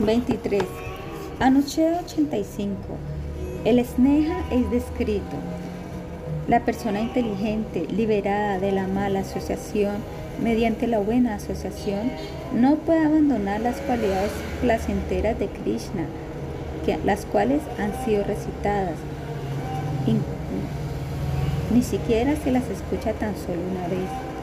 23. 0.00 0.62
Anucheo 1.38 2.00
85. 2.00 2.74
El 3.64 3.84
Sneha 3.84 4.44
es 4.50 4.68
descrito. 4.70 5.36
La 6.48 6.60
persona 6.60 7.00
inteligente, 7.00 7.86
liberada 7.86 8.58
de 8.58 8.72
la 8.72 8.88
mala 8.88 9.20
asociación, 9.20 9.96
mediante 10.42 10.88
la 10.88 10.98
buena 10.98 11.36
asociación, 11.36 12.10
no 12.52 12.74
puede 12.76 13.04
abandonar 13.04 13.60
las 13.60 13.76
cualidades 13.76 14.32
placenteras 14.60 15.38
de 15.38 15.46
Krishna, 15.46 16.06
las 17.04 17.24
cuales 17.24 17.62
han 17.78 17.92
sido 18.04 18.24
recitadas. 18.24 18.96
Ni 21.72 21.82
siquiera 21.82 22.34
se 22.36 22.50
las 22.50 22.68
escucha 22.68 23.12
tan 23.12 23.34
solo 23.36 23.60
una 23.70 23.86
vez. 23.88 24.33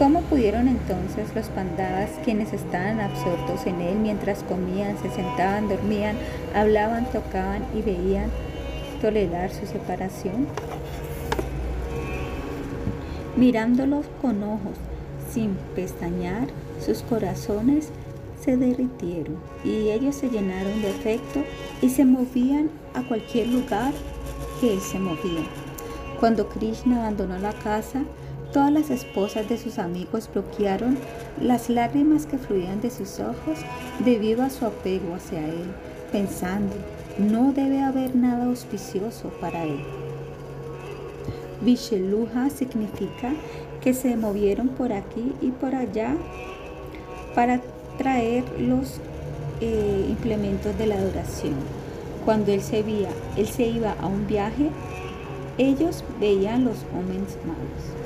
¿Cómo 0.00 0.22
pudieron 0.22 0.66
entonces 0.66 1.28
los 1.34 1.48
pandavas, 1.48 2.08
quienes 2.24 2.54
estaban 2.54 3.00
absortos 3.00 3.66
en 3.66 3.82
él 3.82 3.98
mientras 3.98 4.42
comían, 4.44 4.96
se 4.96 5.10
sentaban, 5.10 5.68
dormían, 5.68 6.16
hablaban, 6.54 7.04
tocaban 7.10 7.66
y 7.74 7.82
veían, 7.82 8.30
tolerar 9.02 9.52
su 9.52 9.66
separación? 9.66 10.46
Mirándolos 13.36 14.06
con 14.22 14.42
ojos, 14.42 14.78
sin 15.30 15.56
pestañear, 15.74 16.48
sus 16.82 17.02
corazones 17.02 17.90
se 18.42 18.56
derritieron 18.56 19.36
y 19.64 19.90
ellos 19.90 20.14
se 20.14 20.30
llenaron 20.30 20.80
de 20.80 20.88
afecto 20.88 21.44
y 21.82 21.90
se 21.90 22.06
movían 22.06 22.70
a 22.94 23.02
cualquier 23.02 23.48
lugar 23.48 23.92
que 24.62 24.72
él 24.72 24.80
se 24.80 24.98
movía. 24.98 25.44
Cuando 26.18 26.48
Krishna 26.48 27.00
abandonó 27.00 27.36
la 27.38 27.52
casa, 27.52 28.02
Todas 28.52 28.72
las 28.72 28.90
esposas 28.90 29.48
de 29.48 29.56
sus 29.58 29.78
amigos 29.78 30.28
bloquearon 30.32 30.98
las 31.40 31.70
lágrimas 31.70 32.26
que 32.26 32.36
fluían 32.36 32.80
de 32.80 32.90
sus 32.90 33.20
ojos 33.20 33.60
debido 34.04 34.42
a 34.42 34.50
su 34.50 34.66
apego 34.66 35.14
hacia 35.14 35.38
él, 35.38 35.72
pensando, 36.10 36.74
no 37.18 37.52
debe 37.52 37.80
haber 37.80 38.16
nada 38.16 38.46
auspicioso 38.46 39.28
para 39.40 39.62
él. 39.62 39.84
Visheluja 41.60 42.50
significa 42.50 43.32
que 43.80 43.94
se 43.94 44.16
movieron 44.16 44.68
por 44.70 44.92
aquí 44.92 45.32
y 45.40 45.50
por 45.52 45.76
allá 45.76 46.16
para 47.36 47.60
traer 47.98 48.44
los 48.58 48.98
eh, 49.60 50.06
implementos 50.08 50.76
de 50.76 50.86
la 50.86 50.96
adoración. 50.96 51.54
Cuando 52.24 52.50
él 52.50 52.62
se, 52.62 52.82
veía, 52.82 53.10
él 53.36 53.46
se 53.46 53.66
iba 53.66 53.92
a 53.92 54.06
un 54.06 54.26
viaje, 54.26 54.70
ellos 55.56 56.04
veían 56.18 56.64
los 56.64 56.78
hombres 56.94 57.38
malos. 57.46 57.99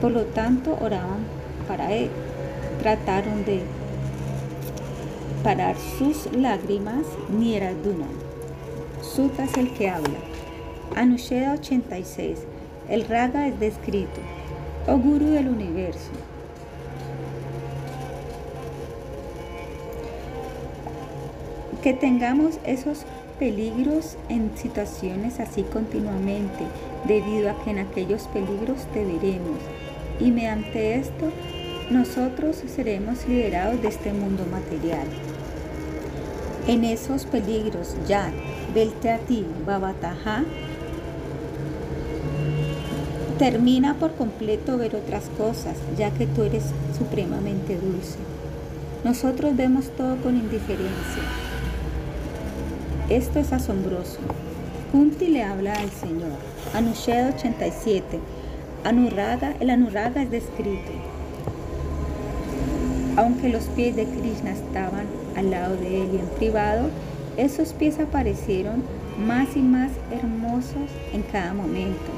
Por 0.00 0.12
lo 0.12 0.24
tanto, 0.24 0.78
oraban 0.80 1.26
para 1.68 1.92
él. 1.92 2.10
Trataron 2.82 3.44
de 3.44 3.60
parar 5.44 5.76
sus 5.98 6.32
lágrimas 6.32 7.04
ni 7.28 7.54
era 7.54 7.74
Duna. 7.74 8.06
Sutta 9.02 9.44
es 9.44 9.54
el 9.58 9.72
que 9.74 9.90
habla. 9.90 10.18
Anusheda 10.96 11.52
86. 11.52 12.38
El 12.88 13.06
raga 13.06 13.46
es 13.46 13.60
descrito. 13.60 14.20
Oh 14.86 14.96
Guru 14.96 15.26
del 15.26 15.48
universo. 15.48 16.10
Que 21.82 21.92
tengamos 21.92 22.58
esos 22.64 23.04
peligros 23.38 24.16
en 24.28 24.50
situaciones 24.56 25.40
así 25.40 25.62
continuamente, 25.62 26.64
debido 27.06 27.50
a 27.50 27.62
que 27.62 27.70
en 27.70 27.78
aquellos 27.78 28.24
peligros 28.28 28.84
te 28.92 29.04
veremos 29.04 29.58
y 30.20 30.30
mediante 30.30 30.96
esto 30.96 31.32
nosotros 31.90 32.62
seremos 32.72 33.26
liberados 33.26 33.82
de 33.82 33.88
este 33.88 34.12
mundo 34.12 34.44
material. 34.50 35.06
En 36.68 36.84
esos 36.84 37.24
peligros 37.24 37.96
ya, 38.06 38.30
ti 39.26 39.44
Babataja, 39.66 40.44
termina 43.38 43.94
por 43.94 44.14
completo 44.14 44.76
ver 44.76 44.94
otras 44.94 45.24
cosas, 45.36 45.76
ya 45.96 46.10
que 46.10 46.26
tú 46.26 46.42
eres 46.42 46.64
supremamente 46.96 47.76
dulce. 47.76 48.18
Nosotros 49.02 49.56
vemos 49.56 49.88
todo 49.96 50.16
con 50.16 50.36
indiferencia. 50.36 51.22
Esto 53.08 53.38
es 53.40 53.52
asombroso. 53.52 54.18
Kunti 54.92 55.28
le 55.28 55.42
habla 55.42 55.72
al 55.72 55.90
Señor. 55.90 56.38
Anusheda 56.74 57.34
87. 57.34 58.20
Anurraga, 58.82 59.54
el 59.60 59.68
Anurraga 59.68 60.22
es 60.22 60.30
descrito. 60.30 60.90
Aunque 63.16 63.50
los 63.50 63.64
pies 63.64 63.94
de 63.94 64.06
Krishna 64.06 64.52
estaban 64.52 65.04
al 65.36 65.50
lado 65.50 65.76
de 65.76 66.02
él 66.02 66.08
y 66.14 66.18
en 66.18 66.26
privado, 66.38 66.88
esos 67.36 67.74
pies 67.74 68.00
aparecieron 68.00 68.82
más 69.18 69.54
y 69.54 69.60
más 69.60 69.92
hermosos 70.10 70.90
en 71.12 71.22
cada 71.24 71.52
momento. 71.52 72.10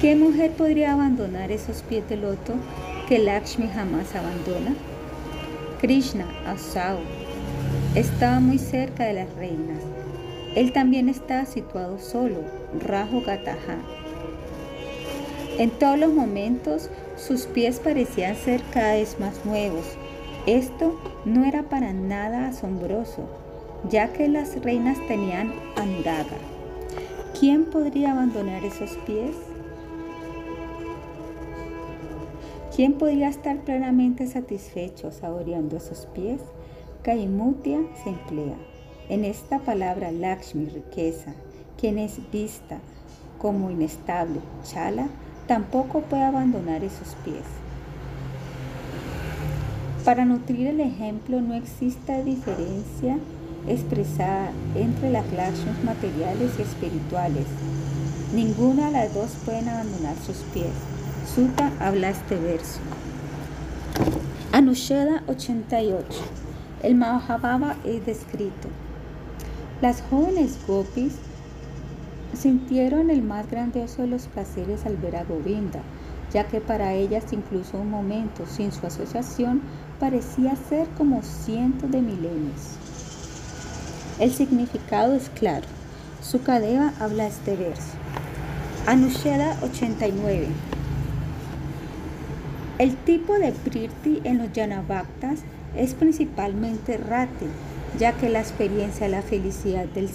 ¿Qué 0.00 0.16
mujer 0.16 0.50
podría 0.50 0.92
abandonar 0.92 1.52
esos 1.52 1.82
pies 1.82 2.08
de 2.08 2.16
loto 2.16 2.54
que 3.08 3.20
Lakshmi 3.20 3.68
jamás 3.68 4.12
abandona? 4.16 4.74
Krishna, 5.80 6.26
Asau, 6.46 6.98
estaba 7.94 8.40
muy 8.40 8.58
cerca 8.58 9.04
de 9.04 9.12
las 9.12 9.32
reinas. 9.36 9.78
Él 10.56 10.72
también 10.72 11.08
estaba 11.08 11.46
situado 11.46 12.00
solo, 12.00 12.40
Rajo 12.80 13.22
Gataha 13.24 14.03
en 15.58 15.70
todos 15.70 15.98
los 15.98 16.12
momentos 16.12 16.90
sus 17.16 17.46
pies 17.46 17.78
parecían 17.80 18.36
ser 18.36 18.60
cada 18.72 18.94
vez 18.94 19.18
más 19.20 19.44
nuevos. 19.44 19.84
Esto 20.46 20.98
no 21.24 21.44
era 21.44 21.62
para 21.64 21.92
nada 21.92 22.48
asombroso, 22.48 23.28
ya 23.88 24.12
que 24.12 24.28
las 24.28 24.60
reinas 24.62 24.98
tenían 25.06 25.52
anuraga. 25.76 26.36
¿Quién 27.38 27.64
podría 27.64 28.12
abandonar 28.12 28.64
esos 28.64 28.90
pies? 29.06 29.36
¿Quién 32.74 32.94
podría 32.94 33.28
estar 33.28 33.58
plenamente 33.58 34.26
satisfecho 34.26 35.12
saboreando 35.12 35.76
esos 35.76 36.06
pies? 36.06 36.40
Kaimutia 37.02 37.78
se 38.02 38.10
emplea. 38.10 38.56
En 39.08 39.24
esta 39.24 39.60
palabra 39.60 40.10
Lakshmi, 40.10 40.66
riqueza, 40.66 41.34
quien 41.78 41.98
es 41.98 42.18
vista 42.32 42.78
como 43.38 43.70
inestable, 43.70 44.40
chala, 44.64 45.08
tampoco 45.46 46.00
puede 46.02 46.24
abandonar 46.24 46.84
esos 46.84 47.14
pies. 47.24 47.44
Para 50.04 50.24
nutrir 50.24 50.66
el 50.66 50.80
ejemplo 50.80 51.40
no 51.40 51.54
existe 51.54 52.22
diferencia 52.24 53.18
expresada 53.66 54.50
entre 54.74 55.10
las 55.10 55.24
clases 55.26 55.82
materiales 55.82 56.52
y 56.58 56.62
espirituales. 56.62 57.46
Ninguna 58.34 58.86
de 58.86 58.92
las 58.92 59.14
dos 59.14 59.30
pueden 59.44 59.68
abandonar 59.68 60.16
sus 60.16 60.36
pies. 60.52 60.72
Sutta 61.34 61.72
habla 61.80 62.10
este 62.10 62.36
verso. 62.36 62.80
Anusheda 64.52 65.22
88. 65.26 66.06
El 66.82 66.96
Mahabhava 66.96 67.76
es 67.84 68.04
descrito. 68.04 68.68
Las 69.80 70.02
jóvenes 70.10 70.58
gopis 70.66 71.14
Sintieron 72.36 73.10
el 73.10 73.22
más 73.22 73.50
grandioso 73.50 74.02
de 74.02 74.08
los 74.08 74.26
placeres 74.26 74.84
al 74.86 74.96
ver 74.96 75.16
a 75.16 75.24
Govinda, 75.24 75.80
ya 76.32 76.48
que 76.48 76.60
para 76.60 76.94
ellas 76.94 77.32
incluso 77.32 77.78
un 77.78 77.90
momento 77.90 78.44
sin 78.46 78.72
su 78.72 78.86
asociación 78.86 79.62
parecía 80.00 80.56
ser 80.56 80.88
como 80.98 81.22
cientos 81.22 81.90
de 81.90 82.02
milenios. 82.02 82.76
El 84.18 84.32
significado 84.32 85.14
es 85.14 85.28
claro. 85.30 85.66
Sukadeva 86.22 86.92
habla 86.98 87.26
este 87.26 87.56
verso. 87.56 87.92
Anusheda 88.86 89.56
89. 89.62 90.48
El 92.78 92.96
tipo 92.96 93.34
de 93.34 93.52
Priti 93.52 94.20
en 94.24 94.38
los 94.38 94.52
Yanabhaktas 94.52 95.40
es 95.76 95.94
principalmente 95.94 96.96
Rati, 96.96 97.46
ya 97.98 98.12
que 98.12 98.28
la 98.28 98.40
experiencia 98.40 99.06
de 99.06 99.12
la 99.12 99.22
felicidad 99.22 99.86
del 99.86 100.10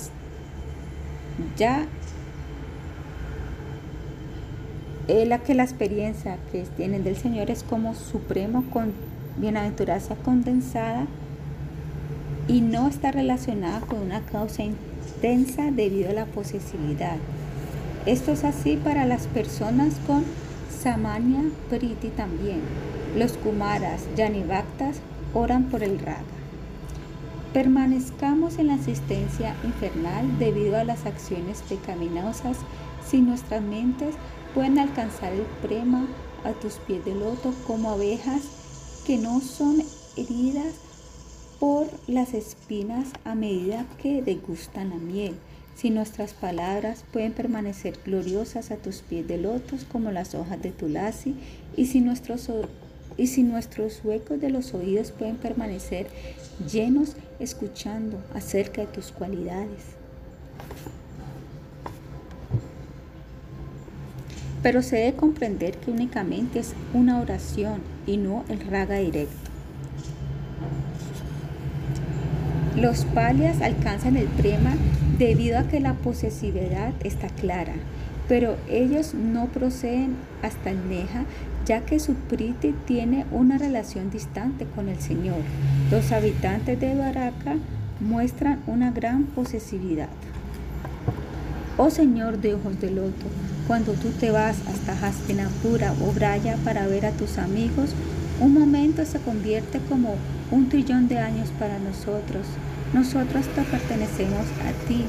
ya 1.58 1.88
la 5.10 5.40
que 5.40 5.56
la 5.56 5.64
experiencia 5.64 6.38
que 6.52 6.64
tienen 6.78 7.04
del 7.04 7.18
Señor 7.18 7.50
es 7.50 7.64
como 7.64 7.96
supremo 7.96 8.64
con 8.72 8.94
bienaventuranza 9.38 10.16
condensada 10.16 11.08
y 12.48 12.62
no 12.62 12.88
está 12.88 13.12
relacionada 13.12 13.82
con 13.82 14.00
una 14.00 14.22
causa 14.22 14.62
intensa 14.64 15.72
debido 15.72 16.12
a 16.12 16.14
la 16.14 16.26
posesividad. 16.26 17.18
Esto 18.06 18.34
es 18.34 18.44
así 18.44 18.78
para 18.78 19.06
las 19.06 19.26
personas 19.28 19.96
con 20.06 20.24
Samanya 20.70 21.44
Priti 21.70 22.10
también. 22.10 22.62
Los 23.18 23.34
Kumaras, 23.34 24.04
Yanivaktas 24.16 24.98
oran 25.34 25.66
por 25.66 25.82
el 25.82 25.98
Raga. 26.00 26.22
Permanezcamos 27.52 28.60
en 28.60 28.68
la 28.68 28.76
asistencia 28.76 29.56
infernal 29.64 30.38
debido 30.38 30.78
a 30.78 30.84
las 30.84 31.08
acciones 31.08 31.64
pecaminosas 31.68 32.58
si 33.10 33.22
nuestras 33.22 33.64
mentes 33.64 34.14
pueden 34.54 34.80
alcanzar 34.80 35.34
el 35.34 35.46
prema 35.62 36.08
a 36.44 36.54
tus 36.54 36.76
pies 36.76 37.04
de 37.06 37.16
loto 37.16 37.54
como 37.68 37.92
abejas 37.92 38.42
que 39.06 39.18
no 39.18 39.42
son 39.42 39.82
heridas 40.18 40.76
por 41.60 41.88
las 42.08 42.34
espinas 42.34 43.10
a 43.26 43.36
medida 43.36 43.86
que 44.02 44.22
degustan 44.22 44.92
la 44.92 44.96
miel. 44.96 45.36
Si 45.76 45.90
nuestras 45.90 46.34
palabras 46.34 47.06
pueden 47.12 47.34
permanecer 47.34 48.00
gloriosas 48.06 48.72
a 48.72 48.78
tus 48.78 48.98
pies 48.98 49.28
de 49.28 49.38
lotos 49.38 49.86
como 49.90 50.12
las 50.12 50.36
hojas 50.36 50.62
de 50.62 50.72
tulasi, 50.72 51.36
y 51.76 51.86
si 51.86 52.02
nuestros, 52.02 52.50
y 53.18 53.28
si 53.28 53.44
nuestros 53.44 54.02
huecos 54.04 54.42
de 54.42 54.50
los 54.50 54.74
oídos 54.74 55.12
pueden 55.12 55.38
permanecer 55.38 56.08
llenos 56.70 57.16
escuchando 57.40 58.22
acerca 58.34 58.82
de 58.82 58.88
tus 58.88 59.12
cualidades. 59.12 59.96
Pero 64.62 64.82
se 64.82 64.98
debe 64.98 65.18
comprender 65.18 65.78
que 65.78 65.92
únicamente 65.92 66.60
es 66.60 66.74
una 66.94 67.20
oración 67.20 67.82
y 68.06 68.18
no 68.18 68.44
el 68.50 68.60
raga 68.60 68.98
directo. 68.98 69.34
Los 72.76 73.06
palias 73.06 73.62
alcanzan 73.62 74.16
el 74.16 74.28
prema 74.28 74.76
debido 75.18 75.60
a 75.60 75.64
que 75.64 75.80
la 75.80 75.96
posesividad 75.96 76.94
está 77.04 77.28
clara, 77.28 77.74
pero 78.28 78.56
ellos 78.70 79.14
no 79.14 79.48
proceden 79.48 80.16
hasta 80.42 80.72
el 80.72 80.88
neja 80.88 81.26
ya 81.70 81.86
que 81.86 82.00
su 82.00 82.16
priti 82.16 82.74
tiene 82.88 83.28
una 83.32 83.60
relación 83.60 84.10
distante 84.10 84.66
con 84.66 84.90
el 84.90 85.00
Señor. 85.00 85.38
Los 85.92 86.12
habitantes 86.12 86.80
de 86.80 86.96
Baraka 86.96 87.58
muestran 88.00 88.60
una 88.66 88.90
gran 88.90 89.26
posesividad. 89.26 90.10
Oh 91.82 91.90
Señor 91.90 92.40
de 92.40 92.56
ojos 92.56 92.78
de 92.82 92.92
loto, 92.92 93.26
cuando 93.66 93.94
tú 93.94 94.10
te 94.10 94.32
vas 94.32 94.58
hasta 94.68 94.92
Hastinapura 94.92 95.94
o 96.02 96.12
Braya 96.12 96.58
para 96.66 96.86
ver 96.88 97.06
a 97.06 97.12
tus 97.12 97.38
amigos, 97.38 97.92
un 98.42 98.54
momento 98.54 99.06
se 99.06 99.22
convierte 99.22 99.80
como 99.88 100.18
un 100.52 100.68
trillón 100.68 101.08
de 101.08 101.20
años 101.20 101.48
para 101.58 101.80
nosotros. 101.80 102.46
Nosotros 102.92 103.46
te 103.56 103.62
pertenecemos 103.62 104.46
a 104.68 104.88
ti, 104.90 105.06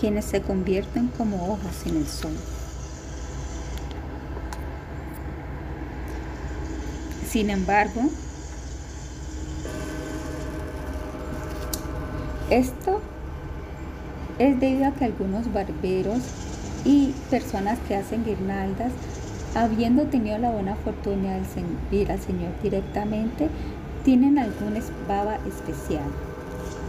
quienes 0.00 0.24
se 0.24 0.42
convierten 0.42 1.06
como 1.16 1.52
hojas 1.52 1.86
en 1.86 1.98
el 1.98 2.08
sol. 2.08 2.34
Sin 7.30 7.48
embargo, 7.48 8.10
esto 12.54 13.00
es 14.38 14.60
debido 14.60 14.86
a 14.86 14.92
que 14.92 15.06
algunos 15.06 15.52
barberos 15.52 16.20
y 16.84 17.12
personas 17.28 17.80
que 17.88 17.96
hacen 17.96 18.24
guirnaldas, 18.24 18.92
habiendo 19.56 20.04
tenido 20.04 20.38
la 20.38 20.50
buena 20.50 20.76
fortuna 20.76 21.34
de 21.34 21.44
servir 21.46 22.12
al 22.12 22.20
Señor 22.20 22.52
directamente, 22.62 23.48
tienen 24.04 24.38
algún 24.38 24.78
baba 25.08 25.38
especial. 25.48 26.04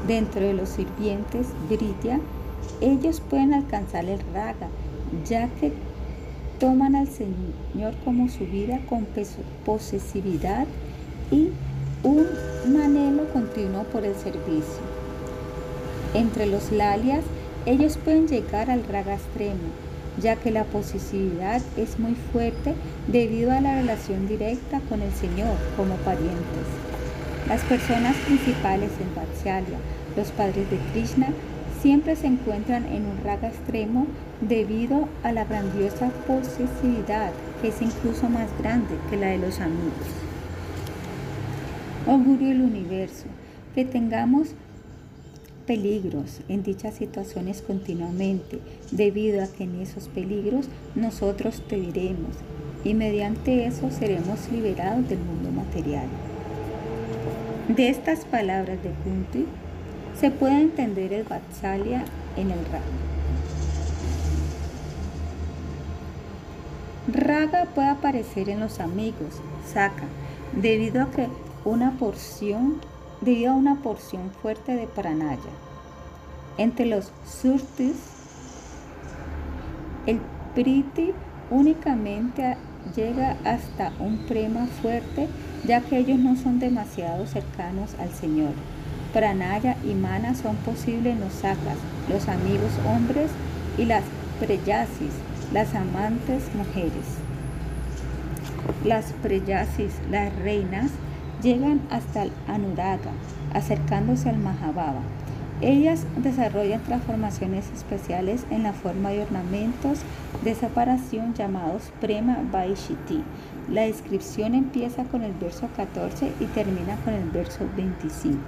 Dentro 0.08 0.42
de 0.42 0.54
los 0.54 0.70
sirvientes 0.70 1.48
Britia, 1.68 2.20
ellos 2.80 3.20
pueden 3.28 3.56
alcanzar 3.56 4.06
el 4.06 4.20
raga, 4.34 4.68
ya 5.28 5.48
que 5.60 5.74
toman 6.60 6.96
al 6.96 7.08
Señor 7.08 7.96
como 8.04 8.30
su 8.30 8.46
vida 8.46 8.80
con 8.88 9.08
posesividad 9.66 10.68
y 11.32 11.50
un 12.04 12.28
anhelo 12.80 13.28
continuo 13.34 13.84
por 13.86 14.06
el 14.06 14.14
servicio. 14.16 14.95
Entre 16.14 16.46
los 16.46 16.72
lalias, 16.72 17.24
ellos 17.66 17.98
pueden 17.98 18.28
llegar 18.28 18.70
al 18.70 18.84
raga 18.86 19.16
extremo, 19.16 19.70
ya 20.22 20.36
que 20.36 20.52
la 20.52 20.64
posesividad 20.64 21.62
es 21.78 22.00
muy 22.00 22.16
fuerte 22.32 22.76
debido 23.08 23.52
a 23.52 23.62
la 23.62 23.76
relación 23.76 24.28
directa 24.28 24.80
con 24.88 25.02
el 25.02 25.12
Señor 25.14 25.56
como 25.76 25.96
parientes. 25.96 26.68
Las 27.48 27.62
personas 27.62 28.16
principales 28.26 28.92
en 29.00 29.14
Vatsalya, 29.16 29.78
los 30.16 30.32
padres 30.32 30.70
de 30.70 30.78
Krishna, 30.94 31.28
siempre 31.82 32.16
se 32.16 32.28
encuentran 32.28 32.86
en 32.88 33.06
un 33.06 33.24
raga 33.24 33.50
extremo 33.50 34.08
debido 34.42 35.08
a 35.24 35.32
la 35.32 35.46
grandiosa 35.46 36.10
posesividad 36.26 37.32
que 37.62 37.68
es 37.68 37.82
incluso 37.82 38.30
más 38.30 38.48
grande 38.60 38.96
que 39.10 39.18
la 39.18 39.28
de 39.28 39.38
los 39.38 39.60
amigos. 39.60 40.08
Oh 42.08 42.18
Guru 42.18 42.46
del 42.46 42.62
universo, 42.62 43.26
que 43.74 43.86
tengamos 43.86 44.56
peligros 45.66 46.42
en 46.48 46.64
dichas 46.64 46.96
situaciones 46.96 47.62
continuamente, 47.62 48.60
debido 48.92 49.44
a 49.44 49.48
que 49.48 49.64
en 49.64 49.82
esos 49.82 50.08
peligros 50.08 50.68
nosotros 50.96 51.62
te 51.68 51.76
diremos 51.76 52.36
y 52.84 52.94
mediante 52.94 53.66
eso 53.66 53.90
seremos 53.92 54.50
liberados 54.52 55.10
del 55.10 55.20
mundo 55.20 55.52
material. 55.52 56.08
De 57.68 57.90
estas 57.90 58.26
palabras 58.26 58.82
de 58.84 58.92
Kunti 59.04 59.46
se 60.20 60.32
puede 60.32 60.62
entender 60.62 61.12
el 61.14 61.24
Vatsalya 61.24 62.06
en 62.38 62.52
el 62.52 62.60
Raga. 62.66 62.84
Raga 67.08 67.66
puede 67.74 67.90
aparecer 67.90 68.50
en 68.50 68.60
los 68.60 68.80
amigos, 68.80 69.42
Saka, 69.66 70.06
debido 70.54 71.02
a 71.02 71.12
que 71.12 71.28
una 71.64 71.98
porción, 71.98 72.82
debido 73.22 73.52
a 73.52 73.56
una 73.56 73.76
porción 73.76 74.32
fuerte 74.42 74.76
de 74.76 74.88
pranaya. 74.88 75.42
Entre 76.58 76.86
los 76.86 77.12
surtis, 77.26 77.96
el 80.06 80.20
priti 80.54 81.14
únicamente 81.50 82.58
llega 82.96 83.38
hasta 83.44 83.92
un 84.00 84.20
prema 84.28 84.68
fuerte 84.82 85.28
ya 85.66 85.82
que 85.82 85.98
ellos 85.98 86.20
no 86.20 86.36
son 86.36 86.60
demasiado 86.60 87.26
cercanos 87.26 87.96
al 88.00 88.12
Señor. 88.12 88.52
Pranaya 89.14 89.78
y 89.84 89.94
Mana 89.94 90.36
son 90.36 90.56
posibles 90.58 91.14
en 91.14 91.22
los 91.22 91.34
sakas, 91.34 91.78
los 92.10 92.28
amigos 92.28 92.72
hombres 92.88 93.32
y 93.78 93.86
las 93.86 94.04
preyasis, 94.40 95.14
las 95.54 95.74
amantes 95.74 96.44
mujeres. 96.54 97.18
Las 98.84 99.14
preyasis, 99.24 99.94
las 100.12 100.36
reinas, 100.40 100.92
llegan 101.46 101.80
hasta 101.92 102.24
el 102.24 102.32
Anuraga, 102.48 103.12
acercándose 103.54 104.28
al 104.30 104.40
Mahababa. 104.40 105.02
Ellas 105.62 106.06
desarrollan 106.18 106.82
transformaciones 106.82 107.70
especiales 107.72 108.46
en 108.50 108.64
la 108.64 108.74
forma 108.74 109.12
de 109.12 109.22
ornamentos 109.22 110.00
de 110.44 110.56
separación 110.56 111.36
llamados 111.36 111.94
Prema 112.02 112.40
Vaishiti. 112.52 113.24
La 113.72 113.84
descripción 113.84 114.56
empieza 114.56 115.04
con 115.04 115.22
el 115.22 115.34
verso 115.34 115.70
14 115.78 116.34
y 116.40 116.46
termina 116.46 116.96
con 117.06 117.14
el 117.14 117.30
verso 117.30 117.66
25. 117.78 118.40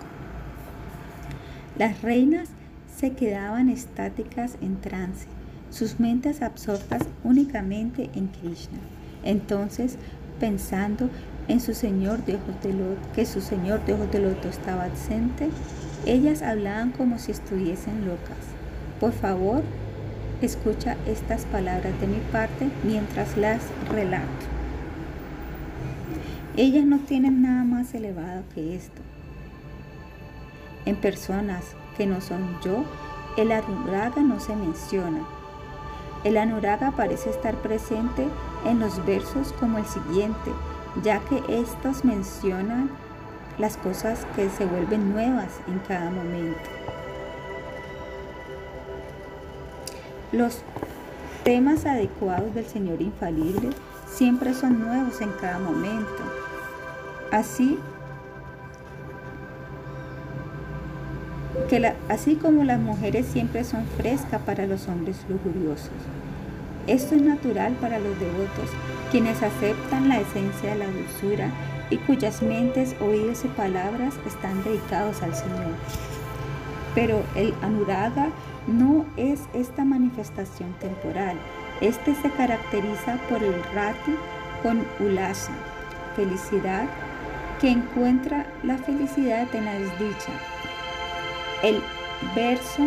Las 1.78 2.02
reinas 2.02 2.50
se 2.94 3.12
quedaban 3.12 3.70
estáticas 3.70 4.58
en 4.62 4.82
trance, 4.82 5.28
sus 5.70 6.00
mentes 6.00 6.42
absortas 6.42 7.04
únicamente 7.24 8.10
en 8.16 8.28
Krishna. 8.28 8.80
Entonces, 9.24 9.98
pensando 10.40 11.10
en 11.48 11.60
su 11.62 11.74
señor 11.74 12.24
de 12.26 12.36
ojos 12.36 12.56
que 13.16 13.26
su 13.26 13.42
señor 13.42 13.86
de 13.86 13.94
ojos 13.94 14.08
estaba 14.50 14.86
ausente, 14.86 15.50
ellas 16.06 16.42
hablaban 16.42 16.92
como 16.92 17.20
si 17.20 17.32
estuviesen 17.32 18.06
locas. 18.06 18.38
Por 19.00 19.14
favor, 19.14 19.64
escucha 20.42 20.98
estas 21.06 21.46
palabras 21.46 22.00
de 22.00 22.08
mi 22.08 22.20
parte 22.32 22.70
mientras 22.84 23.38
las 23.38 23.62
relato. 23.90 24.28
Ellas 26.56 26.86
no 26.86 27.00
tienen 27.00 27.42
nada 27.42 27.64
más 27.64 27.94
elevado 27.94 28.44
que 28.54 28.76
esto. 28.76 29.02
En 30.86 30.96
personas 30.96 31.64
que 31.98 32.08
no 32.08 32.22
son 32.22 32.60
yo, 32.64 32.84
el 33.38 33.52
anuraga 33.52 34.22
no 34.22 34.40
se 34.40 34.56
menciona. 34.56 35.20
El 36.24 36.38
anuraga 36.38 36.92
parece 36.92 37.30
estar 37.30 37.56
presente 37.56 38.28
en 38.66 38.80
los 38.80 39.06
versos 39.06 39.54
como 39.60 39.78
el 39.78 39.86
siguiente, 39.86 40.52
ya 41.04 41.20
que 41.20 41.42
estos 41.50 42.04
mencionan 42.04 42.90
las 43.58 43.78
cosas 43.78 44.26
que 44.36 44.50
se 44.50 44.66
vuelven 44.66 45.12
nuevas 45.12 45.60
en 45.68 45.80
cada 45.80 46.10
momento. 46.10 46.70
Los 50.32 50.62
temas 51.44 51.86
adecuados 51.86 52.54
del 52.54 52.66
Señor 52.66 53.02
infalible 53.02 53.70
siempre 54.08 54.54
son 54.54 54.80
nuevos 54.80 55.22
en 55.22 55.32
cada 55.34 55.60
momento. 55.60 56.24
Así 57.32 57.80
que 61.70 61.94
así 62.10 62.36
como 62.36 62.64
las 62.64 62.80
mujeres 62.80 63.26
siempre 63.26 63.64
son 63.64 63.86
frescas 63.98 64.42
para 64.42 64.68
los 64.68 64.88
hombres 64.88 65.18
lujuriosos. 65.28 65.92
Esto 66.88 67.16
es 67.16 67.22
natural 67.22 67.74
para 67.82 68.00
los 68.00 68.18
devotos, 68.18 68.70
quienes 69.12 69.44
aceptan 69.44 70.08
la 70.08 70.22
esencia 70.22 70.72
de 70.72 70.80
la 70.80 70.88
dulzura 70.88 71.52
y 71.90 71.98
cuyas 71.98 72.42
mentes, 72.42 72.96
oídos 73.02 73.44
y 73.44 73.50
palabras 73.50 74.14
están 74.26 74.64
dedicados 74.64 75.22
al 75.22 75.36
Señor. 75.36 75.76
Pero 76.96 77.24
el 77.36 77.54
anuraga 77.62 78.30
no 78.68 79.06
es 79.18 79.42
esta 79.54 79.84
manifestación 79.84 80.74
temporal. 80.80 81.38
Este 81.82 82.16
se 82.16 82.30
caracteriza 82.32 83.18
por 83.30 83.44
el 83.44 83.62
rati 83.74 84.16
con 84.64 84.86
ulasa, 85.00 85.52
felicidad 86.16 86.88
que 87.60 87.70
encuentra 87.70 88.46
la 88.64 88.78
felicidad 88.78 89.48
en 89.54 89.66
la 89.66 89.74
desdicha. 89.74 90.32
El 91.64 91.82
verso 92.34 92.84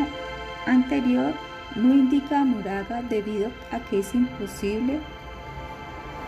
anterior 0.67 1.35
no 1.77 1.95
indica 1.95 2.45
Muraga 2.45 3.03
debido 3.03 3.51
a 3.71 3.79
que 3.81 4.01
es 4.01 4.15
imposible 4.15 5.01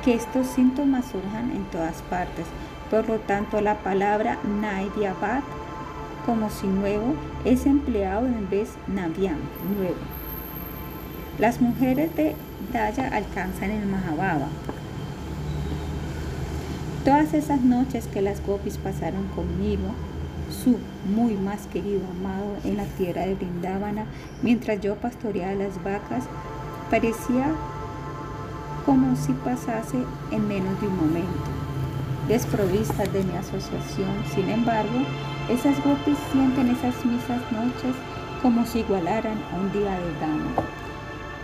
que 0.04 0.14
estos 0.14 0.46
síntomas 0.48 1.06
surjan 1.06 1.50
en 1.50 1.64
todas 1.66 2.02
partes. 2.02 2.46
Por 2.90 3.08
lo 3.08 3.18
tanto, 3.18 3.60
la 3.60 3.78
palabra 3.78 4.38
Naidiabat 4.44 5.42
como 6.26 6.50
si 6.50 6.66
nuevo 6.66 7.14
es 7.44 7.66
empleado 7.66 8.26
en 8.26 8.48
vez 8.48 8.70
Naviam, 8.86 9.38
nuevo. 9.76 9.96
Las 11.38 11.60
mujeres 11.60 12.14
de 12.14 12.36
Daya 12.72 13.08
alcanzan 13.08 13.70
el 13.70 13.86
Mahababa. 13.86 14.48
Todas 17.04 17.34
esas 17.34 17.62
noches 17.62 18.06
que 18.06 18.22
las 18.22 18.44
gopis 18.46 18.78
pasaron 18.78 19.26
conmigo, 19.28 19.94
su 20.52 20.78
muy 21.14 21.34
más 21.34 21.66
querido 21.66 22.00
amado 22.10 22.56
en 22.64 22.76
la 22.76 22.84
tierra 22.84 23.22
de 23.22 23.34
Brindavana, 23.34 24.04
mientras 24.42 24.80
yo 24.80 24.96
pastoreaba 24.96 25.54
las 25.54 25.82
vacas, 25.82 26.24
parecía 26.90 27.52
como 28.86 29.16
si 29.16 29.32
pasase 29.32 29.98
en 30.30 30.48
menos 30.48 30.80
de 30.80 30.88
un 30.88 30.96
momento. 30.96 31.50
Desprovistas 32.28 33.12
de 33.12 33.24
mi 33.24 33.36
asociación, 33.36 34.10
sin 34.34 34.48
embargo, 34.48 35.00
esas 35.48 35.76
gopis 35.84 36.18
sienten 36.30 36.70
esas 36.70 37.04
misas 37.04 37.40
noches 37.50 37.94
como 38.42 38.64
si 38.66 38.80
igualaran 38.80 39.38
a 39.52 39.56
un 39.56 39.72
día 39.72 39.98
de 39.98 40.20
dama. 40.20 40.52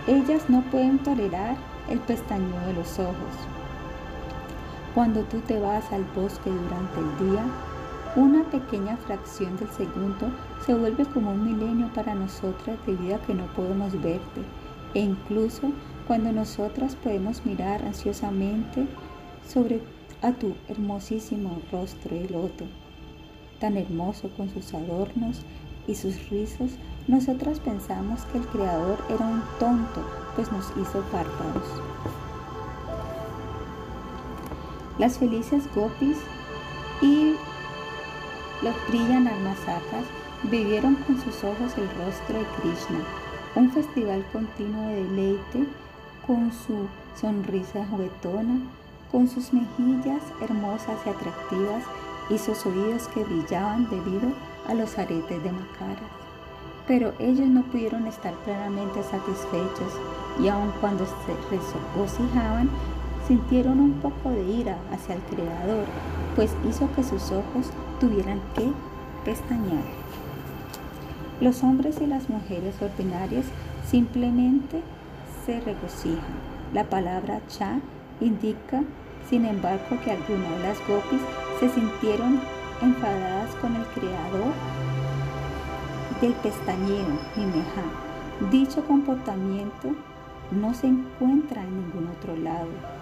Ellas 0.07 0.43
no 0.49 0.61
pueden 0.63 0.99
tolerar 0.99 1.55
el 1.89 1.99
pestañeo 1.99 2.59
de 2.67 2.73
los 2.73 2.99
ojos. 2.99 3.35
Cuando 4.95 5.21
tú 5.23 5.39
te 5.39 5.59
vas 5.59 5.91
al 5.91 6.03
bosque 6.15 6.49
durante 6.49 6.99
el 6.99 7.31
día, 7.31 7.43
una 8.19 8.43
pequeña 8.43 8.97
fracción 8.97 9.55
del 9.57 9.69
segundo 9.69 10.29
se 10.65 10.73
vuelve 10.73 11.05
como 11.05 11.31
un 11.31 11.45
milenio 11.45 11.87
para 11.93 12.15
nosotras 12.15 12.77
debido 12.85 13.15
a 13.15 13.21
que 13.21 13.33
no 13.33 13.45
podemos 13.53 13.93
verte. 13.93 14.41
E 14.93 14.99
incluso 14.99 15.71
cuando 16.07 16.31
nosotras 16.31 16.95
podemos 16.95 17.45
mirar 17.45 17.81
ansiosamente 17.83 18.87
sobre 19.47 19.81
a 20.21 20.33
tu 20.33 20.53
hermosísimo 20.67 21.61
rostro 21.71 22.15
de 22.15 22.29
loto, 22.29 22.65
tan 23.59 23.77
hermoso 23.77 24.29
con 24.35 24.49
sus 24.49 24.73
adornos 24.73 25.43
y 25.87 25.95
sus 25.95 26.29
rizos, 26.29 26.71
nosotras 27.07 27.59
pensamos 27.59 28.23
que 28.25 28.39
el 28.39 28.47
Creador 28.47 28.97
era 29.09 29.25
un 29.25 29.41
tonto, 29.59 30.01
pues 30.35 30.51
nos 30.51 30.65
hizo 30.71 31.01
párpados. 31.11 31.63
Las 34.97 35.17
felices 35.17 35.63
gopis 35.73 36.17
y 37.01 37.35
los 38.61 38.75
brillan 38.89 39.29
vivieron 40.43 40.95
con 40.95 41.21
sus 41.21 41.43
ojos 41.43 41.77
el 41.77 41.89
rostro 41.97 42.39
de 42.39 42.45
Krishna, 42.59 42.99
un 43.55 43.71
festival 43.71 44.25
continuo 44.31 44.87
de 44.87 45.03
deleite 45.03 45.65
con 46.25 46.51
su 46.51 46.87
sonrisa 47.19 47.85
juguetona, 47.89 48.59
con 49.11 49.27
sus 49.27 49.53
mejillas 49.53 50.21
hermosas 50.41 50.97
y 51.05 51.09
atractivas 51.09 51.83
y 52.29 52.37
sus 52.37 52.65
oídos 52.65 53.07
que 53.07 53.23
brillaban 53.23 53.89
debido 53.89 54.31
a 54.67 54.73
los 54.73 54.97
aretes 54.97 55.43
de 55.43 55.51
Macara. 55.51 56.07
Pero 56.87 57.13
ellos 57.19 57.47
no 57.47 57.63
pudieron 57.63 58.07
estar 58.07 58.33
plenamente 58.45 59.03
satisfechos 59.03 59.93
y 60.41 60.47
aun 60.47 60.71
cuando 60.79 61.05
se 61.05 61.57
regocijaban, 61.95 62.69
sintieron 63.27 63.79
un 63.79 63.93
poco 63.93 64.29
de 64.31 64.43
ira 64.43 64.77
hacia 64.91 65.15
el 65.15 65.21
Creador, 65.21 65.85
pues 66.39 66.55
hizo 66.69 66.89
que 66.95 67.03
sus 67.03 67.33
ojos 67.33 67.69
tuvieran 67.99 68.39
que 68.55 68.71
pestañear. 69.25 69.83
Los 71.41 71.63
hombres 71.63 71.99
y 71.99 72.07
las 72.07 72.29
mujeres 72.29 72.81
ordinarias 72.81 73.43
simplemente 73.85 74.81
se 75.45 75.59
regocijan. 75.59 76.39
La 76.73 76.85
palabra 76.85 77.41
cha 77.49 77.81
indica, 78.21 78.83
sin 79.29 79.43
embargo, 79.43 79.97
que 80.01 80.11
algunas 80.11 80.49
de 80.51 80.59
las 80.59 80.77
gopis 80.87 81.19
se 81.59 81.67
sintieron 81.71 82.39
enfadadas 82.81 83.53
con 83.55 83.75
el 83.75 83.83
Creador 83.87 84.53
del 86.21 86.31
pestañeo, 86.35 87.19
Nimeha. 87.35 88.49
Dicho 88.49 88.85
comportamiento 88.85 89.89
no 90.51 90.73
se 90.73 90.87
encuentra 90.87 91.63
en 91.63 91.81
ningún 91.81 92.07
otro 92.07 92.37
lado 92.37 92.98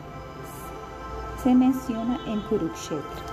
se 1.48 1.56
menciona 1.56 2.20
en 2.27 2.42
Kurukshetra. 2.42 3.24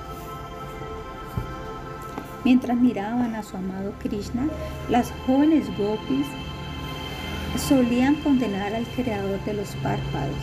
Mientras 2.44 2.76
miraban 2.76 3.34
a 3.34 3.42
su 3.42 3.56
amado 3.56 3.92
Krishna, 3.98 4.46
las 4.88 5.12
jóvenes 5.26 5.66
gopis 5.76 6.24
solían 7.56 8.14
condenar 8.14 8.72
al 8.72 8.86
creador 8.86 9.42
de 9.44 9.54
los 9.54 9.70
párpados, 9.82 10.36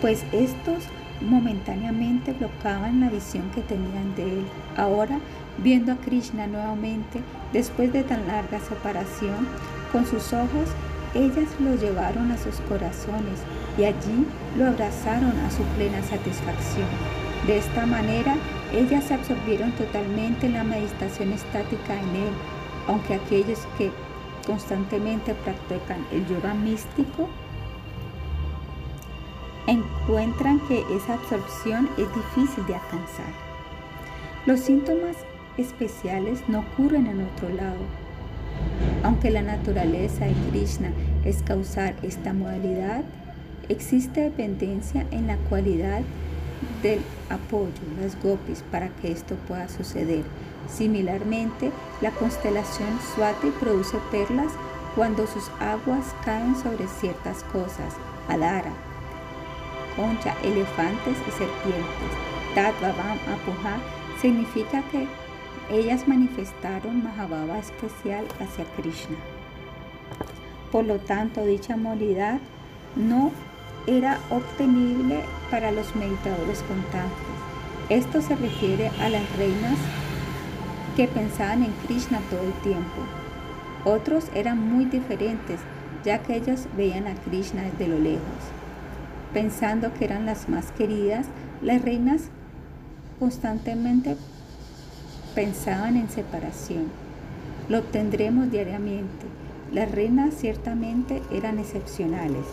pues 0.00 0.22
estos 0.30 0.84
momentáneamente 1.20 2.34
bloqueaban 2.34 3.00
la 3.00 3.10
visión 3.10 3.50
que 3.50 3.62
tenían 3.62 4.14
de 4.14 4.38
él. 4.38 4.44
Ahora, 4.76 5.18
viendo 5.60 5.90
a 5.90 5.96
Krishna 5.96 6.46
nuevamente, 6.46 7.20
después 7.52 7.92
de 7.92 8.04
tan 8.04 8.28
larga 8.28 8.60
separación, 8.60 9.48
con 9.90 10.06
sus 10.06 10.32
ojos, 10.32 10.68
ellas 11.16 11.48
lo 11.58 11.74
llevaron 11.74 12.30
a 12.30 12.38
sus 12.38 12.54
corazones 12.68 13.40
y 13.78 13.84
allí 13.84 14.26
lo 14.56 14.66
abrazaron 14.66 15.38
a 15.38 15.50
su 15.50 15.62
plena 15.76 16.02
satisfacción. 16.02 16.88
De 17.46 17.58
esta 17.58 17.86
manera, 17.86 18.36
ellas 18.74 19.04
se 19.04 19.14
absorbieron 19.14 19.70
totalmente 19.72 20.46
en 20.46 20.54
la 20.54 20.64
meditación 20.64 21.32
estática 21.32 21.94
en 21.94 22.16
él, 22.16 22.32
aunque 22.88 23.14
aquellos 23.14 23.60
que 23.78 23.90
constantemente 24.46 25.34
practican 25.34 26.04
el 26.12 26.26
yoga 26.26 26.54
místico 26.54 27.28
encuentran 29.66 30.58
que 30.66 30.82
esa 30.96 31.14
absorción 31.14 31.88
es 31.98 32.08
difícil 32.14 32.66
de 32.66 32.74
alcanzar. 32.74 33.32
Los 34.46 34.60
síntomas 34.60 35.16
especiales 35.58 36.42
no 36.48 36.60
ocurren 36.60 37.06
en 37.06 37.20
otro 37.20 37.50
lado. 37.50 37.84
Aunque 39.04 39.30
la 39.30 39.42
naturaleza 39.42 40.24
de 40.24 40.32
Krishna 40.50 40.90
es 41.24 41.42
causar 41.42 41.94
esta 42.02 42.32
modalidad, 42.32 43.04
Existe 43.68 44.22
dependencia 44.22 45.06
en 45.10 45.26
la 45.26 45.36
cualidad 45.36 46.00
del 46.82 47.00
apoyo, 47.28 47.72
las 48.00 48.20
gopis, 48.22 48.62
para 48.70 48.88
que 48.88 49.12
esto 49.12 49.34
pueda 49.46 49.68
suceder. 49.68 50.24
Similarmente, 50.68 51.70
la 52.00 52.10
constelación 52.12 52.98
Swati 53.14 53.50
produce 53.60 53.98
perlas 54.10 54.52
cuando 54.94 55.26
sus 55.26 55.50
aguas 55.60 56.14
caen 56.24 56.56
sobre 56.56 56.88
ciertas 56.88 57.44
cosas. 57.44 57.94
Adara, 58.28 58.72
concha, 59.96 60.34
elefantes 60.42 61.18
y 61.26 61.30
serpientes. 61.30 62.10
Tatvavam 62.54 63.18
Apuja 63.28 63.78
significa 64.20 64.82
que 64.90 65.06
ellas 65.70 66.08
manifestaron 66.08 67.04
Mahabhava 67.04 67.58
especial 67.58 68.24
hacia 68.40 68.64
Krishna. 68.76 69.16
Por 70.72 70.84
lo 70.84 70.98
tanto, 70.98 71.44
dicha 71.44 71.76
modalidad 71.76 72.40
no 72.96 73.32
era 73.86 74.18
obtenible 74.30 75.20
para 75.50 75.72
los 75.72 75.94
meditadores 75.96 76.62
constantes. 76.62 77.38
Esto 77.88 78.20
se 78.20 78.36
refiere 78.36 78.88
a 79.00 79.08
las 79.08 79.36
reinas 79.36 79.78
que 80.96 81.08
pensaban 81.08 81.62
en 81.62 81.72
Krishna 81.86 82.20
todo 82.28 82.42
el 82.42 82.52
tiempo. 82.62 83.02
Otros 83.84 84.26
eran 84.34 84.58
muy 84.58 84.84
diferentes, 84.84 85.60
ya 86.04 86.18
que 86.18 86.36
ellos 86.36 86.66
veían 86.76 87.06
a 87.06 87.14
Krishna 87.14 87.62
desde 87.62 87.88
lo 87.88 87.98
lejos. 87.98 88.20
Pensando 89.32 89.94
que 89.94 90.04
eran 90.04 90.26
las 90.26 90.48
más 90.48 90.70
queridas, 90.72 91.26
las 91.62 91.82
reinas 91.82 92.30
constantemente 93.18 94.16
pensaban 95.34 95.96
en 95.96 96.08
separación. 96.08 96.86
Lo 97.68 97.78
obtendremos 97.78 98.50
diariamente. 98.50 99.26
Las 99.72 99.90
reinas 99.90 100.34
ciertamente 100.34 101.22
eran 101.30 101.58
excepcionales. 101.58 102.46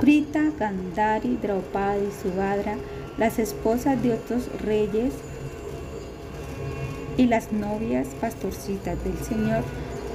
Prita, 0.00 0.50
Gandhari, 0.58 1.36
Draupadi, 1.42 2.08
Subhadra, 2.22 2.76
las 3.18 3.38
esposas 3.38 4.02
de 4.02 4.14
otros 4.14 4.48
reyes 4.64 5.12
y 7.18 7.26
las 7.26 7.52
novias 7.52 8.06
pastorcitas 8.18 8.96
del 9.04 9.18
Señor, 9.18 9.62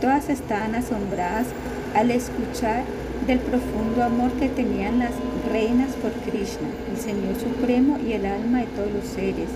todas 0.02 0.30
estaban 0.30 0.74
asombradas 0.74 1.46
al 1.94 2.10
escuchar 2.10 2.84
del 3.28 3.38
profundo 3.38 4.04
amor 4.04 4.32
que 4.34 4.50
tenían 4.50 4.98
las 4.98 5.12
reinas 5.52 5.92
por 6.02 6.12
Krishna, 6.14 6.68
el 6.92 6.98
Señor 6.98 7.36
Supremo 7.36 8.00
y 8.00 8.14
el 8.14 8.26
alma 8.26 8.62
de 8.62 8.68
todos 8.68 8.92
los 8.92 9.06
seres, 9.06 9.50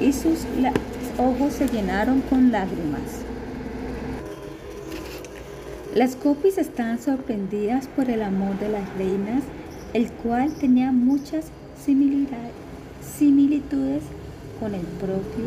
y 0.00 0.12
sus 0.12 0.46
ojos 1.18 1.54
se 1.54 1.66
llenaron 1.66 2.20
con 2.20 2.52
lágrimas. 2.52 3.22
Las 5.92 6.14
copis 6.14 6.56
estaban 6.56 7.00
sorprendidas 7.00 7.88
por 7.88 8.08
el 8.08 8.22
amor 8.22 8.58
de 8.60 8.68
las 8.68 8.88
reinas 8.96 9.42
el 9.94 10.10
cual 10.10 10.52
tenía 10.54 10.92
muchas 10.92 11.46
similitudes 11.84 14.02
con 14.58 14.74
el 14.74 14.86
propio 15.00 15.44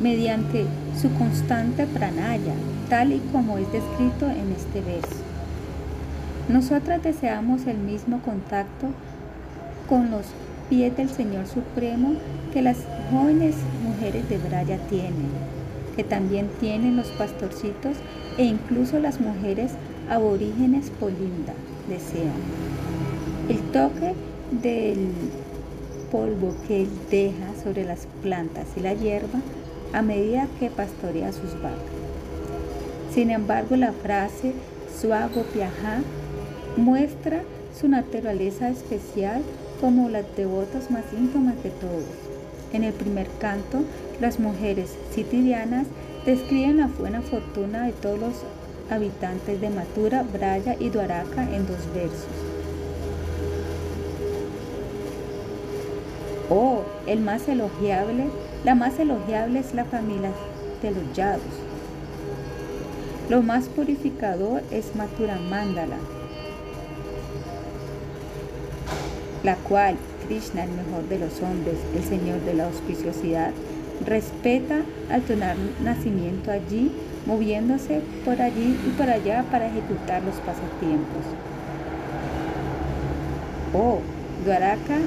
mediante 0.00 0.66
su 1.00 1.10
constante 1.14 1.86
pranaya, 1.86 2.54
tal 2.88 3.12
y 3.12 3.18
como 3.32 3.58
es 3.58 3.70
descrito 3.72 4.26
en 4.26 4.52
este 4.52 4.80
verso. 4.82 5.16
Nosotras 6.48 7.02
deseamos 7.02 7.66
el 7.66 7.78
mismo 7.78 8.20
contacto 8.20 8.88
con 9.88 10.10
los 10.10 10.26
pies 10.68 10.96
del 10.96 11.08
Señor 11.08 11.46
Supremo 11.46 12.12
que 12.52 12.62
las 12.62 12.78
jóvenes 13.10 13.56
mujeres 13.82 14.28
de 14.28 14.38
Braya 14.38 14.78
tienen, 14.88 15.30
que 15.96 16.04
también 16.04 16.48
tienen 16.60 16.96
los 16.96 17.08
pastorcitos 17.08 17.96
e 18.38 18.44
incluso 18.44 18.98
las 18.98 19.20
mujeres 19.20 19.72
aborígenes 20.08 20.90
Polinda 21.00 21.54
desean. 21.88 22.75
El 23.48 23.60
toque 23.70 24.14
del 24.50 25.08
polvo 26.10 26.54
que 26.66 26.82
él 26.82 26.88
deja 27.10 27.54
sobre 27.62 27.84
las 27.84 28.08
plantas 28.20 28.66
y 28.76 28.80
la 28.80 28.92
hierba 28.92 29.40
a 29.92 30.02
medida 30.02 30.48
que 30.58 30.68
pastorea 30.68 31.32
sus 31.32 31.54
vacas. 31.62 31.78
Sin 33.14 33.30
embargo, 33.30 33.76
la 33.76 33.92
frase 33.92 34.52
suago 35.00 35.42
piajá 35.52 36.00
muestra 36.76 37.42
su 37.78 37.88
naturaleza 37.88 38.68
especial 38.68 39.42
como 39.80 40.08
las 40.08 40.24
devotas 40.36 40.90
más 40.90 41.04
íntimas 41.16 41.62
de 41.62 41.70
todos. 41.70 42.04
En 42.72 42.82
el 42.82 42.92
primer 42.92 43.28
canto, 43.38 43.78
las 44.20 44.40
mujeres 44.40 44.90
sitidianas 45.14 45.86
describen 46.24 46.78
la 46.78 46.88
buena 46.88 47.22
fortuna 47.22 47.86
de 47.86 47.92
todos 47.92 48.18
los 48.18 48.34
habitantes 48.90 49.60
de 49.60 49.70
Matura, 49.70 50.24
Braya 50.24 50.76
y 50.80 50.88
Duaraca 50.88 51.42
en 51.42 51.66
dos 51.66 51.78
versos. 51.94 52.45
Oh, 56.48 56.82
el 57.08 57.20
más 57.20 57.48
elogiable, 57.48 58.26
la 58.64 58.76
más 58.76 58.98
elogiable 59.00 59.58
es 59.58 59.74
la 59.74 59.84
familia 59.84 60.30
de 60.80 60.92
los 60.92 61.12
yados. 61.12 61.42
Lo 63.28 63.42
más 63.42 63.64
purificador 63.64 64.62
es 64.70 64.94
Matura 64.94 65.36
Mandala, 65.50 65.96
la 69.42 69.56
cual 69.56 69.96
Krishna, 70.26 70.62
el 70.62 70.70
mejor 70.70 71.08
de 71.08 71.18
los 71.18 71.42
hombres, 71.42 71.78
el 71.96 72.04
Señor 72.04 72.40
de 72.42 72.54
la 72.54 72.66
auspiciosidad, 72.66 73.50
respeta 74.04 74.82
al 75.10 75.22
tener 75.22 75.56
nacimiento 75.82 76.52
allí, 76.52 76.92
moviéndose 77.26 78.02
por 78.24 78.40
allí 78.40 78.78
y 78.86 78.90
por 78.90 79.10
allá 79.10 79.44
para 79.50 79.66
ejecutar 79.66 80.22
los 80.22 80.36
pasatiempos. 80.36 81.24
Oh, 83.74 83.98
Dwaraka 84.44 84.98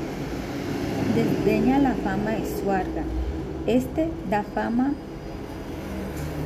desdeña 1.16 1.80
la 1.80 1.94
fama 1.96 2.32
de 2.32 2.46
Swarga. 2.46 3.04
Este 3.66 4.10
da 4.30 4.44
fama 4.44 4.94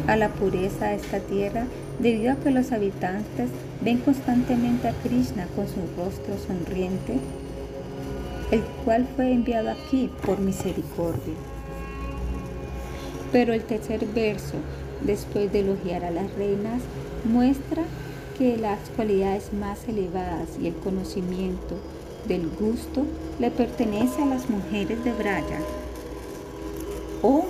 a 0.07 0.15
la 0.15 0.29
pureza 0.29 0.87
de 0.87 0.95
esta 0.95 1.19
tierra 1.19 1.65
debido 1.99 2.33
a 2.33 2.35
que 2.35 2.51
los 2.51 2.71
habitantes 2.71 3.49
ven 3.81 3.99
constantemente 3.99 4.87
a 4.87 4.93
Krishna 4.93 5.47
con 5.55 5.67
su 5.67 5.81
rostro 5.97 6.35
sonriente, 6.47 7.19
el 8.51 8.61
cual 8.83 9.07
fue 9.15 9.31
enviado 9.31 9.69
aquí 9.69 10.09
por 10.25 10.39
misericordia. 10.39 11.35
Pero 13.31 13.53
el 13.53 13.63
tercer 13.63 14.05
verso, 14.07 14.55
después 15.01 15.51
de 15.51 15.61
elogiar 15.61 16.03
a 16.05 16.11
las 16.11 16.33
reinas, 16.35 16.81
muestra 17.25 17.83
que 18.37 18.57
las 18.57 18.79
cualidades 18.95 19.53
más 19.53 19.87
elevadas 19.87 20.49
y 20.61 20.67
el 20.67 20.75
conocimiento 20.75 21.75
del 22.27 22.49
gusto 22.49 23.05
le 23.39 23.51
pertenece 23.51 24.21
a 24.21 24.25
las 24.25 24.49
mujeres 24.49 25.03
de 25.03 25.11
Braya. 25.11 25.59
O, 27.21 27.45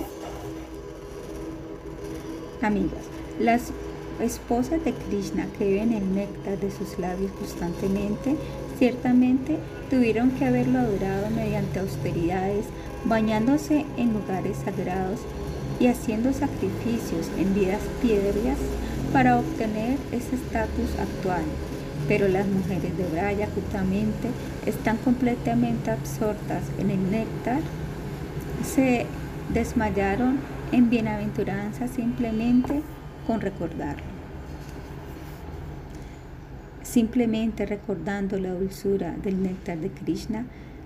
amigas, 2.62 3.04
las 3.38 3.72
esposas 4.20 4.84
de 4.84 4.92
Krishna 4.92 5.46
que 5.58 5.64
beben 5.64 5.92
el 5.92 6.14
néctar 6.14 6.58
de 6.58 6.70
sus 6.70 6.98
labios 6.98 7.32
constantemente, 7.32 8.36
ciertamente 8.78 9.58
tuvieron 9.90 10.30
que 10.32 10.44
haberlo 10.44 10.78
adorado 10.80 11.30
mediante 11.30 11.80
austeridades, 11.80 12.66
bañándose 13.04 13.84
en 13.96 14.12
lugares 14.12 14.58
sagrados 14.64 15.20
y 15.80 15.88
haciendo 15.88 16.32
sacrificios 16.32 17.28
en 17.38 17.54
vidas 17.54 17.82
piedras 18.00 18.58
para 19.12 19.38
obtener 19.38 19.98
ese 20.12 20.36
estatus 20.36 20.90
actual 20.98 21.42
pero 22.08 22.28
las 22.28 22.46
mujeres 22.46 22.96
de 22.96 23.04
Braya 23.04 23.48
justamente 23.54 24.28
están 24.66 24.96
completamente 24.98 25.90
absortas 25.90 26.62
en 26.78 26.90
el 26.90 27.10
néctar, 27.10 27.60
se 28.62 29.06
desmayaron 29.52 30.38
en 30.72 30.90
bienaventuranza 30.90 31.88
simplemente 31.88 32.82
con 33.26 33.40
recordarlo. 33.40 34.04
Simplemente 36.82 37.66
recordando 37.66 38.38
la 38.38 38.52
dulzura 38.52 39.16
del 39.22 39.42
néctar 39.42 39.78
de 39.78 39.90
Krishna, 39.90 40.44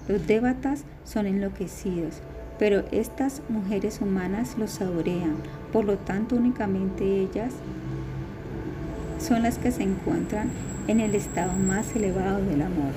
los 0.09 0.27
devatas 0.27 0.85
son 1.05 1.27
enloquecidos, 1.27 2.23
pero 2.59 2.85
estas 2.93 3.43
mujeres 3.49 4.01
humanas 4.01 4.57
los 4.59 4.71
saborean, 4.71 5.37
por 5.73 5.85
lo 5.85 5.99
tanto 5.99 6.37
únicamente 6.37 7.21
ellas 7.21 7.53
son 9.21 9.43
las 9.43 9.59
que 9.59 9.71
se 9.71 9.83
encuentran 9.83 10.49
en 10.89 11.01
el 11.01 11.15
estado 11.15 11.53
más 11.53 11.95
elevado 11.95 12.43
del 12.45 12.63
amor. 12.63 12.93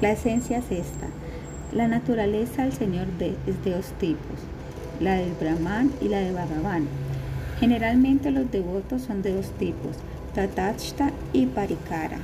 La 0.00 0.12
esencia 0.12 0.58
es 0.58 0.70
esta. 0.70 1.06
La 1.72 1.88
naturaleza 1.88 2.62
del 2.62 2.72
Señor 2.72 3.08
es 3.46 3.64
de 3.64 3.74
dos 3.74 3.86
tipos, 3.98 4.38
la 5.00 5.16
del 5.16 5.32
Brahman 5.32 5.90
y 6.00 6.08
la 6.08 6.20
de 6.20 6.32
Bhagavan. 6.32 6.86
Generalmente 7.60 8.30
los 8.30 8.50
devotos 8.50 9.02
son 9.02 9.22
de 9.22 9.34
dos 9.34 9.50
tipos, 9.52 9.96
Tatashta 10.34 11.10
y 11.32 11.46
Parikara. 11.46 12.18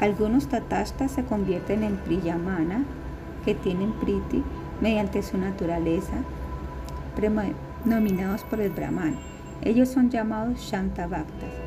Algunos 0.00 0.48
Tatashtas 0.48 1.12
se 1.12 1.24
convierten 1.24 1.82
en 1.82 1.96
Priyamana, 1.96 2.84
que 3.44 3.54
tienen 3.54 3.92
Priti 3.92 4.42
mediante 4.80 5.22
su 5.22 5.38
naturaleza, 5.38 6.14
nominados 7.84 8.42
por 8.44 8.60
el 8.60 8.70
Brahman. 8.70 9.16
Ellos 9.62 9.88
son 9.88 10.10
llamados 10.10 10.60
Shantavaktas. 10.60 11.65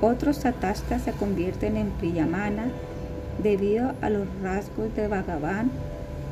Otros 0.00 0.40
tatashtas 0.40 1.02
se 1.02 1.12
convierten 1.12 1.76
en 1.76 1.90
priyamana 1.90 2.66
debido 3.42 3.92
a 4.00 4.10
los 4.10 4.26
rasgos 4.42 4.94
de 4.94 5.08
Bhagavan 5.08 5.70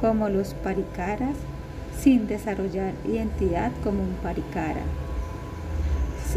como 0.00 0.28
los 0.28 0.54
parikaras 0.54 1.34
sin 1.98 2.26
desarrollar 2.28 2.92
identidad 3.04 3.72
como 3.82 4.02
un 4.02 4.14
parikara. 4.22 4.82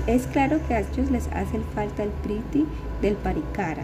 Es 0.07 0.27
claro 0.27 0.59
que 0.67 0.75
a 0.75 0.79
ellos 0.79 1.11
les 1.11 1.27
hace 1.27 1.59
falta 1.75 2.03
el 2.03 2.09
priti 2.09 2.65
del 3.01 3.15
parikara. 3.15 3.83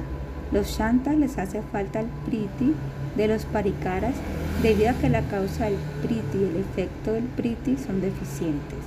Los 0.51 0.67
shantas 0.77 1.15
les 1.15 1.37
hace 1.37 1.61
falta 1.71 1.99
el 1.99 2.07
priti 2.25 2.73
de 3.15 3.27
los 3.27 3.45
parikaras 3.45 4.13
debido 4.61 4.91
a 4.91 4.93
que 4.93 5.09
la 5.09 5.21
causa 5.21 5.65
del 5.65 5.77
priti 6.01 6.37
y 6.37 6.43
el 6.45 6.57
efecto 6.57 7.13
del 7.13 7.25
priti 7.25 7.77
son 7.77 8.01
deficientes. 8.01 8.79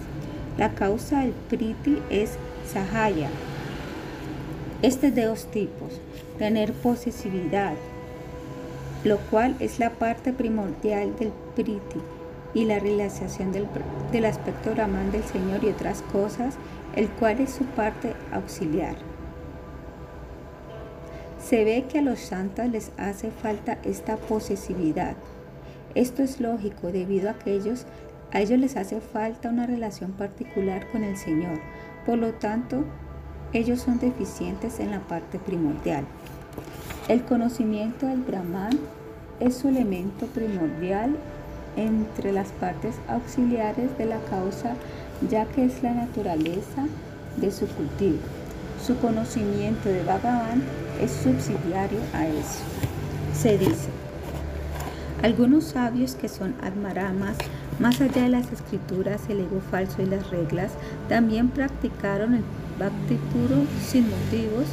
La 0.57 0.75
causa 0.75 1.21
del 1.21 1.33
priti 1.49 1.99
es 2.11 2.39
sahaya, 2.73 3.29
este 4.81 5.09
es 5.09 5.15
de 5.17 5.25
dos 5.25 5.47
tipos, 5.47 6.01
tener 6.39 6.73
posesividad, 6.73 7.75
lo 9.03 9.19
cual 9.19 9.57
es 9.59 9.81
la 9.81 9.91
parte 9.91 10.33
primordial 10.33 11.17
del 11.17 11.33
priti 11.57 12.01
y 12.55 12.65
la 12.65 12.79
realización 12.79 13.51
del, 13.51 13.67
del 14.13 14.25
aspecto 14.25 14.71
Brahman 14.71 15.11
del 15.11 15.25
Señor 15.25 15.65
y 15.65 15.69
otras 15.69 16.03
cosas, 16.03 16.55
el 16.95 17.09
cual 17.09 17.41
es 17.41 17.51
su 17.51 17.65
parte 17.65 18.15
auxiliar. 18.33 18.97
Se 21.43 21.65
ve 21.65 21.87
que 21.89 21.99
a 21.99 22.03
los 22.03 22.21
santos 22.21 22.69
les 22.69 22.93
hace 22.99 23.31
falta 23.31 23.79
esta 23.83 24.17
posesividad. 24.17 25.17
Esto 25.97 26.23
es 26.23 26.41
lógico 26.41 26.93
debido 26.93 27.31
a 27.31 27.35
que 27.39 27.55
ellos, 27.55 27.85
a 28.33 28.41
ellos 28.41 28.61
les 28.61 28.77
hace 28.77 29.01
falta 29.01 29.49
una 29.49 29.67
relación 29.67 30.13
particular 30.13 30.89
con 30.93 31.03
el 31.03 31.17
Señor. 31.17 31.59
Por 32.07 32.19
lo 32.19 32.35
tanto, 32.35 32.85
ellos 33.53 33.81
son 33.81 33.99
deficientes 33.99 34.81
en 34.81 34.91
la 34.91 35.01
parte 35.01 35.39
primordial. 35.39 36.05
El 37.09 37.23
conocimiento 37.25 38.07
del 38.07 38.21
Brahman 38.21 38.79
es 39.41 39.57
su 39.57 39.69
elemento 39.69 40.27
primordial 40.27 41.17
entre 41.77 42.33
las 42.33 42.49
partes 42.49 42.97
auxiliares 43.09 43.97
de 43.97 44.07
la 44.07 44.19
causa, 44.31 44.75
ya 45.31 45.47
que 45.47 45.65
es 45.65 45.83
la 45.83 45.95
naturaleza 45.95 46.87
de 47.37 47.51
su 47.51 47.67
cultivo. 47.69 48.19
Su 48.85 48.97
conocimiento 48.99 49.89
de 49.89 50.03
Bhagavan 50.03 50.63
es 51.01 51.11
subsidiario 51.11 52.01
a 52.13 52.27
eso. 52.27 52.63
Se 53.33 53.57
dice, 53.57 53.89
algunos 55.23 55.65
sabios 55.65 56.15
que 56.15 56.29
son 56.29 56.55
admaramas, 56.63 57.37
más 57.79 58.01
allá 58.01 58.23
de 58.23 58.29
las 58.29 58.53
escrituras, 58.53 59.23
el 59.29 59.41
ego 59.41 59.61
falso 59.71 60.03
y 60.03 60.07
las 60.07 60.31
reglas, 60.31 60.73
también 61.09 61.49
practicaron 61.49 62.35
el 62.35 62.45
bhakti 62.79 63.17
puro 63.33 63.65
sin 63.85 64.09
motivos 64.09 64.67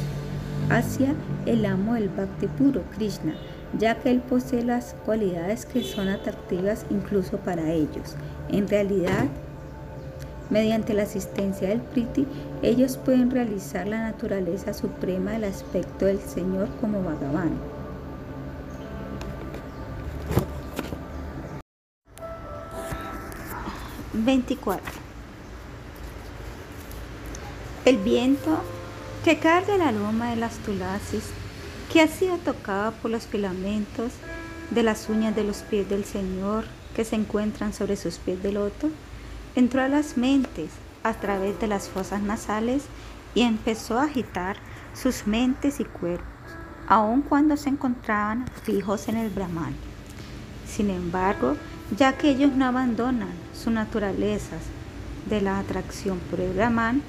hacia 0.70 1.14
el 1.46 1.64
amo 1.66 1.94
del 1.94 2.08
bhakti 2.08 2.46
puro, 2.46 2.82
Krishna, 2.96 3.34
ya 3.78 3.96
que 3.96 4.10
él 4.10 4.20
posee 4.20 4.64
las 4.64 4.94
cualidades 5.04 5.66
que 5.66 5.82
son 5.82 6.08
atractivas 6.08 6.86
incluso 6.90 7.38
para 7.38 7.70
ellos. 7.72 8.16
En 8.48 8.68
realidad, 8.68 9.26
mediante 10.50 10.94
la 10.94 11.02
asistencia 11.02 11.68
del 11.68 11.80
Priti, 11.80 12.26
ellos 12.62 12.96
pueden 12.96 13.30
realizar 13.30 13.86
la 13.86 14.02
naturaleza 14.02 14.72
suprema 14.72 15.32
del 15.32 15.44
aspecto 15.44 16.06
del 16.06 16.20
Señor 16.20 16.68
como 16.80 17.02
Bhagavan. 17.02 17.50
...24... 24.24 25.05
El 27.86 27.98
viento 27.98 28.58
que 29.24 29.38
carga 29.38 29.76
la 29.76 29.92
loma 29.92 30.30
de 30.30 30.36
las 30.36 30.56
tulasis 30.56 31.30
que 31.92 32.00
ha 32.00 32.08
sido 32.08 32.36
tocada 32.38 32.90
por 32.90 33.12
los 33.12 33.28
filamentos 33.28 34.10
de 34.72 34.82
las 34.82 35.08
uñas 35.08 35.36
de 35.36 35.44
los 35.44 35.58
pies 35.58 35.88
del 35.88 36.04
Señor 36.04 36.64
que 36.96 37.04
se 37.04 37.14
encuentran 37.14 37.72
sobre 37.72 37.94
sus 37.94 38.16
pies 38.16 38.42
de 38.42 38.50
loto, 38.50 38.88
entró 39.54 39.82
a 39.82 39.88
las 39.88 40.16
mentes 40.16 40.70
a 41.04 41.14
través 41.14 41.60
de 41.60 41.68
las 41.68 41.88
fosas 41.88 42.22
nasales 42.22 42.82
y 43.36 43.42
empezó 43.42 44.00
a 44.00 44.06
agitar 44.06 44.56
sus 44.92 45.28
mentes 45.28 45.78
y 45.78 45.84
cuerpos, 45.84 46.26
aun 46.88 47.22
cuando 47.22 47.56
se 47.56 47.68
encontraban 47.68 48.46
fijos 48.64 49.06
en 49.06 49.16
el 49.16 49.30
Brahman. 49.30 49.76
Sin 50.66 50.90
embargo, 50.90 51.56
ya 51.96 52.18
que 52.18 52.30
ellos 52.30 52.50
no 52.50 52.66
abandonan 52.66 53.34
sus 53.54 53.72
naturalezas 53.72 54.62
de 55.30 55.40
la 55.40 55.60
atracción 55.60 56.18
por 56.28 56.40
el 56.40 56.52
Brahman, 56.52 57.00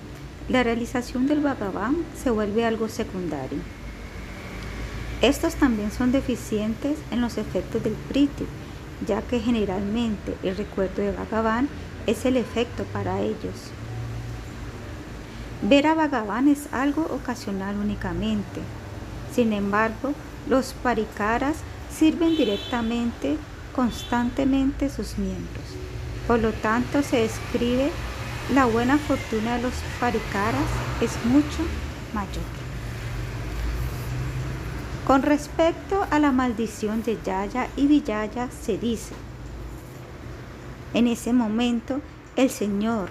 la 0.49 0.63
realización 0.63 1.27
del 1.27 1.41
Bhagavan 1.41 1.97
se 2.21 2.29
vuelve 2.29 2.65
algo 2.65 2.87
secundario. 2.87 3.59
Estos 5.21 5.55
también 5.55 5.91
son 5.91 6.11
deficientes 6.11 6.97
en 7.11 7.21
los 7.21 7.37
efectos 7.37 7.83
del 7.83 7.93
Priti, 7.93 8.45
ya 9.05 9.21
que 9.21 9.39
generalmente 9.39 10.35
el 10.43 10.55
recuerdo 10.55 11.01
de 11.01 11.11
Bhagavan 11.11 11.67
es 12.05 12.25
el 12.25 12.37
efecto 12.37 12.83
para 12.93 13.19
ellos. 13.19 13.71
Ver 15.63 15.87
a 15.87 15.95
Bhagavan 15.95 16.47
es 16.47 16.71
algo 16.71 17.01
ocasional 17.11 17.75
únicamente. 17.77 18.61
Sin 19.33 19.53
embargo, 19.53 20.13
los 20.47 20.73
parikaras 20.73 21.57
sirven 21.91 22.37
directamente, 22.37 23.37
constantemente 23.75 24.89
sus 24.89 25.17
miembros. 25.17 25.65
Por 26.27 26.39
lo 26.39 26.51
tanto, 26.53 27.01
se 27.03 27.21
describe 27.21 27.91
la 28.53 28.65
buena 28.65 28.97
fortuna 28.97 29.57
de 29.57 29.63
los 29.63 29.73
parikaras 29.99 30.61
es 31.01 31.11
mucho 31.25 31.63
mayor. 32.13 32.43
Con 35.05 35.21
respecto 35.21 36.05
a 36.09 36.19
la 36.19 36.31
maldición 36.31 37.03
de 37.03 37.17
Yaya 37.23 37.67
y 37.75 37.87
Villaya 37.87 38.49
se 38.51 38.77
dice, 38.77 39.15
en 40.93 41.07
ese 41.07 41.33
momento 41.33 42.01
el 42.35 42.49
Señor, 42.49 43.09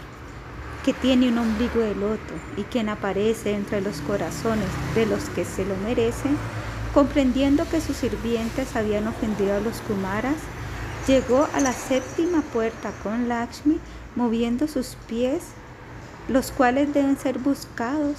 que 0.85 0.93
tiene 0.93 1.29
un 1.29 1.39
ombligo 1.39 1.81
de 1.81 1.95
loto 1.95 2.35
y 2.57 2.63
quien 2.63 2.89
aparece 2.89 3.55
entre 3.55 3.81
los 3.81 4.01
corazones 4.03 4.69
de 4.95 5.05
los 5.05 5.25
que 5.31 5.45
se 5.45 5.65
lo 5.65 5.77
merecen, 5.77 6.37
comprendiendo 6.95 7.69
que 7.69 7.81
sus 7.81 7.97
sirvientes 7.97 8.77
habían 8.77 9.07
ofendido 9.09 9.57
a 9.57 9.61
los 9.61 9.81
Kumaras, 9.83 10.37
llegó 11.07 11.49
a 11.55 11.61
la 11.61 11.73
séptima 11.73 12.41
puerta 12.53 12.93
con 13.03 13.29
Lakshmi 13.29 13.79
moviendo 14.17 14.67
sus 14.67 14.97
pies, 15.07 15.43
los 16.29 16.51
cuales 16.51 16.93
deben 16.93 17.17
ser 17.17 17.39
buscados 17.39 18.17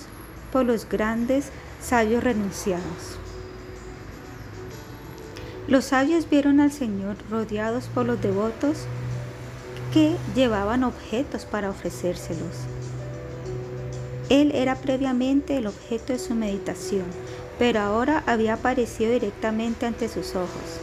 por 0.53 0.65
los 0.65 0.87
grandes 0.87 1.49
sabios 1.81 2.23
renunciados. 2.23 3.17
Los 5.67 5.85
sabios 5.85 6.29
vieron 6.29 6.61
al 6.61 6.71
Señor 6.71 7.17
rodeados 7.29 7.85
por 7.93 8.05
los 8.05 8.21
devotos 8.21 8.85
que 9.93 10.15
llevaban 10.33 10.85
objetos 10.85 11.43
para 11.43 11.69
ofrecérselos. 11.69 12.55
Él 14.29 14.51
era 14.53 14.75
previamente 14.75 15.57
el 15.57 15.67
objeto 15.67 16.13
de 16.13 16.19
su 16.19 16.35
meditación, 16.35 17.05
pero 17.59 17.79
ahora 17.81 18.23
había 18.27 18.53
aparecido 18.55 19.11
directamente 19.11 19.85
ante 19.85 20.07
sus 20.07 20.35
ojos. 20.35 20.79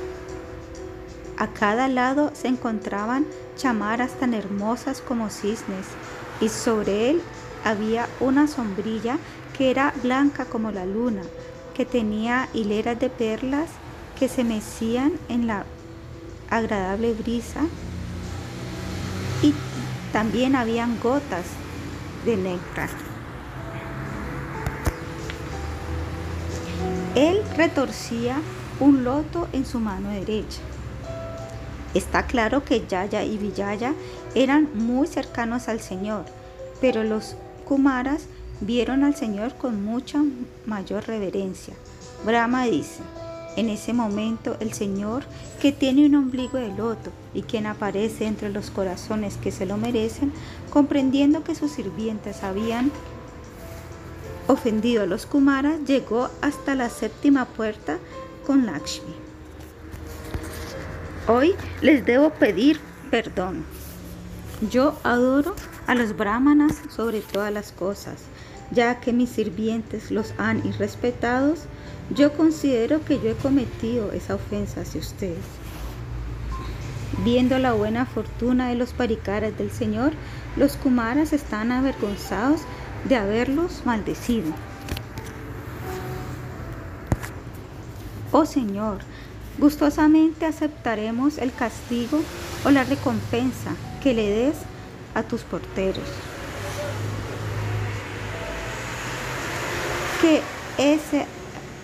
A 1.37 1.49
cada 1.49 1.89
lado 1.89 2.31
se 2.35 2.49
encontraban 2.49 3.27
chamaras 3.57 4.19
tan 4.19 4.35
hermosas 4.35 5.01
como 5.01 5.31
cisnes, 5.31 5.87
y 6.41 6.49
sobre 6.49 7.11
él 7.11 7.23
había 7.65 8.09
una 8.21 8.47
sombrilla 8.47 9.19
que 9.57 9.71
era 9.71 9.95
blanca 10.03 10.45
como 10.45 10.71
la 10.71 10.85
luna, 10.85 11.23
que 11.75 11.85
tenía 11.85 12.49
hileras 12.53 12.99
de 12.99 13.11
perlas 13.11 13.71
que 14.19 14.29
se 14.29 14.45
mecían 14.45 15.13
en 15.29 15.47
la 15.47 15.65
agradable 16.51 17.15
brisa 17.15 17.63
y 19.43 19.53
también 20.13 20.55
habían 20.55 21.01
gotas 21.01 21.47
de 22.25 22.37
néctar. 22.37 22.91
Él 27.15 27.43
retorcía 27.57 28.37
un 28.81 29.05
loto 29.05 29.49
en 29.53 29.65
su 29.65 29.79
mano 29.79 30.11
derecha 30.11 30.61
Está 31.95 32.27
claro 32.27 32.65
que 32.65 32.85
Yaya 32.87 33.23
y 33.23 33.39
Vijaya 33.39 33.95
eran 34.35 34.69
muy 34.75 35.07
cercanos 35.07 35.69
al 35.69 35.81
Señor, 35.81 36.25
pero 36.81 37.05
los 37.05 37.37
Kumaras 37.65 38.27
vieron 38.61 39.05
al 39.05 39.15
Señor 39.15 39.55
con 39.55 39.85
mucha 39.85 40.23
mayor 40.67 41.07
reverencia. 41.07 41.75
Brahma 42.25 42.65
dice, 42.65 43.01
en 43.57 43.69
ese 43.69 43.93
momento 43.93 44.57
el 44.59 44.73
Señor, 44.73 45.25
que 45.61 45.71
tiene 45.71 46.07
un 46.07 46.17
ombligo 46.17 46.59
de 46.59 46.75
loto 46.75 47.11
y 47.33 47.43
quien 47.43 47.67
aparece 47.67 48.27
entre 48.27 48.51
los 48.51 48.71
corazones 48.71 49.37
que 49.37 49.53
se 49.53 49.67
lo 49.67 49.77
merecen, 49.77 50.33
comprendiendo 50.71 51.45
que 51.45 51.55
sus 51.55 51.71
sirvientes 51.71 52.43
habían 52.43 52.91
ofendido 54.49 55.05
a 55.05 55.07
los 55.07 55.27
Kumaras, 55.27 55.81
llegó 55.87 56.29
hasta 56.43 56.75
la 56.75 56.91
séptima 56.91 57.45
puerta 57.45 57.99
con 58.47 58.67
Lakshmi. 58.67 59.24
Hoy 61.27 61.55
les 61.81 62.05
debo 62.05 62.29
pedir 62.31 62.79
perdón. 63.11 63.65
Yo 64.71 64.99
adoro 65.05 65.57
a 65.87 65.95
los 65.95 66.15
brahmanas 66.15 66.83
sobre 66.95 67.21
todas 67.23 67.51
las 67.51 67.73
cosas, 67.73 68.25
ya 68.71 69.01
que 69.01 69.15
mis 69.15 69.31
sirvientes 69.31 70.11
los 70.11 70.35
han 70.37 70.67
irrespetados. 70.67 71.61
Yo 72.15 72.35
considero 72.35 73.03
que 73.03 73.19
yo 73.21 73.31
he 73.31 73.35
cometido 73.37 74.13
esa 74.13 74.35
ofensa 74.35 74.83
hacia 74.83 75.01
ustedes. 75.01 75.45
Viendo 77.25 77.59
la 77.59 77.73
buena 77.73 78.05
fortuna 78.05 78.69
de 78.69 78.75
los 78.75 78.93
parikaras 78.93 79.57
del 79.57 79.71
Señor, 79.71 80.13
los 80.57 80.77
kumaras 80.77 81.33
están 81.33 81.73
avergonzados 81.73 82.61
de 83.09 83.17
haberlos 83.17 83.87
maldecido. 83.87 84.53
Oh 88.31 88.45
Señor, 88.45 88.99
Gustosamente 89.59 90.47
aceptaremos 90.47 91.39
el 91.39 91.53
castigo 91.53 92.21
o 92.65 92.71
la 92.71 92.85
recompensa 92.85 93.73
que 94.03 94.13
le 94.13 94.29
des 94.29 94.57
a 95.15 95.23
tus 95.23 95.43
porteros. 95.43 96.09
Que 100.21 100.43
ese 100.79 101.27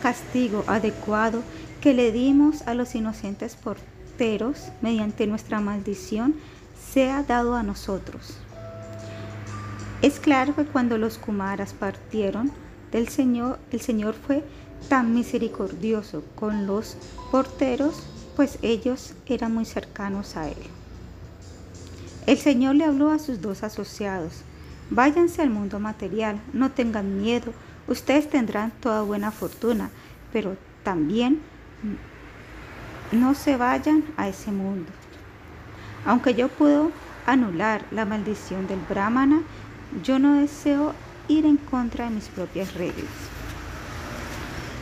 castigo 0.02 0.64
adecuado 0.66 1.42
que 1.80 1.94
le 1.94 2.10
dimos 2.10 2.62
a 2.62 2.74
los 2.74 2.94
inocentes 2.94 3.54
porteros 3.54 4.68
mediante 4.82 5.26
nuestra 5.26 5.60
maldición 5.60 6.34
sea 6.92 7.22
dado 7.22 7.54
a 7.54 7.62
nosotros. 7.62 8.36
Es 10.02 10.18
claro 10.18 10.56
que 10.56 10.64
cuando 10.64 10.98
los 10.98 11.18
Kumaras 11.18 11.72
partieron 11.72 12.50
del 12.90 13.08
Señor, 13.08 13.58
el 13.70 13.80
Señor 13.80 14.14
fue 14.14 14.42
tan 14.88 15.14
misericordioso 15.14 16.22
con 16.34 16.66
los 16.66 16.96
porteros, 17.30 18.02
pues 18.36 18.58
ellos 18.62 19.14
eran 19.26 19.54
muy 19.54 19.64
cercanos 19.64 20.36
a 20.36 20.48
él. 20.48 20.56
El 22.26 22.38
Señor 22.38 22.76
le 22.76 22.84
habló 22.84 23.10
a 23.10 23.18
sus 23.18 23.40
dos 23.40 23.62
asociados, 23.62 24.42
váyanse 24.90 25.42
al 25.42 25.50
mundo 25.50 25.80
material, 25.80 26.40
no 26.52 26.70
tengan 26.70 27.20
miedo, 27.20 27.52
ustedes 27.88 28.28
tendrán 28.28 28.70
toda 28.80 29.02
buena 29.02 29.30
fortuna, 29.30 29.90
pero 30.32 30.56
también 30.84 31.40
no 33.12 33.34
se 33.34 33.56
vayan 33.56 34.04
a 34.16 34.28
ese 34.28 34.52
mundo. 34.52 34.90
Aunque 36.06 36.34
yo 36.34 36.48
puedo 36.48 36.92
anular 37.26 37.84
la 37.90 38.04
maldición 38.04 38.66
del 38.66 38.80
brahmana, 38.88 39.42
yo 40.02 40.18
no 40.18 40.40
deseo 40.40 40.94
ir 41.28 41.46
en 41.46 41.56
contra 41.56 42.04
de 42.06 42.10
mis 42.14 42.28
propias 42.28 42.74
reglas. 42.74 43.06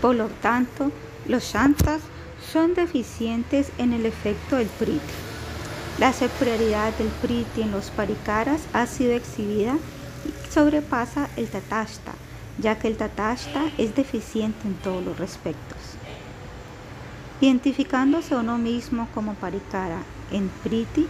Por 0.01 0.15
lo 0.15 0.29
tanto, 0.29 0.93
los 1.27 1.43
shantas 1.43 2.01
son 2.53 2.75
deficientes 2.75 3.71
en 3.79 3.93
el 3.93 4.07
efecto 4.07 4.57
del 4.57 4.69
priti. 4.69 5.01
La 5.99 6.13
superioridad 6.13 6.93
del 6.97 7.09
priti 7.09 7.63
en 7.63 7.73
los 7.73 7.91
parikaras 7.91 8.61
ha 8.73 8.87
sido 8.87 9.13
exhibida 9.13 9.75
y 10.25 10.53
sobrepasa 10.53 11.29
el 11.37 11.49
tatashta, 11.49 12.13
ya 12.59 12.79
que 12.79 12.87
el 12.87 12.97
tatashta 12.97 13.71
es 13.79 13.97
deficiente 13.97 14.69
en 14.69 14.75
todos 14.75 15.05
los 15.05 15.19
respectos. 15.19 15.79
Identificándose 17.41 18.37
uno 18.37 18.59
mismo 18.59 19.09
como 19.15 19.35
Parikara 19.35 20.03
en 20.31 20.49
Priti, 20.63 21.07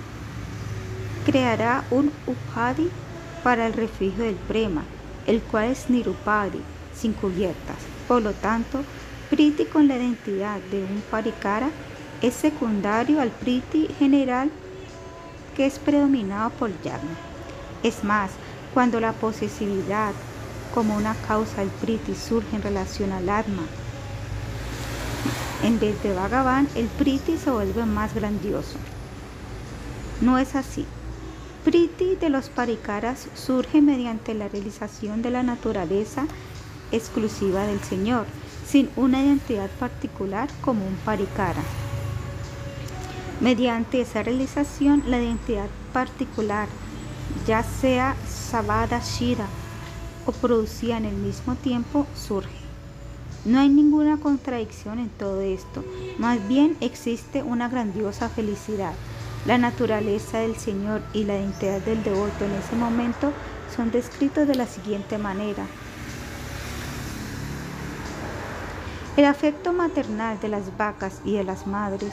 creará 1.24 1.84
un 1.90 2.10
Upadi 2.26 2.90
para 3.42 3.66
el 3.66 3.72
refugio 3.72 4.24
del 4.24 4.34
Prema, 4.34 4.84
el 5.26 5.40
cual 5.40 5.70
es 5.70 5.88
Nirupadi, 5.88 6.60
sin 6.94 7.12
cubiertas. 7.12 7.97
Por 8.08 8.22
lo 8.22 8.32
tanto, 8.32 8.82
Priti 9.30 9.66
con 9.66 9.86
la 9.86 9.96
identidad 9.96 10.58
de 10.70 10.82
un 10.82 11.02
Parikara 11.10 11.68
es 12.22 12.34
secundario 12.34 13.20
al 13.20 13.30
Priti 13.30 13.86
general 13.98 14.50
que 15.54 15.66
es 15.66 15.78
predominado 15.78 16.48
por 16.50 16.70
Yagna. 16.82 17.16
Es 17.82 18.02
más, 18.04 18.30
cuando 18.72 18.98
la 19.00 19.12
posesividad 19.12 20.12
como 20.74 20.96
una 20.96 21.14
causa 21.26 21.60
del 21.60 21.68
Priti 21.68 22.14
surge 22.14 22.56
en 22.56 22.62
relación 22.62 23.12
al 23.12 23.28
Atma, 23.28 23.62
en 25.62 25.80
vez 25.80 26.00
de 26.02 26.14
Bhagavan, 26.14 26.68
el 26.76 26.86
Priti 26.86 27.36
se 27.36 27.50
vuelve 27.50 27.84
más 27.84 28.14
grandioso. 28.14 28.78
No 30.20 30.38
es 30.38 30.54
así. 30.54 30.86
Priti 31.64 32.14
de 32.14 32.30
los 32.30 32.48
Parikaras 32.48 33.26
surge 33.34 33.80
mediante 33.82 34.34
la 34.34 34.48
realización 34.48 35.20
de 35.20 35.30
la 35.30 35.42
naturaleza 35.42 36.26
exclusiva 36.92 37.66
del 37.66 37.80
Señor, 37.80 38.26
sin 38.66 38.90
una 38.96 39.22
identidad 39.22 39.70
particular 39.78 40.48
como 40.60 40.86
un 40.86 40.94
Parikara. 41.04 41.62
Mediante 43.40 44.00
esa 44.00 44.22
realización, 44.22 45.04
la 45.06 45.20
identidad 45.20 45.68
particular, 45.92 46.68
ya 47.46 47.62
sea 47.62 48.16
Sabada 48.26 49.00
Shira 49.00 49.46
o 50.26 50.32
producida 50.32 50.98
en 50.98 51.04
el 51.04 51.14
mismo 51.14 51.54
tiempo, 51.54 52.06
surge. 52.14 52.50
No 53.44 53.60
hay 53.60 53.68
ninguna 53.68 54.18
contradicción 54.18 54.98
en 54.98 55.08
todo 55.08 55.40
esto, 55.40 55.84
más 56.18 56.46
bien 56.48 56.76
existe 56.80 57.42
una 57.42 57.68
grandiosa 57.68 58.28
felicidad. 58.28 58.92
La 59.46 59.56
naturaleza 59.56 60.40
del 60.40 60.56
Señor 60.56 61.00
y 61.12 61.24
la 61.24 61.38
identidad 61.38 61.80
del 61.80 62.02
devoto 62.02 62.44
en 62.44 62.52
ese 62.52 62.76
momento 62.76 63.32
son 63.74 63.90
descritos 63.90 64.48
de 64.48 64.56
la 64.56 64.66
siguiente 64.66 65.16
manera. 65.16 65.64
El 69.18 69.24
afecto 69.24 69.72
maternal 69.72 70.38
de 70.38 70.48
las 70.48 70.76
vacas 70.76 71.22
y 71.24 71.32
de 71.32 71.42
las 71.42 71.66
madres 71.66 72.12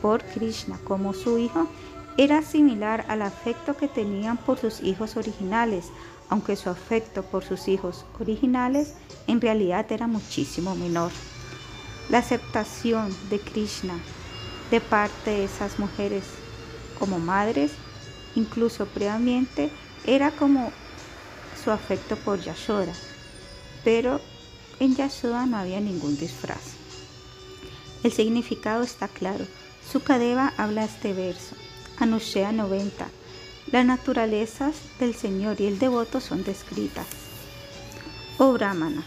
por 0.00 0.24
Krishna 0.24 0.78
como 0.82 1.12
su 1.12 1.36
hijo 1.36 1.68
era 2.16 2.40
similar 2.40 3.04
al 3.08 3.20
afecto 3.20 3.76
que 3.76 3.86
tenían 3.86 4.38
por 4.38 4.58
sus 4.58 4.82
hijos 4.82 5.18
originales, 5.18 5.90
aunque 6.30 6.56
su 6.56 6.70
afecto 6.70 7.22
por 7.22 7.44
sus 7.44 7.68
hijos 7.68 8.06
originales 8.18 8.94
en 9.26 9.42
realidad 9.42 9.92
era 9.92 10.06
muchísimo 10.06 10.74
menor. 10.74 11.12
La 12.08 12.20
aceptación 12.20 13.14
de 13.28 13.40
Krishna 13.40 13.98
de 14.70 14.80
parte 14.80 15.32
de 15.32 15.44
esas 15.44 15.78
mujeres 15.78 16.24
como 16.98 17.18
madres, 17.18 17.72
incluso 18.36 18.86
previamente, 18.86 19.70
era 20.06 20.30
como 20.30 20.72
su 21.62 21.70
afecto 21.70 22.16
por 22.16 22.40
Yashoda, 22.40 22.94
pero 23.84 24.18
en 24.80 24.96
Yashoda 24.96 25.46
no 25.46 25.56
había 25.56 25.80
ningún 25.80 26.16
disfraz. 26.18 26.74
El 28.02 28.12
significado 28.12 28.82
está 28.82 29.08
claro. 29.08 29.44
Sukadeva 29.90 30.52
habla 30.56 30.84
este 30.84 31.12
verso. 31.12 31.56
Anushea 31.98 32.52
90. 32.52 33.08
Las 33.72 33.84
naturalezas 33.84 34.76
del 35.00 35.14
Señor 35.14 35.60
y 35.60 35.66
el 35.66 35.78
devoto 35.78 36.20
son 36.20 36.44
descritas. 36.44 37.06
Oh 38.38 38.52
Brahmana, 38.52 39.02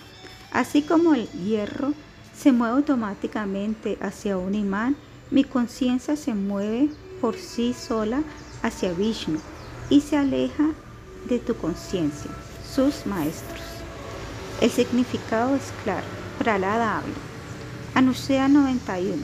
así 0.52 0.82
como 0.82 1.14
el 1.14 1.30
hierro 1.30 1.94
se 2.38 2.52
mueve 2.52 2.76
automáticamente 2.76 3.98
hacia 4.02 4.38
un 4.38 4.56
imán, 4.56 4.98
mi 5.30 5.46
conciencia 5.46 6.18
se 6.18 6.34
mueve 6.34 6.90
por 7.22 7.38
sí 7.38 7.74
sola 7.74 8.24
hacia 8.62 8.92
Vishnu 8.92 9.40
y 9.90 10.02
se 10.02 10.18
aleja 10.18 10.72
de 11.30 11.40
tu 11.40 11.56
conciencia, 11.56 12.32
sus 12.76 13.06
maestros. 13.06 13.71
El 14.62 14.70
significado 14.70 15.56
es 15.56 15.74
claro. 15.84 16.06
Pralada 16.38 17.00
habla. 17.00 17.16
Anushea 17.96 18.48
91. 18.48 19.18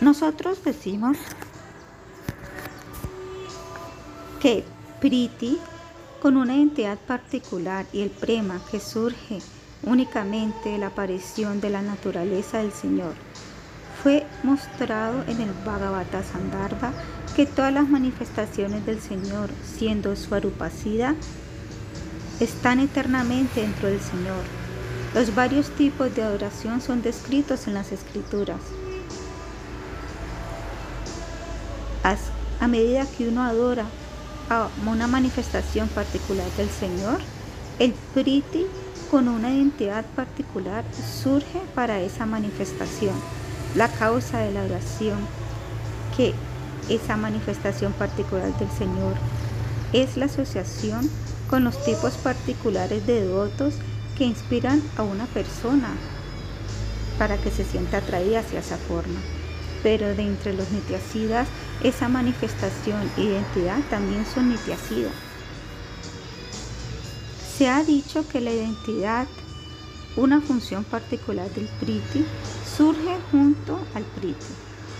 Nosotros 0.00 0.62
decimos 0.64 1.18
que 4.40 4.64
Priti, 5.00 5.58
con 6.22 6.36
una 6.36 6.54
identidad 6.54 6.98
particular, 6.98 7.86
y 7.92 8.02
el 8.02 8.10
Prema, 8.10 8.60
que 8.70 8.78
surge 8.78 9.40
únicamente 9.82 10.68
de 10.68 10.78
la 10.78 10.88
aparición 10.88 11.60
de 11.60 11.70
la 11.70 11.82
naturaleza 11.82 12.58
del 12.58 12.72
Señor, 12.72 13.14
fue 14.02 14.24
mostrado 14.44 15.24
en 15.26 15.40
el 15.40 15.50
Bhagavata 15.64 16.22
Sandarbha 16.22 16.92
que 17.34 17.46
todas 17.46 17.72
las 17.72 17.88
manifestaciones 17.88 18.86
del 18.86 19.00
Señor, 19.00 19.50
siendo 19.64 20.14
su 20.14 20.34
arupacida, 20.36 21.16
están 22.40 22.80
eternamente 22.80 23.60
dentro 23.62 23.88
del 23.88 24.00
Señor. 24.00 24.42
Los 25.14 25.34
varios 25.34 25.70
tipos 25.70 26.14
de 26.14 26.22
adoración 26.22 26.80
son 26.80 27.02
descritos 27.02 27.66
en 27.66 27.74
las 27.74 27.92
Escrituras. 27.92 28.60
a 32.60 32.68
medida 32.68 33.04
que 33.04 33.28
uno 33.28 33.42
adora 33.42 33.84
a 34.48 34.68
una 34.86 35.08
manifestación 35.08 35.88
particular 35.88 36.46
del 36.56 36.70
Señor, 36.70 37.18
el 37.78 37.92
Priti 38.14 38.64
con 39.10 39.28
una 39.28 39.52
identidad 39.52 40.04
particular 40.14 40.84
surge 41.22 41.60
para 41.74 42.00
esa 42.00 42.24
manifestación. 42.24 43.14
La 43.74 43.88
causa 43.88 44.38
de 44.38 44.52
la 44.52 44.62
oración, 44.62 45.18
que 46.16 46.32
esa 46.88 47.16
manifestación 47.16 47.92
particular 47.92 48.56
del 48.58 48.70
Señor 48.70 49.14
es 49.92 50.16
la 50.16 50.26
asociación 50.26 51.10
con 51.48 51.64
los 51.64 51.82
tipos 51.84 52.14
particulares 52.14 53.06
de 53.06 53.22
devotos 53.22 53.74
que 54.16 54.24
inspiran 54.24 54.82
a 54.96 55.02
una 55.02 55.26
persona 55.26 55.94
para 57.18 57.36
que 57.38 57.50
se 57.50 57.64
sienta 57.64 57.98
atraída 57.98 58.40
hacia 58.40 58.60
esa 58.60 58.76
forma 58.76 59.20
pero 59.86 60.16
de 60.16 60.22
entre 60.22 60.52
los 60.52 60.68
nitiasidas, 60.72 61.46
esa 61.80 62.08
manifestación 62.08 63.08
identidad 63.16 63.78
también 63.88 64.26
son 64.26 64.48
nitiasidas. 64.48 65.12
Se 67.56 67.68
ha 67.68 67.84
dicho 67.84 68.26
que 68.28 68.40
la 68.40 68.50
identidad, 68.50 69.28
una 70.16 70.40
función 70.40 70.82
particular 70.82 71.48
del 71.50 71.68
priti, 71.80 72.24
surge 72.76 73.16
junto 73.30 73.78
al 73.94 74.02
priti. 74.02 74.44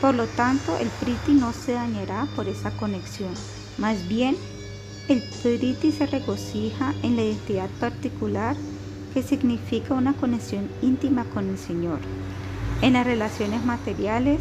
Por 0.00 0.14
lo 0.14 0.26
tanto, 0.26 0.76
el 0.78 0.88
priti 0.88 1.32
no 1.32 1.52
se 1.52 1.72
dañará 1.72 2.28
por 2.36 2.48
esa 2.48 2.70
conexión. 2.70 3.34
Más 3.78 4.06
bien, 4.06 4.36
el 5.08 5.22
priti 5.42 5.92
se 5.92 6.06
regocija 6.06 6.92
en 7.02 7.14
la 7.16 7.22
identidad 7.22 7.70
particular 7.78 8.56
que 9.14 9.22
significa 9.22 9.94
una 9.94 10.12
conexión 10.14 10.68
íntima 10.82 11.24
con 11.24 11.48
el 11.48 11.58
Señor. 11.58 12.00
En 12.82 12.94
las 12.94 13.06
relaciones 13.06 13.64
materiales, 13.64 14.40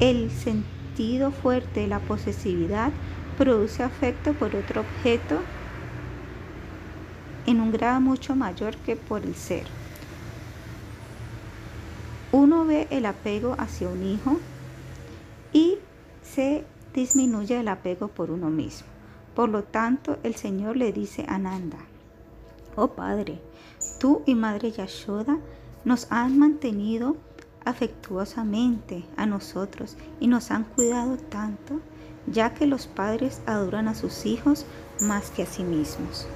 el 0.00 0.30
sentido 0.30 1.30
fuerte 1.30 1.80
de 1.80 1.86
la 1.86 2.00
posesividad 2.00 2.92
produce 3.36 3.82
afecto 3.82 4.32
por 4.32 4.56
otro 4.56 4.80
objeto 4.80 5.40
en 7.46 7.60
un 7.60 7.72
grado 7.72 8.00
mucho 8.00 8.34
mayor 8.34 8.74
que 8.78 8.96
por 8.96 9.22
el 9.22 9.34
ser. 9.34 9.66
Uno 12.32 12.64
ve 12.64 12.88
el 12.90 13.04
apego 13.04 13.54
hacia 13.58 13.88
un 13.88 14.02
hijo 14.02 14.38
y 15.52 15.76
se 16.22 16.64
disminuye 16.94 17.60
el 17.60 17.68
apego 17.68 18.08
por 18.08 18.30
uno 18.30 18.50
mismo. 18.50 18.88
Por 19.34 19.48
lo 19.48 19.62
tanto, 19.64 20.18
el 20.22 20.34
Señor 20.34 20.76
le 20.76 20.92
dice 20.92 21.24
a 21.28 21.38
Nanda, 21.38 21.78
oh 22.76 22.88
Padre, 22.88 23.40
tú 23.98 24.22
y 24.26 24.34
Madre 24.34 24.70
Yashoda 24.70 25.38
nos 25.84 26.06
han 26.10 26.38
mantenido 26.38 27.16
afectuosamente 27.64 29.04
a 29.16 29.26
nosotros 29.26 29.96
y 30.20 30.26
nos 30.26 30.50
han 30.50 30.64
cuidado 30.64 31.16
tanto, 31.16 31.80
ya 32.26 32.54
que 32.54 32.66
los 32.66 32.86
padres 32.86 33.40
adoran 33.46 33.88
a 33.88 33.94
sus 33.94 34.26
hijos 34.26 34.66
más 35.00 35.30
que 35.30 35.42
a 35.42 35.46
sí 35.46 35.62
mismos. 35.62 36.26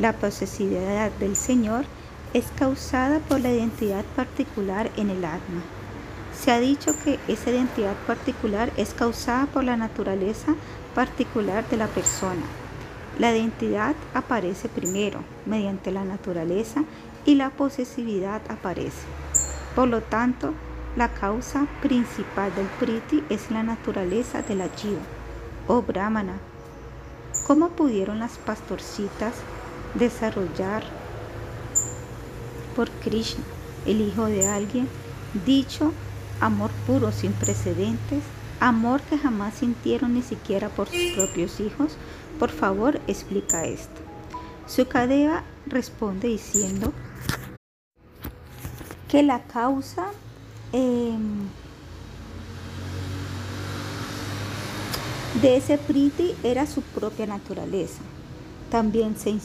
La 0.00 0.12
posesividad 0.12 1.12
del 1.12 1.36
Señor 1.36 1.84
es 2.32 2.46
causada 2.56 3.20
por 3.20 3.40
la 3.40 3.52
identidad 3.52 4.04
particular 4.16 4.90
en 4.96 5.10
el 5.10 5.24
alma. 5.24 5.62
Se 6.38 6.50
ha 6.50 6.60
dicho 6.60 6.92
que 7.04 7.18
esa 7.28 7.50
identidad 7.50 7.94
particular 8.06 8.72
es 8.76 8.92
causada 8.92 9.46
por 9.46 9.64
la 9.64 9.76
naturaleza 9.76 10.54
particular 10.94 11.68
de 11.68 11.76
la 11.76 11.86
persona. 11.86 12.42
La 13.18 13.34
identidad 13.34 13.94
aparece 14.12 14.68
primero 14.68 15.20
mediante 15.46 15.92
la 15.92 16.04
naturaleza 16.04 16.84
y 17.24 17.36
la 17.36 17.50
posesividad 17.50 18.42
aparece. 18.48 19.06
Por 19.74 19.88
lo 19.88 20.02
tanto, 20.02 20.52
la 20.96 21.08
causa 21.08 21.66
principal 21.80 22.54
del 22.54 22.66
priti 22.78 23.24
es 23.28 23.50
la 23.50 23.62
naturaleza 23.62 24.42
de 24.42 24.54
la 24.54 24.68
jiva, 24.68 25.00
o 25.66 25.82
brahmana. 25.82 26.38
¿Cómo 27.46 27.70
pudieron 27.70 28.18
las 28.18 28.38
pastorcitas 28.38 29.34
desarrollar 29.94 30.84
por 32.76 32.90
Krishna, 32.90 33.44
el 33.86 34.00
hijo 34.00 34.26
de 34.26 34.46
alguien, 34.46 34.88
dicho 35.46 35.92
amor 36.40 36.70
puro 36.86 37.12
sin 37.12 37.32
precedentes, 37.32 38.22
amor 38.60 39.00
que 39.02 39.18
jamás 39.18 39.54
sintieron 39.54 40.14
ni 40.14 40.22
siquiera 40.22 40.68
por 40.68 40.88
sus 40.88 41.12
propios 41.14 41.60
hijos, 41.60 41.96
por 42.38 42.50
favor 42.50 43.00
explica 43.06 43.64
esto. 43.64 44.00
Sukadeva 44.66 45.44
responde 45.66 46.28
diciendo 46.28 46.92
que 49.08 49.22
la 49.22 49.42
causa 49.42 50.06
em, 50.72 51.46
de 55.40 55.56
ese 55.56 55.78
priti 55.78 56.34
era 56.42 56.66
su 56.66 56.82
propia 56.82 57.26
naturaleza. 57.26 58.00
También 58.70 59.16
se 59.16 59.36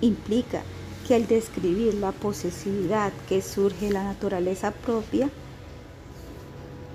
implica 0.00 0.62
que 1.06 1.14
al 1.14 1.26
describir 1.26 1.94
la 1.94 2.12
posesividad 2.12 3.12
que 3.28 3.40
surge 3.40 3.86
de 3.86 3.92
la 3.92 4.02
naturaleza 4.02 4.72
propia, 4.72 5.30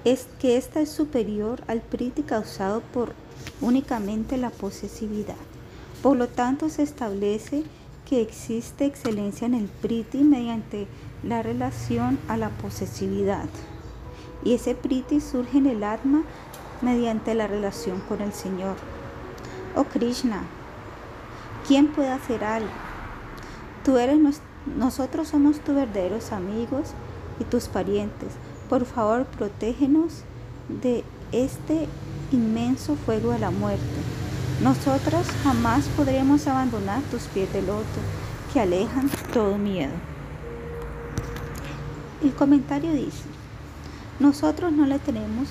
es 0.04 0.28
que 0.40 0.58
ésta 0.58 0.82
es 0.82 0.90
superior 0.90 1.64
al 1.68 1.82
priti 1.82 2.24
causado 2.24 2.82
por 2.94 3.14
únicamente 3.60 4.38
la 4.38 4.50
posesividad. 4.50 5.36
Por 6.02 6.18
lo 6.18 6.28
tanto, 6.28 6.70
se 6.70 6.84
establece 6.84 7.64
que 8.10 8.22
existe 8.22 8.86
excelencia 8.86 9.46
en 9.46 9.54
el 9.54 9.66
priti 9.66 10.24
mediante 10.24 10.88
la 11.24 11.44
relación 11.44 12.18
a 12.28 12.38
la 12.38 12.50
posesividad. 12.50 13.46
Y 14.44 14.54
ese 14.56 14.74
priti 14.74 15.22
surge 15.22 15.60
en 15.60 15.68
el 15.68 15.84
atma 15.84 16.24
mediante 16.82 17.36
la 17.36 17.48
relación 17.48 18.02
con 18.10 18.22
el 18.22 18.34
Señor. 18.34 18.76
Oh 19.76 19.84
Krishna, 19.84 20.44
¿quién 21.68 21.88
puede 21.88 22.10
hacer 22.10 22.44
algo? 22.44 22.70
Tú 23.86 23.98
eres 23.98 24.18
nosotros 24.66 25.28
somos 25.28 25.60
tus 25.60 25.76
verdaderos 25.76 26.32
amigos 26.32 26.90
y 27.40 27.44
tus 27.46 27.68
parientes. 27.68 28.30
Por 28.72 28.86
favor, 28.86 29.26
protégenos 29.26 30.24
de 30.70 31.04
este 31.34 31.90
inmenso 32.32 32.96
fuego 32.96 33.34
de 33.34 33.40
la 33.40 33.52
muerte. 33.52 33.84
Nosotros 34.64 35.28
jamás 35.44 35.90
podremos 35.98 36.48
abandonar 36.48 37.02
tus 37.12 37.24
pies 37.24 37.52
de 37.52 37.64
loto 37.64 38.00
que 38.54 38.62
alejan 38.62 39.10
todo 39.34 39.58
miedo. 39.58 39.92
El 42.24 42.34
comentario 42.34 42.94
dice, 42.94 43.26
nosotros 44.22 44.72
no 44.72 44.86
le 44.86 45.00
tenemos 45.00 45.50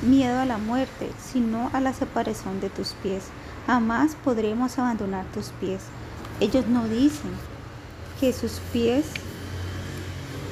miedo 0.00 0.40
a 0.40 0.46
la 0.46 0.56
muerte, 0.56 1.10
sino 1.22 1.68
a 1.74 1.80
la 1.80 1.92
separación 1.92 2.62
de 2.62 2.70
tus 2.70 2.94
pies. 3.02 3.24
Jamás 3.66 4.16
podremos 4.24 4.78
abandonar 4.78 5.26
tus 5.26 5.48
pies. 5.60 5.82
Ellos 6.40 6.66
no 6.68 6.88
dicen 6.88 7.32
que 8.18 8.32
sus 8.32 8.60
pies 8.72 9.04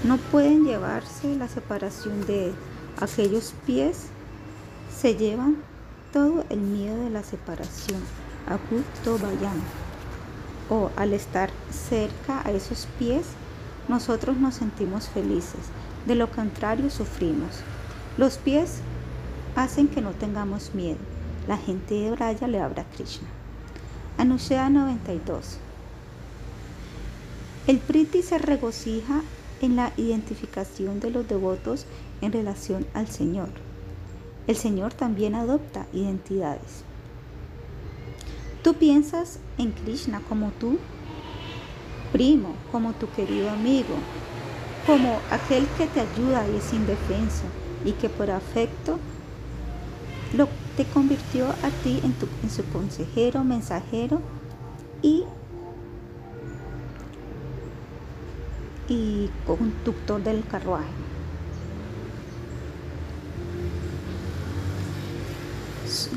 no 0.04 0.18
pueden 0.18 0.64
llevarse 0.64 1.34
la 1.36 1.48
separación 1.48 2.26
de 2.26 2.52
aquellos 3.00 3.54
pies 3.66 4.06
se 4.94 5.16
llevan 5.16 5.56
todo 6.12 6.44
el 6.50 6.60
miedo 6.60 7.02
de 7.02 7.10
la 7.10 7.22
separación. 7.22 8.00
Agusto 8.46 9.18
vayan. 9.18 9.60
O 10.68 10.90
al 10.96 11.12
estar 11.12 11.50
cerca 11.70 12.46
a 12.46 12.52
esos 12.52 12.86
pies, 12.98 13.24
nosotros 13.88 14.36
nos 14.36 14.54
sentimos 14.54 15.08
felices. 15.08 15.60
De 16.06 16.14
lo 16.14 16.30
contrario, 16.30 16.90
sufrimos. 16.90 17.60
Los 18.18 18.36
pies 18.36 18.80
hacen 19.56 19.88
que 19.88 20.02
no 20.02 20.10
tengamos 20.10 20.74
miedo. 20.74 20.98
La 21.48 21.56
gente 21.56 21.94
de 21.94 22.10
Braya 22.10 22.46
le 22.46 22.60
habla 22.60 22.82
a 22.82 22.96
Krishna. 22.96 23.28
Anushya 24.18 24.68
92. 24.68 25.58
El 27.66 27.78
Priti 27.78 28.22
se 28.22 28.38
regocija 28.38 29.22
en 29.64 29.76
la 29.76 29.92
identificación 29.96 31.00
de 31.00 31.10
los 31.10 31.26
devotos 31.26 31.86
en 32.20 32.32
relación 32.32 32.86
al 32.94 33.08
Señor. 33.08 33.48
El 34.46 34.56
Señor 34.56 34.92
también 34.92 35.34
adopta 35.34 35.86
identidades. 35.92 36.84
Tú 38.62 38.74
piensas 38.74 39.38
en 39.58 39.72
Krishna 39.72 40.20
como 40.28 40.50
tu 40.50 40.78
primo, 42.12 42.54
como 42.70 42.92
tu 42.92 43.10
querido 43.10 43.50
amigo, 43.50 43.94
como 44.86 45.18
aquel 45.30 45.66
que 45.78 45.86
te 45.86 46.00
ayuda 46.00 46.46
y 46.48 46.56
es 46.56 46.72
indefenso 46.72 47.44
y 47.84 47.92
que 47.92 48.08
por 48.08 48.30
afecto 48.30 48.98
lo 50.34 50.48
te 50.76 50.84
convirtió 50.84 51.48
a 51.48 51.70
ti 51.82 52.00
en, 52.02 52.14
en 52.42 52.50
su 52.50 52.64
consejero, 52.70 53.44
mensajero 53.44 54.20
y, 55.02 55.24
y 58.88 59.30
conductor 59.46 60.22
del 60.22 60.44
carruaje. 60.46 60.84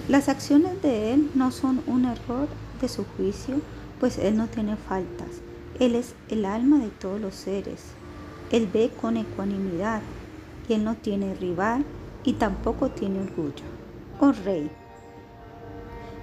Las 0.07 0.29
acciones 0.29 0.81
de 0.81 1.13
Él 1.13 1.29
no 1.35 1.51
son 1.51 1.81
un 1.87 2.05
error 2.05 2.47
de 2.81 2.87
su 2.87 3.05
juicio, 3.05 3.61
pues 3.99 4.17
Él 4.17 4.37
no 4.37 4.47
tiene 4.47 4.75
faltas. 4.75 5.29
Él 5.79 5.95
es 5.95 6.15
el 6.29 6.45
alma 6.45 6.79
de 6.79 6.89
todos 6.89 7.21
los 7.21 7.35
seres. 7.35 7.83
Él 8.51 8.67
ve 8.73 8.91
con 8.99 9.17
ecuanimidad 9.17 10.01
y 10.67 10.73
Él 10.73 10.83
no 10.83 10.95
tiene 10.95 11.35
rival 11.35 11.85
y 12.23 12.33
tampoco 12.33 12.89
tiene 12.89 13.21
orgullo 13.21 13.77
oh 14.19 14.31
Rey, 14.31 14.69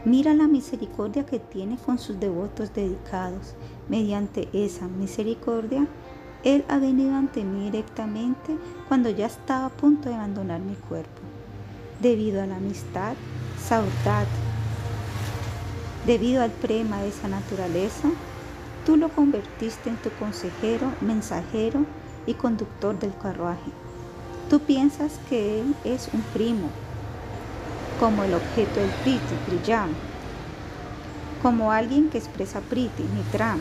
mira 0.05 0.35
la 0.35 0.49
misericordia 0.49 1.25
que 1.25 1.39
tiene 1.39 1.77
con 1.77 1.99
sus 1.99 2.19
devotos 2.19 2.73
dedicados. 2.75 3.55
Mediante 3.89 4.49
esa 4.53 4.89
misericordia, 4.89 5.87
Él 6.45 6.63
ha 6.69 6.79
venido 6.79 7.15
ante 7.17 7.43
mí 7.43 7.71
directamente 7.71 8.59
cuando 8.87 9.09
ya 9.09 9.27
estaba 9.27 9.67
a 9.67 9.71
punto 9.71 10.11
de 10.11 10.15
abandonar 10.15 10.61
mi 10.61 10.75
cuerpo. 10.75 11.23
Debido 12.01 12.43
a 12.43 12.47
la 12.47 12.57
amistad, 12.57 13.15
saudad, 13.59 14.27
debido 16.07 16.43
al 16.43 16.51
prema 16.51 17.01
de 17.01 17.09
esa 17.09 17.29
naturaleza, 17.29 18.11
tú 18.85 18.97
lo 18.97 19.09
convertiste 19.09 19.89
en 19.89 19.97
tu 19.97 20.11
consejero, 20.19 20.93
mensajero 21.01 21.87
y 22.27 22.35
conductor 22.35 22.99
del 22.99 23.17
carruaje. 23.17 23.71
Tú 24.51 24.61
piensas 24.61 25.19
que 25.31 25.61
Él 25.61 25.75
es 25.85 26.11
un 26.13 26.21
primo, 26.35 26.69
como 27.99 28.23
el 28.23 28.35
objeto 28.35 28.81
del 28.81 28.91
Priti, 29.03 29.35
Priyam, 29.47 29.91
como 31.41 31.73
alguien 31.73 32.11
que 32.11 32.19
expresa 32.19 32.61
Priti, 32.61 33.03
Nitram, 33.03 33.61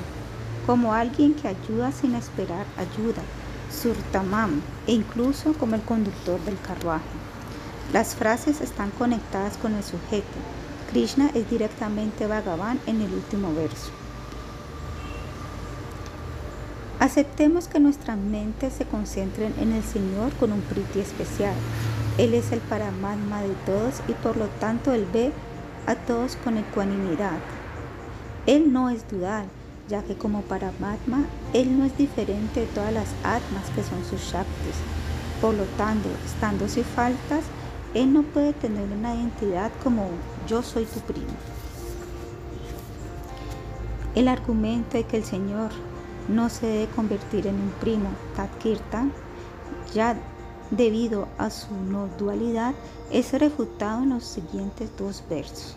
como 0.66 0.94
alguien 0.94 1.34
que 1.34 1.48
ayuda 1.48 1.92
sin 1.92 2.16
esperar 2.16 2.66
ayuda, 2.78 3.22
Surtamam, 3.72 4.62
e 4.88 4.94
incluso 4.94 5.54
como 5.54 5.76
el 5.76 5.82
conductor 5.82 6.40
del 6.42 6.60
carruaje. 6.60 7.04
Las 7.92 8.16
frases 8.16 8.62
están 8.62 8.92
conectadas 8.92 9.58
con 9.58 9.74
el 9.74 9.84
sujeto. 9.84 10.38
Krishna 10.92 11.32
es 11.34 11.50
directamente 11.50 12.28
Bhagavan 12.28 12.80
en 12.86 13.02
el 13.02 13.14
último 13.14 13.54
verso. 13.54 13.92
Aceptemos 17.00 17.68
que 17.68 17.80
nuestras 17.80 18.18
mentes 18.18 18.74
se 18.74 18.86
concentren 18.86 19.54
en 19.60 19.74
el 19.74 19.84
Señor 19.84 20.32
con 20.34 20.52
un 20.52 20.62
priti 20.62 21.00
especial, 21.00 21.56
él 22.20 22.36
es 22.36 22.52
el 22.52 22.60
Paramatma 22.60 23.42
de 23.42 23.56
todos 23.66 24.02
y 24.08 24.14
por 24.14 24.38
lo 24.38 24.46
tanto 24.60 24.94
Él 24.94 25.08
ve 25.12 25.32
a 25.88 25.96
todos 25.96 26.36
con 26.44 26.60
ecuanimidad. 26.60 27.40
Él 28.46 28.72
no 28.72 28.92
es 28.92 29.08
dual, 29.10 29.48
que 30.02 30.16
como 30.16 30.42
Paramatma, 30.42 31.26
Él 31.54 31.78
no 31.78 31.86
es 31.86 31.96
diferente 31.98 32.62
de 32.62 32.66
todas 32.68 32.92
las 32.92 33.10
atmas 33.24 33.70
que 33.76 33.84
son 33.84 34.04
sus 34.04 34.22
Shaktis. 34.22 34.76
Por 35.40 35.54
lo 35.54 35.66
tanto, 35.78 36.10
estando 36.26 36.68
sin 36.68 36.84
faltas, 36.84 37.44
Él 37.94 38.12
no 38.12 38.24
puede 38.24 38.54
tener 38.54 38.90
una 38.90 39.14
identidad 39.14 39.72
como 39.84 40.08
yo 40.48 40.64
soy 40.64 40.86
tu 40.86 41.00
primo. 41.02 41.34
El 44.16 44.28
argumento 44.28 44.98
de 44.98 45.04
que 45.04 45.18
el 45.18 45.24
Señor 45.24 45.72
no 46.28 46.50
se 46.50 46.66
debe 46.66 46.92
convertir 46.94 47.48
en 47.48 47.56
un 47.56 47.70
primo, 47.82 48.10
Tatkirtan, 48.36 49.12
ya 49.94 50.16
debido 50.72 51.28
a 51.38 51.50
su 51.50 51.76
no 51.76 52.08
dualidad, 52.18 52.74
es 53.12 53.34
refutado 53.34 54.04
en 54.04 54.10
los 54.10 54.24
siguientes 54.24 54.90
dos 54.98 55.24
versos. 55.30 55.76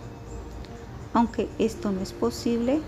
Aunque 1.13 1.49
esto 1.59 1.93
no 1.93 2.01
es 2.01 2.13
posible, 2.13 2.81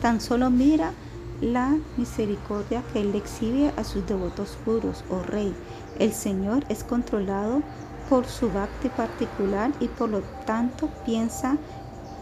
tan 0.00 0.20
solo 0.20 0.50
mira 0.50 0.92
la 1.40 1.76
misericordia 1.96 2.82
que 2.92 3.00
él 3.00 3.14
exhibe 3.14 3.72
a 3.76 3.84
sus 3.84 4.06
devotos 4.06 4.58
puros, 4.64 5.04
oh 5.10 5.22
rey. 5.22 5.54
El 5.98 6.12
Señor 6.12 6.64
es 6.68 6.84
controlado 6.84 7.62
por 8.08 8.26
su 8.26 8.50
bhakti 8.50 8.88
particular 8.88 9.70
y 9.80 9.88
por 9.88 10.08
lo 10.08 10.20
tanto 10.44 10.88
piensa 11.04 11.56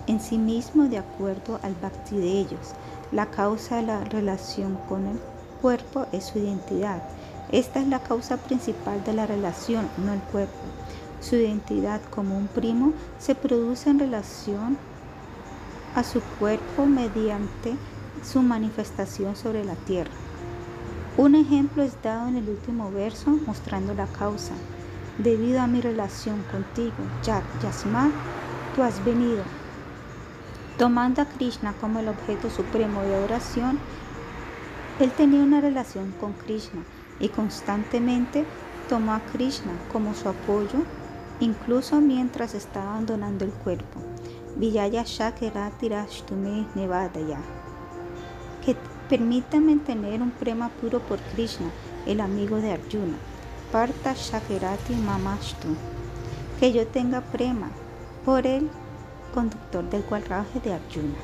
en 0.06 0.20
sí 0.20 0.38
mismo 0.38 0.84
de 0.84 0.98
acuerdo 0.98 1.58
al 1.62 1.74
bhakti 1.74 2.16
de 2.16 2.40
ellos. 2.40 2.74
La 3.12 3.26
causa 3.26 3.76
de 3.76 3.82
la 3.82 4.04
relación 4.04 4.78
con 4.88 5.06
el 5.06 5.18
cuerpo 5.60 6.06
es 6.12 6.24
su 6.24 6.38
identidad. 6.38 7.02
Esta 7.50 7.80
es 7.80 7.88
la 7.88 8.00
causa 8.00 8.36
principal 8.36 9.02
de 9.04 9.14
la 9.14 9.26
relación, 9.26 9.88
no 10.04 10.12
el 10.12 10.20
cuerpo. 10.20 10.58
Su 11.20 11.36
identidad 11.36 12.00
como 12.10 12.36
un 12.36 12.46
primo 12.46 12.92
se 13.18 13.34
produce 13.34 13.90
en 13.90 13.98
relación 13.98 14.78
a 15.94 16.02
su 16.02 16.20
cuerpo 16.38 16.86
mediante 16.86 17.74
su 18.22 18.42
manifestación 18.42 19.36
sobre 19.36 19.64
la 19.64 19.74
tierra. 19.74 20.10
Un 21.16 21.34
ejemplo 21.34 21.82
es 21.82 22.00
dado 22.02 22.28
en 22.28 22.36
el 22.36 22.48
último 22.48 22.90
verso 22.90 23.30
mostrando 23.46 23.94
la 23.94 24.06
causa. 24.06 24.52
Debido 25.18 25.60
a 25.60 25.66
mi 25.66 25.80
relación 25.80 26.44
contigo, 26.50 26.94
Yat 27.24 27.42
Yasma, 27.62 28.10
tú 28.76 28.82
has 28.82 29.04
venido. 29.04 29.42
Tomando 30.76 31.22
a 31.22 31.24
Krishna 31.24 31.74
como 31.80 31.98
el 31.98 32.08
objeto 32.08 32.50
supremo 32.50 33.02
de 33.02 33.16
adoración, 33.16 33.80
él 35.00 35.10
tenía 35.10 35.42
una 35.42 35.60
relación 35.60 36.12
con 36.20 36.34
Krishna 36.34 36.82
y 37.18 37.30
constantemente 37.30 38.44
tomó 38.88 39.12
a 39.12 39.20
Krishna 39.32 39.72
como 39.92 40.14
su 40.14 40.28
apoyo, 40.28 40.84
incluso 41.40 42.00
mientras 42.00 42.54
estaba 42.54 42.90
abandonando 42.90 43.44
el 43.44 43.50
cuerpo. 43.50 44.07
Vijaya 44.58 45.04
Shakerati 45.04 45.88
Rashtume 45.88 46.66
Nevadaya. 46.74 47.38
Que 48.64 48.74
permítame 49.08 49.76
tener 49.76 50.20
un 50.20 50.32
prema 50.32 50.68
puro 50.80 50.98
por 50.98 51.20
Krishna, 51.32 51.70
el 52.06 52.20
amigo 52.20 52.56
de 52.56 52.72
Arjuna. 52.72 53.16
Parta 53.70 54.14
Shakerati 54.14 54.96
Mamashtu. 54.96 55.68
Que 56.58 56.72
yo 56.72 56.88
tenga 56.88 57.20
prema 57.20 57.70
por 58.24 58.48
el 58.48 58.68
conductor 59.32 59.88
del 59.90 60.04
carruaje 60.04 60.58
de 60.58 60.72
Arjuna. 60.72 61.18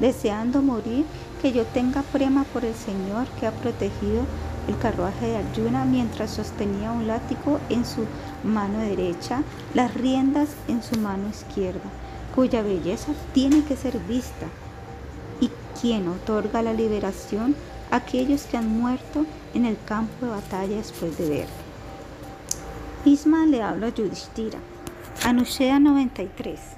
Deseando 0.00 0.62
morir, 0.62 1.04
que 1.40 1.52
yo 1.52 1.64
tenga 1.64 2.02
prema 2.02 2.42
por 2.52 2.64
el 2.64 2.74
Señor 2.74 3.28
que 3.38 3.46
ha 3.46 3.52
protegido 3.52 4.24
el 4.66 4.76
carruaje 4.78 5.26
de 5.26 5.36
Arjuna 5.36 5.84
mientras 5.84 6.32
sostenía 6.32 6.90
un 6.90 7.06
látigo 7.06 7.60
en 7.68 7.86
su 7.86 8.04
mano 8.44 8.78
derecha, 8.78 9.42
las 9.74 9.94
riendas 9.94 10.50
en 10.68 10.82
su 10.82 10.98
mano 10.98 11.28
izquierda, 11.28 11.90
cuya 12.34 12.62
belleza 12.62 13.12
tiene 13.32 13.64
que 13.64 13.76
ser 13.76 13.98
vista, 14.00 14.46
y 15.40 15.50
quien 15.80 16.08
otorga 16.08 16.62
la 16.62 16.72
liberación 16.72 17.54
a 17.90 17.96
aquellos 17.96 18.42
que 18.44 18.56
han 18.56 18.68
muerto 18.68 19.26
en 19.54 19.64
el 19.64 19.76
campo 19.84 20.26
de 20.26 20.32
batalla 20.32 20.76
después 20.76 21.16
de 21.18 21.28
ver. 21.28 21.48
Isma 23.04 23.46
le 23.46 23.62
habla 23.62 23.86
a 23.86 23.90
Yudhishthira. 23.90 24.58
Anushea 25.24 25.78
93. 25.78 26.77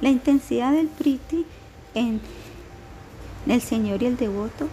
La 0.00 0.08
intensidad 0.08 0.72
del 0.72 0.88
priti 0.88 1.44
en 1.94 2.20
el 3.46 3.60
Señor 3.60 4.02
y 4.02 4.06
el 4.06 4.16
devoto 4.16 4.68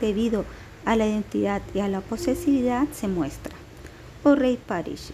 debido 0.00 0.44
a 0.84 0.96
la 0.96 1.06
identidad 1.06 1.62
y 1.72 1.78
a 1.78 1.88
la 1.88 2.00
posesividad 2.00 2.88
se 2.92 3.06
muestra. 3.06 3.54
Oh 4.24 4.34
Rey 4.34 4.58
Parish, 4.66 5.12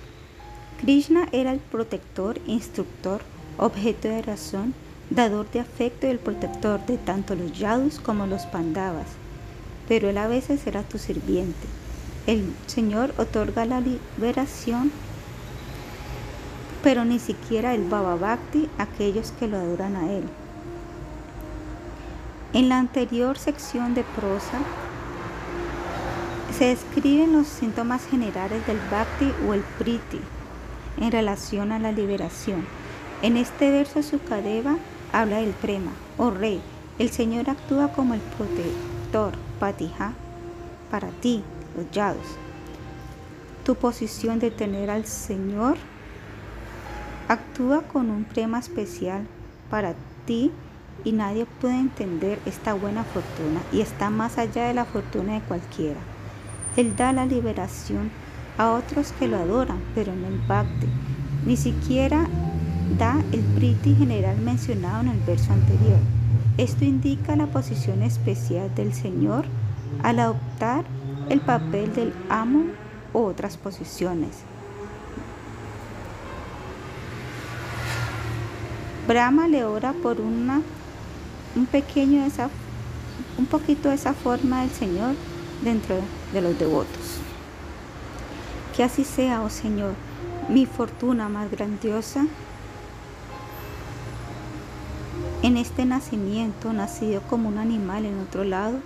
Krishna 0.81 1.29
era 1.33 1.53
el 1.53 1.59
protector, 1.59 2.41
instructor, 2.47 3.21
objeto 3.59 4.09
de 4.09 4.23
razón, 4.23 4.73
dador 5.11 5.51
de 5.51 5.61
afecto 5.61 6.07
y 6.07 6.11
el 6.11 6.19
protector 6.19 6.87
de 6.87 6.97
tanto 6.97 7.35
los 7.35 7.53
yadus 7.59 8.01
como 8.01 8.27
los 8.27 8.47
pandavas, 8.47 9.09
pero 9.87 10.09
él 10.09 10.17
a 10.17 10.29
veces 10.29 10.67
era 10.67 10.83
tu 10.83 10.97
sirviente. 10.97 11.67
El 12.27 12.55
Señor 12.67 13.13
otorga 13.19 13.67
la 13.67 13.83
liberación 13.83 14.91
pero 16.83 17.05
ni 17.05 17.19
siquiera 17.19 17.75
el 17.75 17.85
Baba 17.89 18.17
Bhakti 18.17 18.69
aquellos 18.79 19.33
que 19.33 19.49
lo 19.49 19.59
adoran 19.59 19.97
a 19.97 20.11
él. 20.11 20.25
En 22.53 22.69
la 22.69 22.79
anterior 22.79 23.39
sección 23.39 23.95
de 23.95 24.03
prosa 24.03 24.59
se 26.57 26.67
describen 26.67 27.33
los 27.33 27.47
síntomas 27.47 28.07
generales 28.07 28.67
del 28.67 28.79
Bhakti 28.91 29.33
o 29.47 29.55
el 29.55 29.61
Priti 29.79 30.21
en 31.01 31.13
relación 31.13 31.73
a 31.73 31.79
la 31.79 31.93
liberación. 31.93 32.67
En 33.23 33.37
este 33.37 33.71
verso 33.71 34.03
Sukadeva 34.03 34.77
habla 35.13 35.39
del 35.39 35.53
Prema, 35.53 35.93
o 36.19 36.27
oh 36.27 36.31
rey. 36.31 36.61
El 36.99 37.11
Señor 37.11 37.49
actúa 37.49 37.93
como 37.93 38.15
el 38.15 38.21
protector, 38.21 39.33
Patija, 39.59 40.13
para 40.91 41.09
ti, 41.09 41.43
los 41.77 41.91
yados. 41.93 42.27
Tu 43.65 43.75
posición 43.75 44.39
de 44.39 44.51
tener 44.51 44.91
al 44.91 45.07
Señor 45.07 45.77
Actúa 47.31 47.83
con 47.83 48.11
un 48.11 48.25
prema 48.25 48.59
especial 48.59 49.25
para 49.71 49.95
ti 50.27 50.51
y 51.05 51.13
nadie 51.13 51.47
puede 51.61 51.79
entender 51.79 52.41
esta 52.45 52.75
buena 52.75 53.05
fortuna 53.05 53.61
y 53.71 53.83
está 53.83 54.11
más 54.11 54.37
allá 54.37 54.65
de 54.65 54.75
la 54.75 54.85
fortuna 54.85 55.35
de 55.35 55.41
cualquiera. 55.43 56.01
Él 56.77 56.97
da 56.97 57.13
la 57.13 57.27
liberación 57.27 58.11
a 58.59 58.73
otros 58.73 59.13
que 59.13 59.29
lo 59.29 59.37
adoran, 59.37 59.81
pero 59.95 60.13
en 60.13 60.25
el 60.25 60.41
Bhakti 60.49 60.89
ni 61.47 61.57
siquiera 61.57 62.27
da 62.99 63.23
el 63.31 63.43
Priti 63.55 63.95
general 63.95 64.37
mencionado 64.39 65.03
en 65.03 65.11
el 65.11 65.21
verso 65.21 65.53
anterior. 65.53 66.01
Esto 66.59 66.85
indica 66.85 67.37
la 67.37 67.47
posición 67.47 68.03
especial 68.03 68.75
del 68.75 68.93
Señor 68.93 69.45
al 70.03 70.19
adoptar 70.19 70.85
el 71.29 71.41
papel 71.43 71.95
del 71.95 72.13
amo 72.29 72.65
u 73.13 73.21
otras 73.21 73.57
posiciones. 73.57 74.50
Brahma 79.11 79.49
le 79.49 79.65
ora 79.65 79.93
por 79.93 80.21
una, 80.21 80.63
un 81.57 81.67
pequeño 81.67 82.25
esa, 82.25 82.49
un 83.39 83.47
poquito 83.47 83.91
esa 83.91 84.15
forma 84.15 84.61
del 84.61 84.71
Señor 84.71 85.17
dentro 85.65 85.97
de 86.33 86.41
los 86.41 86.57
devotos. 86.57 87.19
Que 88.77 88.85
así 88.85 89.03
sea, 89.03 89.43
oh 89.43 89.51
Señor, 89.51 89.95
mi 90.49 90.65
fortuna 90.65 91.29
más 91.29 91.51
grandiosa 91.51 92.25
en 95.43 95.57
este 95.57 95.85
nacimiento, 95.87 96.73
nacido 96.73 97.21
como 97.23 97.49
un 97.49 97.59
animal 97.59 98.05
en 98.05 98.21
otro 98.21 98.45
lado, 98.45 98.79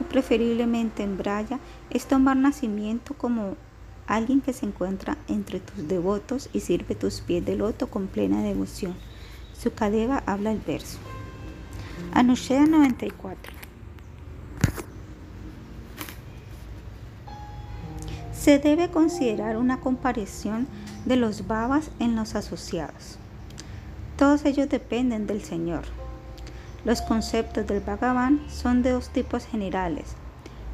o 0.00 0.04
preferiblemente 0.04 1.02
en 1.02 1.18
Braya, 1.18 1.58
es 1.90 2.06
tomar 2.06 2.36
nacimiento 2.36 3.14
como 3.14 3.56
alguien 4.06 4.42
que 4.42 4.52
se 4.52 4.64
encuentra 4.64 5.18
entre 5.26 5.58
tus 5.58 5.88
devotos 5.88 6.50
y 6.52 6.60
sirve 6.60 6.94
tus 6.94 7.20
pies 7.20 7.44
de 7.44 7.56
loto 7.56 7.88
con 7.88 8.06
plena 8.06 8.44
devoción. 8.44 8.94
Sukadeva 9.62 10.24
habla 10.26 10.50
el 10.50 10.58
verso. 10.58 10.98
Anushea 12.12 12.66
94. 12.66 13.52
Se 18.32 18.58
debe 18.58 18.90
considerar 18.90 19.56
una 19.56 19.78
comparación 19.78 20.66
de 21.04 21.14
los 21.14 21.46
babas 21.46 21.92
en 22.00 22.16
los 22.16 22.34
asociados. 22.34 23.18
Todos 24.16 24.44
ellos 24.46 24.68
dependen 24.68 25.28
del 25.28 25.44
Señor. 25.44 25.84
Los 26.84 27.00
conceptos 27.00 27.64
del 27.68 27.84
Bhagavan 27.84 28.40
son 28.48 28.82
de 28.82 28.90
dos 28.90 29.10
tipos 29.10 29.46
generales. 29.46 30.16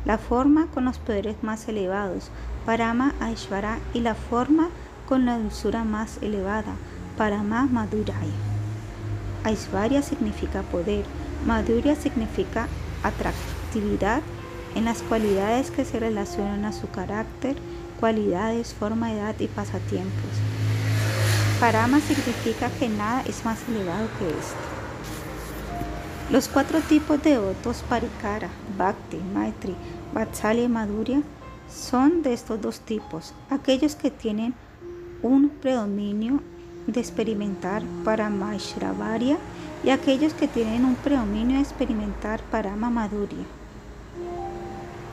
La 0.07 0.16
forma 0.16 0.66
con 0.68 0.86
los 0.86 0.99
poderes 0.99 1.36
más 1.43 1.68
elevados, 1.68 2.30
Parama 2.64 3.14
Aishvara, 3.20 3.80
y 3.93 4.01
la 4.01 4.14
forma 4.14 4.70
con 5.07 5.26
la 5.26 5.39
dulzura 5.39 5.84
más 5.84 6.22
elevada, 6.22 6.72
Parama 7.18 7.66
Madhuraya. 7.66 8.47
Aishvarya 9.49 10.03
significa 10.03 10.62
poder, 10.62 11.05
Madhurya 11.46 11.96
significa 11.96 12.68
atractividad 13.03 14.20
en 14.74 14.84
las 14.84 15.03
cualidades 15.03 15.70
que 15.70 15.84
se 15.84 15.99
relacionan 15.99 16.66
a 16.66 16.72
su 16.72 16.90
carácter, 16.90 17.57
cualidades, 17.99 18.74
forma, 18.74 19.12
edad 19.12 19.34
y 19.38 19.46
pasatiempos. 19.46 20.30
Parama 21.61 22.01
significa 22.01 22.70
que 22.78 22.88
nada 22.88 23.22
es 23.22 23.44
más 23.44 23.59
elevado 23.68 24.09
que 24.18 24.28
esto. 24.28 24.68
Los 26.30 26.46
cuatro 26.46 26.80
tipos 26.80 27.22
de 27.22 27.38
votos 27.38 27.82
Parikara, 27.88 28.51
Bhakti, 28.76 29.16
Maitri, 29.34 29.74
Vatsalya 30.12 30.64
y 30.64 30.68
Madhurya 30.68 31.22
son 31.72 32.22
de 32.22 32.34
estos 32.34 32.61
dos 32.61 32.80
tipos, 32.80 33.32
aquellos 33.49 33.96
que 33.96 34.11
tienen 34.11 34.55
un 35.22 35.49
predominio 35.49 36.42
de 36.89 37.01
experimentar 37.01 37.82
para 38.05 38.30
Maishravarya 38.30 39.39
y 39.84 39.91
aquellos 39.91 40.34
que 40.34 40.49
tienen 40.49 40.84
un 40.84 40.97
predominio 40.97 41.57
de 41.57 41.62
experimentar 41.62 42.41
para 42.51 42.74
Mamaduria. 42.74 43.45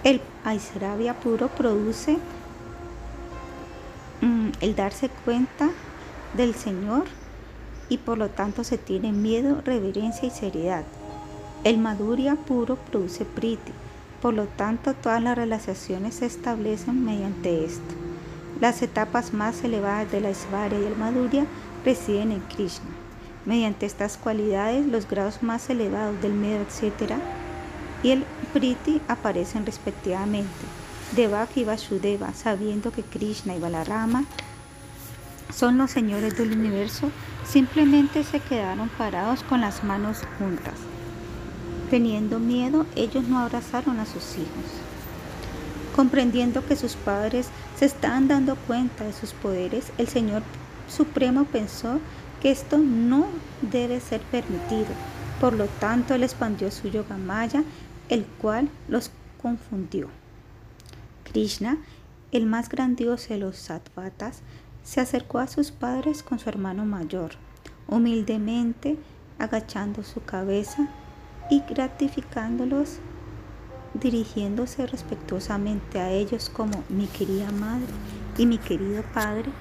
El 0.04 0.22
Aishravya 0.44 1.16
puro 1.16 1.48
produce 1.48 2.18
mm, 4.22 4.50
el 4.62 4.76
darse 4.76 5.10
cuenta 5.10 5.70
del 6.36 6.56
Señor 6.56 7.06
y 7.90 7.98
por 7.98 8.18
lo 8.18 8.30
tanto 8.30 8.64
se 8.64 8.78
tiene 8.78 9.12
miedo, 9.12 9.62
reverencia 9.64 10.28
y 10.28 10.32
seriedad. 10.32 10.84
El 11.64 11.80
Madhurya 11.80 12.36
puro 12.36 12.76
produce 12.76 13.26
Priti, 13.26 13.72
por 14.22 14.34
lo 14.34 14.46
tanto 14.46 14.94
todas 14.94 15.22
las 15.22 15.36
relaciones 15.36 16.16
se 16.16 16.28
establecen 16.28 17.04
mediante 17.04 17.66
esto. 17.66 17.96
Las 18.62 18.82
etapas 18.82 19.34
más 19.34 19.64
elevadas 19.64 20.12
de 20.12 20.22
la 20.22 20.30
Isvarya 20.30 20.80
y 20.80 20.86
el 20.86 20.96
Madhurya 20.96 21.46
residen 21.86 22.32
en 22.32 22.42
Krishna. 22.42 22.90
mediante 23.46 23.86
estas 23.86 24.18
cualidades 24.18 24.88
los 24.88 25.08
grados 25.08 25.44
más 25.44 25.70
elevados 25.70 26.20
del 26.22 26.34
medio, 26.34 26.62
etc., 26.62 27.14
y 28.04 28.12
el 28.12 28.24
Priti 28.54 29.02
aparecen 29.08 29.66
respectivamente. 29.66 30.50
Devaki 31.16 31.62
y 31.62 31.64
Vasudeva, 31.64 32.34
sabiendo 32.34 32.92
que 32.92 33.04
Krishna 33.04 33.56
y 33.56 33.60
Balarama 33.60 34.26
son 35.54 35.78
los 35.78 35.92
señores 35.92 36.38
del 36.38 36.52
universo, 36.52 37.10
simplemente 37.48 38.24
se 38.24 38.40
quedaron 38.40 38.90
parados 38.90 39.44
con 39.44 39.62
las 39.62 39.84
manos 39.84 40.24
juntas. 40.38 40.74
Teniendo 41.90 42.40
miedo, 42.40 42.86
ellos 42.96 43.28
no 43.28 43.40
abrazaron 43.40 44.00
a 44.00 44.06
sus 44.06 44.34
hijos. 44.36 44.66
Comprendiendo 45.96 46.66
que 46.66 46.76
sus 46.76 46.96
padres 46.96 47.48
se 47.78 47.86
estaban 47.86 48.28
dando 48.28 48.56
cuenta 48.56 49.04
de 49.06 49.14
sus 49.14 49.34
poderes, 49.34 49.92
el 49.98 50.08
Señor 50.08 50.44
Supremo 50.88 51.46
pensó 51.46 52.00
que 52.42 52.52
esto 52.52 52.78
no 52.78 53.28
debe 53.62 54.00
ser 54.00 54.22
permitido. 54.22 54.88
Por 55.40 55.54
lo 55.54 55.66
tanto, 55.66 56.14
él 56.14 56.24
expandió 56.24 56.72
su 56.72 56.90
yoga 56.90 57.18
maya, 57.18 57.64
el 58.10 58.26
cual 58.26 58.70
los 58.88 59.12
confundió. 59.42 60.10
Krishna, 61.24 61.78
el 62.32 62.46
más 62.46 62.70
grandioso 62.70 63.30
de 63.30 63.40
los 63.40 63.58
sattvatas, 63.58 64.42
se 64.84 65.02
acercó 65.02 65.40
a 65.40 65.48
sus 65.48 65.72
padres 65.72 66.24
con 66.24 66.40
su 66.40 66.48
hermano 66.50 66.86
mayor, 66.86 67.32
humildemente 67.88 68.98
agachando 69.40 70.04
su 70.04 70.24
cabeza 70.24 70.88
y 71.50 71.62
gratificándolos, 71.62 73.00
dirigiéndose 73.94 74.86
respetuosamente 74.88 76.00
a 76.00 76.12
ellos 76.12 76.50
como 76.50 76.84
mi 76.90 77.08
querida 77.08 77.52
madre 77.52 77.88
y 78.38 78.46
mi 78.46 78.58
querido 78.58 79.04
padre, 79.14 79.52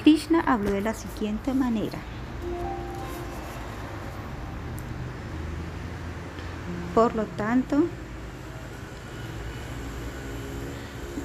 Krishna 0.00 0.40
habló 0.40 0.70
de 0.70 0.80
la 0.80 0.94
siguiente 0.94 1.54
manera. 1.54 1.98
Por 6.94 7.14
lo 7.14 7.24
tanto, 7.24 7.84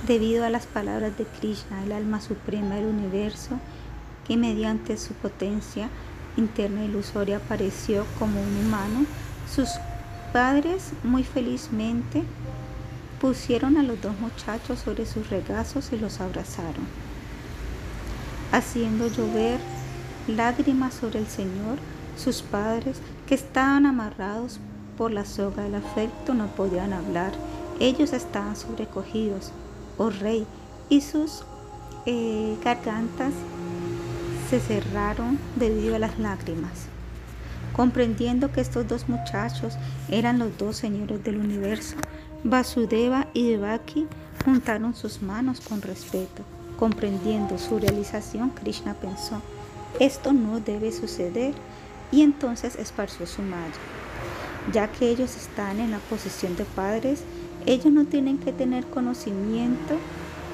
debido 0.08 0.46
a 0.46 0.50
las 0.50 0.66
palabras 0.66 1.18
de 1.18 1.26
Krishna, 1.26 1.84
el 1.84 1.92
alma 1.92 2.22
suprema 2.22 2.76
del 2.76 2.86
universo, 2.86 3.60
que 4.26 4.38
mediante 4.38 4.98
su 4.98 5.14
potencia 5.14 5.90
interna 6.38 6.86
ilusoria 6.86 7.38
apareció 7.38 8.06
como 8.18 8.42
un 8.42 8.66
humano, 8.66 9.06
sus 9.54 9.70
padres 10.32 10.92
muy 11.04 11.24
felizmente 11.24 12.24
pusieron 13.20 13.78
a 13.78 13.84
los 13.84 14.00
dos 14.02 14.18
muchachos 14.20 14.80
sobre 14.80 15.06
sus 15.06 15.30
regazos 15.30 15.92
y 15.92 15.98
los 15.98 16.20
abrazaron, 16.22 16.86
haciendo 18.52 19.08
llover 19.08 19.60
lágrimas 20.28 20.94
sobre 20.94 21.20
el 21.20 21.28
Señor. 21.28 21.78
Sus 22.18 22.42
padres, 22.42 22.98
que 23.28 23.36
estaban 23.36 23.86
amarrados 23.86 24.60
por 24.98 25.12
la 25.12 25.24
soga 25.24 25.64
del 25.64 25.76
afecto, 25.76 26.34
no 26.34 26.48
podían 26.48 26.92
hablar. 26.92 27.32
Ellos 27.80 28.12
estaban 28.12 28.56
sobrecogidos 28.56 29.52
oh 29.98 30.10
rey, 30.10 30.46
y 30.90 31.02
sus 31.02 31.44
eh, 32.06 32.56
gargantas 32.64 33.34
se 34.50 34.60
cerraron 34.60 35.38
debido 35.56 35.96
a 35.96 36.00
las 36.00 36.18
lágrimas. 36.20 36.88
Comprendiendo 37.74 38.52
que 38.52 38.62
estos 38.62 38.88
dos 38.88 39.10
muchachos 39.10 39.76
eran 40.10 40.40
los 40.40 40.58
dos 40.58 40.78
señores 40.78 41.24
del 41.24 41.38
universo, 41.38 41.96
Vasudeva 42.44 43.28
y 43.34 43.52
Devaki 43.52 44.08
juntaron 44.46 44.96
sus 44.96 45.22
manos 45.22 45.60
con 45.62 45.82
respeto. 45.82 46.44
Comprendiendo 46.78 47.58
su 47.58 47.80
realización, 47.80 48.52
Krishna 48.52 48.94
pensó, 48.94 49.42
esto 50.00 50.32
no 50.34 50.60
debe 50.60 50.92
suceder, 50.92 51.54
y 52.12 52.22
entonces 52.22 52.76
esparció 52.76 53.26
su 53.28 53.42
malla. 53.42 53.74
Ya 54.72 54.88
que 54.92 55.10
ellos 55.10 55.36
están 55.36 55.80
en 55.80 55.92
la 55.92 56.00
posición 56.00 56.56
de 56.56 56.66
padres, 56.66 57.24
ellos 57.66 57.92
no 57.92 58.06
tienen 58.06 58.38
que 58.38 58.54
tener 58.54 58.86
conocimiento 58.86 59.96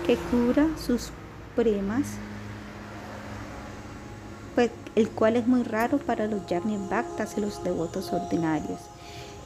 que 0.05 0.15
cura 0.15 0.67
sus 0.83 1.09
premas, 1.55 2.07
pues, 4.55 4.71
el 4.95 5.09
cual 5.09 5.35
es 5.35 5.47
muy 5.47 5.63
raro 5.63 5.97
para 5.97 6.27
los 6.27 6.41
Bhaktas 6.89 7.37
y 7.37 7.41
los 7.41 7.63
devotos 7.63 8.13
ordinarios. 8.13 8.79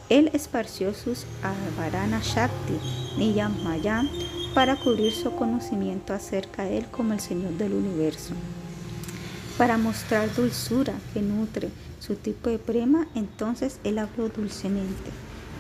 Él 0.09 0.29
esparció 0.33 0.93
sus 0.93 1.25
Avarana 1.43 2.21
Shakti, 2.21 2.79
Niyam 3.17 3.61
Mayam, 3.63 4.09
para 4.57 4.75
cubrir 4.75 5.13
su 5.13 5.35
conocimiento 5.35 6.15
acerca 6.15 6.63
de 6.63 6.79
él 6.79 6.87
como 6.87 7.13
el 7.13 7.19
Señor 7.19 7.51
del 7.59 7.73
universo. 7.73 8.33
Para 9.55 9.77
mostrar 9.77 10.33
dulzura 10.33 10.93
que 11.13 11.21
nutre 11.21 11.69
su 11.99 12.15
tipo 12.15 12.49
de 12.49 12.57
prema, 12.57 13.05
entonces 13.13 13.79
él 13.83 13.99
habló 13.99 14.29
dulcemente. 14.29 15.11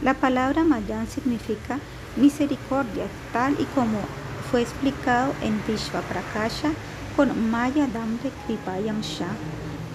La 0.01 0.15
palabra 0.15 0.63
Mayan 0.63 1.05
significa 1.05 1.77
misericordia, 2.15 3.05
tal 3.33 3.53
y 3.59 3.65
como 3.75 3.99
fue 4.49 4.63
explicado 4.63 5.31
en 5.43 5.61
Vishva 5.67 6.01
Prakasha 6.01 6.71
con 7.15 7.51
Maya 7.51 7.85
Damre 7.93 8.31
Kripayam 8.47 9.01
Shah. 9.01 9.27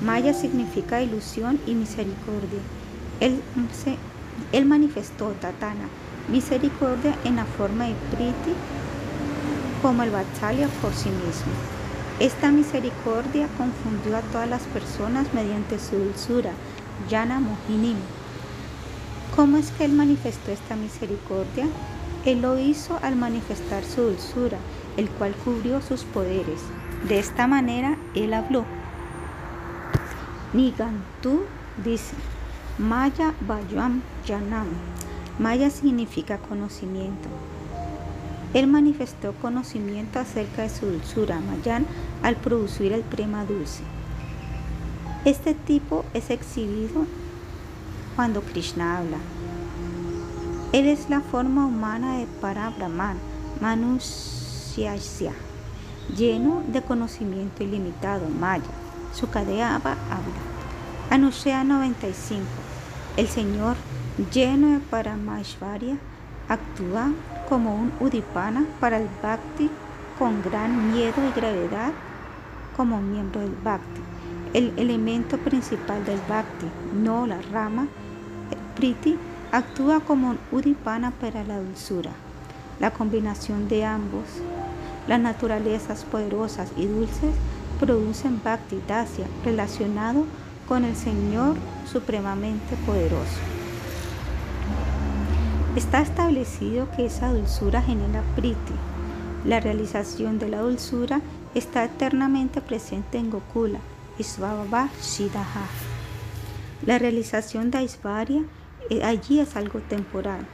Maya 0.00 0.32
significa 0.32 1.02
ilusión 1.02 1.58
y 1.66 1.74
misericordia. 1.74 2.60
Él, 3.18 3.42
él 4.52 4.64
manifestó 4.64 5.32
Tatana, 5.40 5.88
misericordia 6.28 7.18
en 7.24 7.34
la 7.34 7.44
forma 7.46 7.86
de 7.86 7.94
Priti, 8.12 8.54
como 9.82 10.04
el 10.04 10.10
Vatsalya 10.10 10.68
por 10.80 10.94
sí 10.94 11.10
mismo. 11.10 11.52
Esta 12.20 12.52
misericordia 12.52 13.48
confundió 13.58 14.16
a 14.16 14.20
todas 14.20 14.48
las 14.48 14.62
personas 14.62 15.34
mediante 15.34 15.78
su 15.78 15.96
dulzura, 15.96 16.52
Yana 17.10 17.40
Mohinim 17.40 17.96
¿Cómo 19.34 19.56
es 19.56 19.70
que 19.72 19.86
Él 19.86 19.92
manifestó 19.92 20.52
esta 20.52 20.76
misericordia? 20.76 21.66
Él 22.24 22.42
lo 22.42 22.58
hizo 22.58 22.98
al 23.02 23.16
manifestar 23.16 23.82
su 23.82 24.02
dulzura, 24.02 24.58
el 24.96 25.08
cual 25.08 25.34
cubrió 25.44 25.80
sus 25.80 26.04
poderes. 26.04 26.60
De 27.08 27.18
esta 27.18 27.46
manera 27.46 27.96
Él 28.14 28.34
habló. 28.34 28.64
Nigantu 30.52 31.44
dice, 31.82 32.14
Maya 32.78 33.32
Bayam 33.48 34.02
Yanam. 34.26 34.68
Maya 35.38 35.70
significa 35.70 36.36
conocimiento. 36.38 37.28
Él 38.54 38.66
manifestó 38.66 39.32
conocimiento 39.34 40.18
acerca 40.18 40.62
de 40.62 40.68
su 40.68 40.86
dulzura, 40.86 41.40
Mayan, 41.40 41.86
al 42.22 42.36
producir 42.36 42.92
el 42.92 43.02
prema 43.02 43.44
dulce. 43.44 43.82
Este 45.24 45.54
tipo 45.54 46.04
es 46.14 46.30
exhibido 46.30 47.06
cuando 48.16 48.42
Krishna 48.42 48.98
habla. 48.98 49.18
Él 50.72 50.86
es 50.86 51.08
la 51.08 51.20
forma 51.20 51.66
humana 51.66 52.18
de 52.18 52.26
Parabrahman, 52.40 53.16
Manusyasya, 53.60 55.32
lleno 56.16 56.62
de 56.66 56.82
conocimiento 56.82 57.62
ilimitado, 57.62 58.28
Maya. 58.28 58.64
Sukadeva 59.12 59.76
habla. 59.76 60.42
Anushya 61.10 61.62
95. 61.62 62.42
El 63.18 63.28
Señor, 63.28 63.76
lleno 64.32 64.72
de 64.72 64.78
Paramashvarya, 64.78 65.98
actúa 66.48 67.12
como 67.48 67.74
un 67.74 67.92
Udipana 68.00 68.64
para 68.80 68.98
el 68.98 69.08
Bhakti 69.22 69.70
con 70.18 70.42
gran 70.42 70.92
miedo 70.92 71.16
y 71.28 71.38
gravedad 71.38 71.92
como 72.76 73.00
miembro 73.00 73.40
del 73.40 73.54
Bhakti. 73.64 74.00
El 74.52 74.72
elemento 74.76 75.38
principal 75.38 76.04
del 76.04 76.20
Bhakti, 76.28 76.66
no 76.94 77.26
la 77.26 77.40
rama, 77.52 77.88
Priti 78.76 79.18
actúa 79.50 80.00
como 80.00 80.30
un 80.30 80.38
udipana 80.50 81.10
para 81.10 81.44
la 81.44 81.58
dulzura. 81.58 82.10
La 82.80 82.90
combinación 82.90 83.68
de 83.68 83.84
ambos, 83.84 84.24
las 85.06 85.20
naturalezas 85.20 86.04
poderosas 86.04 86.72
y 86.76 86.86
dulces, 86.86 87.34
producen 87.78 88.40
Bhakti 88.42 88.80
Dasya 88.88 89.26
relacionado 89.44 90.24
con 90.68 90.84
el 90.84 90.96
Señor 90.96 91.56
supremamente 91.90 92.76
poderoso. 92.86 93.61
Está 95.76 96.02
establecido 96.02 96.86
que 96.94 97.06
esa 97.06 97.32
dulzura 97.32 97.80
genera 97.80 98.22
Priti. 98.36 98.74
La 99.46 99.58
realización 99.58 100.38
de 100.38 100.50
la 100.50 100.60
dulzura 100.60 101.22
está 101.54 101.82
eternamente 101.84 102.60
presente 102.60 103.16
en 103.16 103.30
Gokula, 103.30 103.78
Isvabha 104.18 104.90
Shidaha. 105.00 105.64
La 106.84 106.98
realización 106.98 107.70
de 107.70 107.78
Aishvarya 107.78 108.42
eh, 108.90 109.02
allí 109.02 109.40
es 109.40 109.56
algo 109.56 109.78
temporal. 109.80 110.46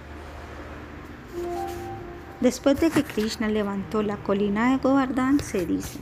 Después 2.40 2.78
de 2.78 2.90
que 2.90 3.02
Krishna 3.02 3.48
levantó 3.48 4.04
la 4.04 4.18
colina 4.18 4.70
de 4.70 4.76
Govardhan, 4.76 5.40
se 5.40 5.66
dice, 5.66 5.98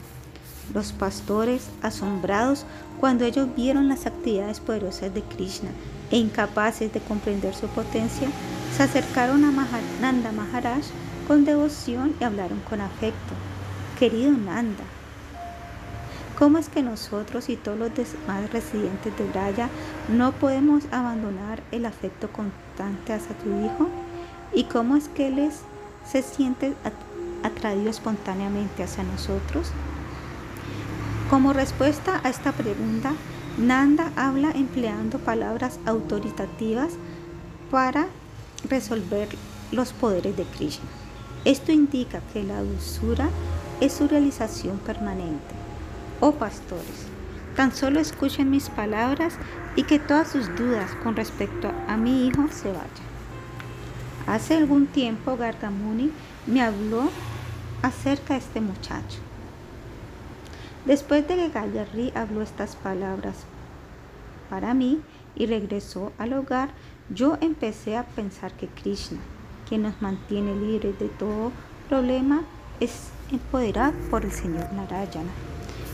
los 0.75 0.93
pastores, 0.93 1.71
asombrados 1.81 2.67
cuando 3.01 3.25
ellos 3.25 3.49
vieron 3.57 3.89
las 3.89 4.05
actividades 4.05 4.61
poderosas 4.61 5.15
de 5.15 5.23
Krishna 5.23 5.71
e 6.11 6.19
incapaces 6.19 6.93
de 6.93 7.01
comprender 7.01 7.55
su 7.55 7.67
potencia, 7.69 8.29
se 8.77 8.83
acercaron 8.83 9.45
a 9.45 9.53
Nanda 10.01 10.33
Maharaj 10.33 10.85
con 11.27 11.45
devoción 11.45 12.15
y 12.21 12.25
hablaron 12.25 12.61
con 12.69 12.81
afecto. 12.81 13.35
Querido 13.99 14.33
Nanda, 14.33 14.85
¿Cómo 16.39 16.59
es 16.59 16.69
que 16.69 16.83
nosotros 16.83 17.49
y 17.49 17.57
todos 17.57 17.79
los 17.79 17.91
demás 17.95 18.51
residentes 18.53 19.17
de 19.17 19.25
Braya 19.25 19.71
no 20.09 20.33
podemos 20.33 20.85
abandonar 20.93 21.63
el 21.73 21.87
afecto 21.87 22.31
constante 22.31 23.15
hacia 23.15 23.35
tu 23.39 23.49
hijo? 23.65 23.89
¿Y 24.53 24.65
cómo 24.65 24.97
es 24.97 25.09
que 25.09 25.29
él 25.29 25.51
se 26.07 26.23
siente 26.23 26.75
atraído 27.43 27.89
espontáneamente 27.89 28.83
hacia 28.83 29.03
nosotros? 29.05 29.73
Como 31.31 31.55
respuesta 31.55 32.21
a 32.23 32.29
esta 32.29 32.53
pregunta, 32.53 33.15
Nanda 33.59 34.13
habla 34.17 34.51
empleando 34.51 35.19
palabras 35.19 35.81
autoritativas 35.87 36.93
para 37.71 38.07
resolver 38.69 39.29
los 39.73 39.95
poderes 39.95 40.37
de 40.37 40.45
Krishna. 40.45 40.85
Esto 41.47 41.73
indica 41.73 42.21
que 42.35 42.43
la 42.43 42.63
dulzura 42.63 43.31
es 43.81 43.95
su 43.95 44.09
realización 44.09 44.77
permanente. 44.79 45.55
Oh 46.21 46.33
pastores, 46.33 47.07
tan 47.57 47.75
solo 47.75 47.99
escuchen 47.99 48.51
mis 48.51 48.69
palabras 48.69 49.39
y 49.75 49.85
que 49.85 49.99
todas 49.99 50.29
sus 50.29 50.55
dudas 50.55 50.91
con 51.03 51.17
respecto 51.17 51.73
a 51.89 51.97
mi 51.97 52.27
hijo 52.27 52.49
se 52.51 52.69
vayan. 52.69 53.07
Hace 54.27 54.57
algún 54.57 54.87
tiempo 54.87 55.39
Gargamuni 55.39 56.11
me 56.47 56.63
habló 56.63 57.09
acerca 57.83 58.35
de 58.35 58.41
este 58.41 58.61
muchacho. 58.61 59.26
Después 60.87 61.27
de 61.27 61.35
que 61.35 61.49
Gallarri 61.49 62.13
habló 62.15 62.43
estas 62.43 62.77
palabras 62.77 63.35
para 64.49 64.73
mí 64.73 65.01
y 65.35 65.47
regresó 65.47 66.13
al 66.17 66.33
hogar, 66.33 66.71
yo 67.11 67.39
empecé 67.41 67.97
a 67.97 68.05
pensar 68.05 68.53
que 68.53 68.69
Krishna, 68.69 69.19
quien 69.69 69.83
nos 69.83 70.01
mantiene 70.01 70.55
libres 70.55 70.97
de 71.01 71.09
todo 71.09 71.51
problema, 71.89 72.45
es 72.79 73.09
empoderado 73.33 73.95
por 74.11 74.25
el 74.25 74.31
Señor 74.31 74.73
Narayana. 74.73 75.31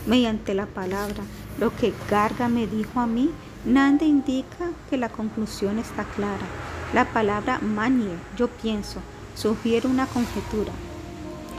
Mediante 0.05 0.53
la 0.53 0.67
palabra, 0.67 1.23
lo 1.59 1.75
que 1.75 1.91
Garga 2.09 2.47
me 2.47 2.67
dijo 2.67 2.99
a 2.99 3.07
mí, 3.07 3.31
Nanda 3.65 4.05
indica 4.05 4.71
que 4.89 4.97
la 4.97 5.09
conclusión 5.09 5.79
está 5.79 6.03
clara. 6.03 6.45
La 6.93 7.05
palabra 7.05 7.59
manie, 7.59 8.15
yo 8.37 8.47
pienso, 8.47 8.99
sugiere 9.35 9.87
una 9.87 10.05
conjetura. 10.05 10.71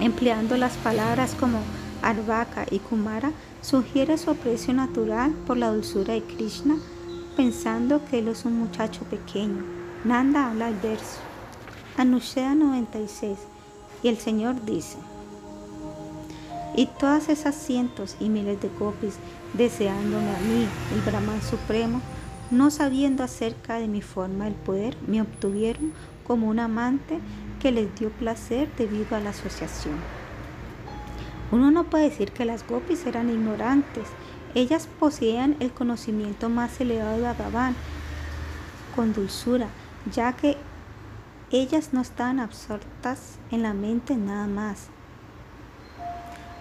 Empleando 0.00 0.56
las 0.56 0.76
palabras 0.76 1.34
como 1.38 1.60
Arvaka 2.08 2.66
y 2.70 2.78
Kumara 2.78 3.32
sugiere 3.62 4.18
su 4.18 4.30
aprecio 4.30 4.74
natural 4.74 5.32
por 5.46 5.56
la 5.56 5.72
dulzura 5.72 6.14
de 6.14 6.22
Krishna, 6.22 6.76
pensando 7.36 8.04
que 8.04 8.18
él 8.18 8.28
es 8.28 8.44
un 8.44 8.58
muchacho 8.58 9.02
pequeño. 9.04 9.64
Nanda 10.04 10.50
habla 10.50 10.66
al 10.66 10.74
verso. 10.74 11.18
Anushea 11.96 12.54
96. 12.54 13.38
Y 14.02 14.08
el 14.08 14.18
Señor 14.18 14.64
dice, 14.64 14.98
y 16.76 16.86
todas 16.86 17.28
esas 17.28 17.54
cientos 17.54 18.16
y 18.20 18.28
miles 18.28 18.60
de 18.60 18.68
gopis 18.68 19.14
deseándome 19.54 20.28
a 20.28 20.40
mí, 20.40 20.66
el 20.92 21.00
Brahman 21.02 21.40
Supremo, 21.40 22.00
no 22.50 22.70
sabiendo 22.70 23.22
acerca 23.22 23.78
de 23.78 23.88
mi 23.88 24.02
forma 24.02 24.44
del 24.44 24.54
poder, 24.54 24.96
me 25.06 25.22
obtuvieron 25.22 25.92
como 26.26 26.48
un 26.48 26.58
amante 26.58 27.20
que 27.60 27.70
les 27.70 27.94
dio 27.94 28.10
placer 28.10 28.68
debido 28.76 29.16
a 29.16 29.20
la 29.20 29.30
asociación. 29.30 29.94
Uno 31.54 31.70
no 31.70 31.84
puede 31.84 32.10
decir 32.10 32.32
que 32.32 32.44
las 32.44 32.66
gopis 32.66 33.06
eran 33.06 33.30
ignorantes. 33.30 34.08
Ellas 34.56 34.88
poseían 34.98 35.54
el 35.60 35.70
conocimiento 35.70 36.48
más 36.48 36.80
elevado 36.80 37.16
de 37.16 37.22
Bhagavan 37.22 37.76
con 38.96 39.12
dulzura, 39.12 39.68
ya 40.12 40.32
que 40.32 40.56
ellas 41.52 41.90
no 41.92 42.00
estaban 42.00 42.40
absortas 42.40 43.38
en 43.52 43.62
la 43.62 43.72
mente 43.72 44.16
nada 44.16 44.48
más. 44.48 44.88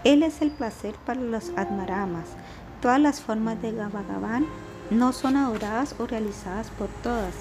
Él 0.04 0.22
es 0.22 0.44
el 0.44 0.52
placer 0.52 0.94
para 1.08 1.22
los 1.22 1.50
Atmaramas. 1.56 2.28
Todas 2.80 3.00
las 3.00 3.20
formas 3.20 3.60
de 3.64 3.72
Bhagavan 3.72 4.46
no 4.92 5.12
son 5.12 5.38
adoradas 5.38 5.96
o 5.98 6.06
realizadas 6.06 6.70
por 6.70 6.90
todas. 7.02 7.34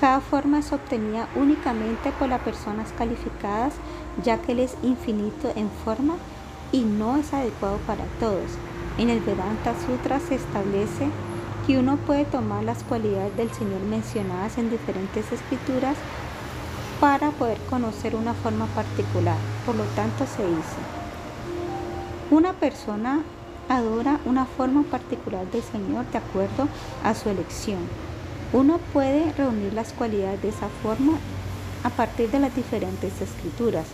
Cada 0.00 0.22
forma 0.22 0.60
es 0.60 0.72
obtenida 0.72 1.28
únicamente 1.36 2.10
por 2.12 2.30
las 2.30 2.40
personas 2.40 2.90
calificadas, 2.96 3.74
ya 4.24 4.38
que 4.38 4.52
Él 4.52 4.60
es 4.60 4.78
infinito 4.82 5.52
en 5.56 5.68
forma 5.84 6.14
y 6.76 6.84
no 6.84 7.16
es 7.16 7.32
adecuado 7.32 7.78
para 7.86 8.04
todos. 8.20 8.50
En 8.98 9.08
el 9.08 9.20
Vedanta 9.20 9.74
Sutra 9.86 10.20
se 10.20 10.34
establece 10.34 11.08
que 11.66 11.78
uno 11.78 11.96
puede 11.96 12.26
tomar 12.26 12.64
las 12.64 12.82
cualidades 12.84 13.34
del 13.36 13.50
Señor 13.50 13.80
mencionadas 13.80 14.58
en 14.58 14.68
diferentes 14.68 15.32
escrituras 15.32 15.96
para 17.00 17.30
poder 17.30 17.58
conocer 17.70 18.14
una 18.14 18.34
forma 18.34 18.66
particular. 18.66 19.38
Por 19.64 19.74
lo 19.74 19.84
tanto 19.96 20.26
se 20.26 20.46
dice, 20.46 20.76
una 22.30 22.52
persona 22.52 23.22
adora 23.70 24.20
una 24.26 24.44
forma 24.44 24.82
particular 24.82 25.50
del 25.50 25.62
Señor 25.62 26.04
de 26.12 26.18
acuerdo 26.18 26.68
a 27.02 27.14
su 27.14 27.30
elección. 27.30 27.78
Uno 28.52 28.78
puede 28.92 29.32
reunir 29.32 29.72
las 29.72 29.92
cualidades 29.94 30.42
de 30.42 30.50
esa 30.50 30.68
forma 30.82 31.14
a 31.84 31.90
partir 31.90 32.30
de 32.30 32.38
las 32.38 32.54
diferentes 32.54 33.20
escrituras. 33.20 33.86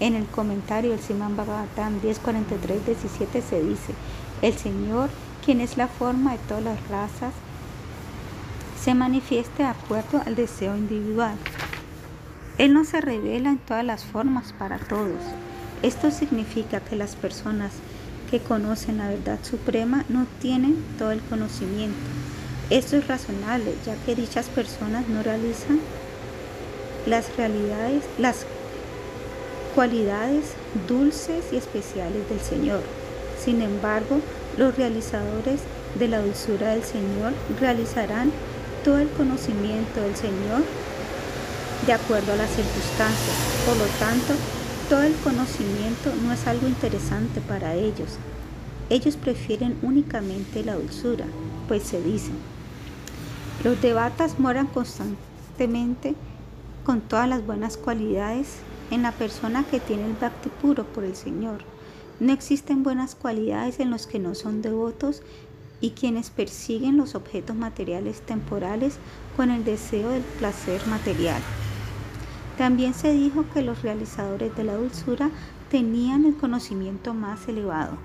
En 0.00 0.14
el 0.14 0.26
comentario 0.26 0.90
del 0.90 1.00
Siman 1.00 1.36
Bhagavatam 1.36 2.00
10.43.17 2.00 3.42
se 3.42 3.62
dice, 3.62 3.94
el 4.42 4.54
Señor, 4.54 5.08
quien 5.44 5.60
es 5.60 5.76
la 5.76 5.88
forma 5.88 6.32
de 6.32 6.38
todas 6.38 6.64
las 6.64 6.88
razas, 6.88 7.32
se 8.82 8.94
manifieste 8.94 9.62
de 9.62 9.68
acuerdo 9.68 10.20
al 10.26 10.34
deseo 10.34 10.76
individual. 10.76 11.36
Él 12.58 12.74
no 12.74 12.84
se 12.84 13.00
revela 13.00 13.50
en 13.50 13.58
todas 13.58 13.84
las 13.84 14.04
formas 14.04 14.52
para 14.52 14.78
todos. 14.78 15.22
Esto 15.82 16.10
significa 16.10 16.80
que 16.80 16.96
las 16.96 17.14
personas 17.16 17.72
que 18.30 18.40
conocen 18.40 18.98
la 18.98 19.08
verdad 19.08 19.38
suprema 19.42 20.04
no 20.08 20.26
tienen 20.40 20.82
todo 20.98 21.12
el 21.12 21.20
conocimiento. 21.20 21.96
Esto 22.70 22.96
es 22.96 23.06
razonable, 23.06 23.74
ya 23.86 23.94
que 24.04 24.14
dichas 24.14 24.46
personas 24.46 25.08
no 25.08 25.22
realizan 25.22 25.80
las 27.06 27.36
realidades, 27.36 28.04
las 28.18 28.46
cualidades 29.74 30.54
dulces 30.88 31.44
y 31.52 31.56
especiales 31.56 32.28
del 32.28 32.40
Señor. 32.40 32.80
Sin 33.42 33.60
embargo, 33.60 34.20
los 34.56 34.76
realizadores 34.76 35.60
de 35.98 36.08
la 36.08 36.20
dulzura 36.20 36.70
del 36.70 36.84
Señor 36.84 37.32
realizarán 37.60 38.30
todo 38.84 38.98
el 38.98 39.08
conocimiento 39.10 40.00
del 40.00 40.14
Señor 40.14 40.62
de 41.86 41.92
acuerdo 41.92 42.32
a 42.32 42.36
las 42.36 42.50
circunstancias. 42.50 43.36
Por 43.66 43.76
lo 43.76 43.86
tanto, 43.98 44.34
todo 44.88 45.02
el 45.02 45.14
conocimiento 45.16 46.12
no 46.22 46.32
es 46.32 46.46
algo 46.46 46.68
interesante 46.68 47.40
para 47.40 47.74
ellos. 47.74 48.18
Ellos 48.90 49.16
prefieren 49.16 49.76
únicamente 49.82 50.62
la 50.62 50.76
dulzura, 50.76 51.24
pues 51.68 51.82
se 51.82 52.00
dicen, 52.00 52.36
los 53.64 53.80
debatas 53.80 54.38
moran 54.38 54.66
constantemente 54.66 56.14
con 56.84 57.00
todas 57.00 57.28
las 57.28 57.44
buenas 57.44 57.76
cualidades 57.76 58.58
en 58.94 59.02
la 59.02 59.12
persona 59.12 59.64
que 59.64 59.80
tiene 59.80 60.06
el 60.06 60.14
bhakti 60.14 60.48
puro 60.48 60.84
por 60.84 61.04
el 61.04 61.16
Señor. 61.16 61.58
No 62.20 62.32
existen 62.32 62.82
buenas 62.82 63.14
cualidades 63.14 63.80
en 63.80 63.90
los 63.90 64.06
que 64.06 64.20
no 64.20 64.34
son 64.34 64.62
devotos 64.62 65.22
y 65.80 65.90
quienes 65.90 66.30
persiguen 66.30 66.96
los 66.96 67.14
objetos 67.14 67.56
materiales 67.56 68.20
temporales 68.22 68.98
con 69.36 69.50
el 69.50 69.64
deseo 69.64 70.10
del 70.10 70.22
placer 70.22 70.80
material. 70.86 71.42
También 72.56 72.94
se 72.94 73.12
dijo 73.12 73.44
que 73.52 73.62
los 73.62 73.82
realizadores 73.82 74.54
de 74.54 74.62
la 74.62 74.76
dulzura 74.76 75.30
tenían 75.70 76.24
el 76.24 76.36
conocimiento 76.36 77.14
más 77.14 77.48
elevado. 77.48 77.98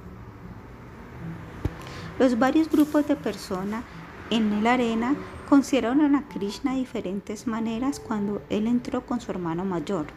Los 2.18 2.40
varios 2.40 2.70
grupos 2.70 3.08
de 3.08 3.16
personas 3.16 3.84
en 4.32 4.64
la 4.64 4.74
arena 4.74 5.16
consideraron 5.48 6.16
a 6.16 6.28
Krishna 6.28 6.74
de 6.74 6.80
diferentes 6.80 7.48
maneras 7.48 8.00
cuando 8.00 8.42
él 8.50 8.68
entró 8.68 9.06
con 9.06 9.22
su 9.22 9.32
hermano 9.32 9.66
mayor. 9.66 10.08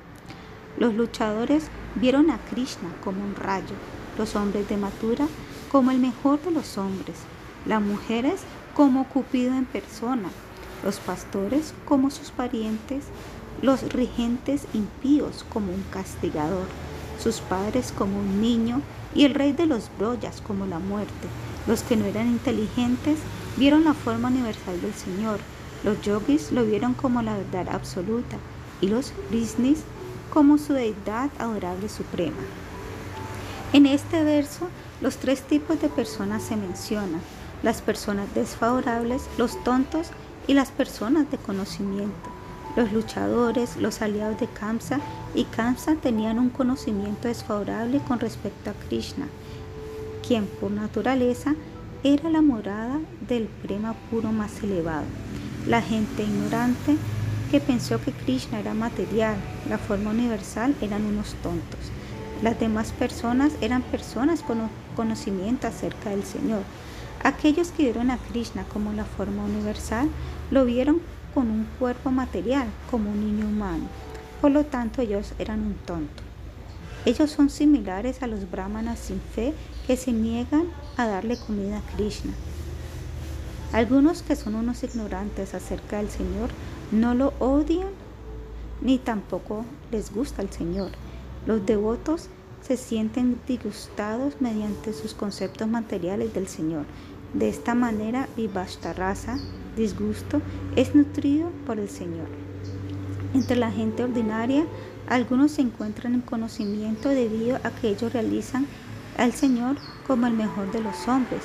Los 0.78 0.94
luchadores 0.94 1.64
vieron 1.94 2.30
a 2.30 2.38
Krishna 2.38 2.88
como 3.04 3.22
un 3.22 3.34
rayo, 3.34 3.74
los 4.18 4.36
hombres 4.36 4.68
de 4.68 4.76
Mathura 4.76 5.26
como 5.70 5.90
el 5.90 5.98
mejor 5.98 6.40
de 6.42 6.50
los 6.50 6.78
hombres, 6.78 7.16
las 7.66 7.80
mujeres 7.80 8.40
como 8.74 9.08
Cupido 9.08 9.54
en 9.54 9.64
persona, 9.64 10.30
los 10.84 10.98
pastores 10.98 11.74
como 11.84 12.10
sus 12.10 12.30
parientes, 12.30 13.04
los 13.60 13.92
regentes 13.92 14.66
impíos 14.72 15.44
como 15.50 15.72
un 15.72 15.84
castigador, 15.90 16.66
sus 17.18 17.40
padres 17.40 17.92
como 17.96 18.18
un 18.18 18.40
niño 18.40 18.80
y 19.14 19.24
el 19.24 19.34
rey 19.34 19.52
de 19.52 19.66
los 19.66 19.90
broyas 19.98 20.40
como 20.40 20.66
la 20.66 20.78
muerte. 20.78 21.28
Los 21.66 21.82
que 21.82 21.96
no 21.96 22.06
eran 22.06 22.26
inteligentes 22.26 23.18
vieron 23.56 23.84
la 23.84 23.94
forma 23.94 24.28
universal 24.28 24.80
del 24.80 24.94
Señor, 24.94 25.38
los 25.84 26.00
yogis 26.00 26.52
lo 26.52 26.64
vieron 26.64 26.94
como 26.94 27.22
la 27.22 27.36
verdad 27.36 27.74
absoluta 27.74 28.36
y 28.80 28.88
los 28.88 29.12
brisnis 29.30 29.84
como 30.32 30.56
su 30.56 30.72
deidad 30.72 31.30
adorable 31.38 31.88
suprema. 31.88 32.42
En 33.72 33.86
este 33.86 34.24
verso, 34.24 34.68
los 35.00 35.16
tres 35.16 35.42
tipos 35.42 35.80
de 35.80 35.88
personas 35.88 36.42
se 36.42 36.56
mencionan, 36.56 37.20
las 37.62 37.82
personas 37.82 38.34
desfavorables, 38.34 39.22
los 39.36 39.62
tontos 39.62 40.08
y 40.46 40.54
las 40.54 40.70
personas 40.70 41.30
de 41.30 41.36
conocimiento. 41.36 42.30
Los 42.76 42.92
luchadores, 42.92 43.76
los 43.76 44.00
aliados 44.00 44.40
de 44.40 44.46
Kamsa 44.46 45.00
y 45.34 45.44
Kamsa 45.44 45.96
tenían 45.96 46.38
un 46.38 46.48
conocimiento 46.48 47.28
desfavorable 47.28 48.00
con 48.08 48.18
respecto 48.18 48.70
a 48.70 48.74
Krishna. 48.88 49.26
quien 50.26 50.46
por 50.46 50.70
naturaleza 50.70 51.54
era 52.04 52.30
la 52.30 52.40
morada 52.40 53.00
del 53.28 53.48
prema 53.48 53.94
puro 54.10 54.32
más 54.32 54.62
elevado. 54.62 55.04
La 55.66 55.82
gente 55.82 56.22
ignorante 56.22 56.96
que 57.52 57.60
pensó 57.60 58.00
que 58.00 58.12
Krishna 58.12 58.60
era 58.60 58.72
material, 58.72 59.36
la 59.68 59.76
forma 59.76 60.08
universal, 60.08 60.74
eran 60.80 61.04
unos 61.04 61.34
tontos. 61.42 61.92
Las 62.42 62.58
demás 62.58 62.92
personas 62.92 63.52
eran 63.60 63.82
personas 63.82 64.40
con 64.40 64.70
conocimiento 64.96 65.66
acerca 65.66 66.08
del 66.08 66.24
Señor. 66.24 66.62
Aquellos 67.22 67.70
que 67.70 67.82
vieron 67.82 68.10
a 68.10 68.16
Krishna 68.16 68.64
como 68.72 68.94
la 68.94 69.04
forma 69.04 69.44
universal, 69.44 70.08
lo 70.50 70.64
vieron 70.64 71.02
con 71.34 71.50
un 71.50 71.66
cuerpo 71.78 72.10
material, 72.10 72.68
como 72.90 73.10
un 73.10 73.20
niño 73.20 73.46
humano. 73.46 73.84
Por 74.40 74.50
lo 74.50 74.64
tanto, 74.64 75.02
ellos 75.02 75.34
eran 75.38 75.60
un 75.60 75.74
tonto. 75.74 76.22
Ellos 77.04 77.30
son 77.30 77.50
similares 77.50 78.22
a 78.22 78.28
los 78.28 78.50
brahmanas 78.50 78.98
sin 78.98 79.20
fe 79.20 79.52
que 79.86 79.98
se 79.98 80.12
niegan 80.12 80.68
a 80.96 81.06
darle 81.06 81.36
comida 81.36 81.80
a 81.80 81.96
Krishna. 81.96 82.32
Algunos 83.74 84.22
que 84.22 84.36
son 84.36 84.54
unos 84.54 84.82
ignorantes 84.84 85.52
acerca 85.52 85.98
del 85.98 86.08
Señor 86.08 86.48
no 86.92 87.14
lo 87.14 87.32
odian 87.38 87.88
ni 88.82 88.98
tampoco 88.98 89.64
les 89.90 90.12
gusta 90.12 90.42
el 90.42 90.50
Señor. 90.50 90.90
Los 91.46 91.64
devotos 91.64 92.28
se 92.60 92.76
sienten 92.76 93.40
disgustados 93.48 94.40
mediante 94.40 94.92
sus 94.92 95.14
conceptos 95.14 95.66
materiales 95.68 96.34
del 96.34 96.46
Señor. 96.46 96.84
De 97.32 97.48
esta 97.48 97.74
manera, 97.74 98.28
raza, 98.96 99.38
disgusto, 99.76 100.42
es 100.76 100.94
nutrido 100.94 101.50
por 101.66 101.78
el 101.78 101.88
Señor. 101.88 102.26
Entre 103.34 103.56
la 103.56 103.70
gente 103.70 104.04
ordinaria, 104.04 104.66
algunos 105.08 105.52
se 105.52 105.62
encuentran 105.62 106.14
en 106.14 106.20
conocimiento 106.20 107.08
debido 107.08 107.56
a 107.64 107.70
que 107.70 107.88
ellos 107.88 108.12
realizan 108.12 108.66
al 109.16 109.32
Señor 109.32 109.76
como 110.06 110.26
el 110.26 110.34
mejor 110.34 110.70
de 110.72 110.80
los 110.80 111.08
hombres, 111.08 111.42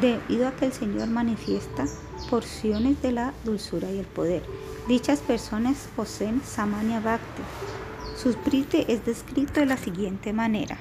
debido 0.00 0.48
a 0.48 0.52
que 0.52 0.66
el 0.66 0.72
Señor 0.72 1.08
manifiesta 1.08 1.84
porciones 2.28 3.00
de 3.00 3.12
la 3.12 3.32
dulzura 3.44 3.90
y 3.90 3.98
el 3.98 4.06
poder. 4.06 4.42
Dichas 4.88 5.20
personas 5.20 5.86
poseen 5.94 6.40
Samanya 6.42 6.98
Bhakti. 7.00 7.42
Su 8.16 8.32
prite 8.32 8.90
es 8.90 9.04
descrito 9.04 9.60
de 9.60 9.66
la 9.66 9.76
siguiente 9.76 10.32
manera. 10.32 10.78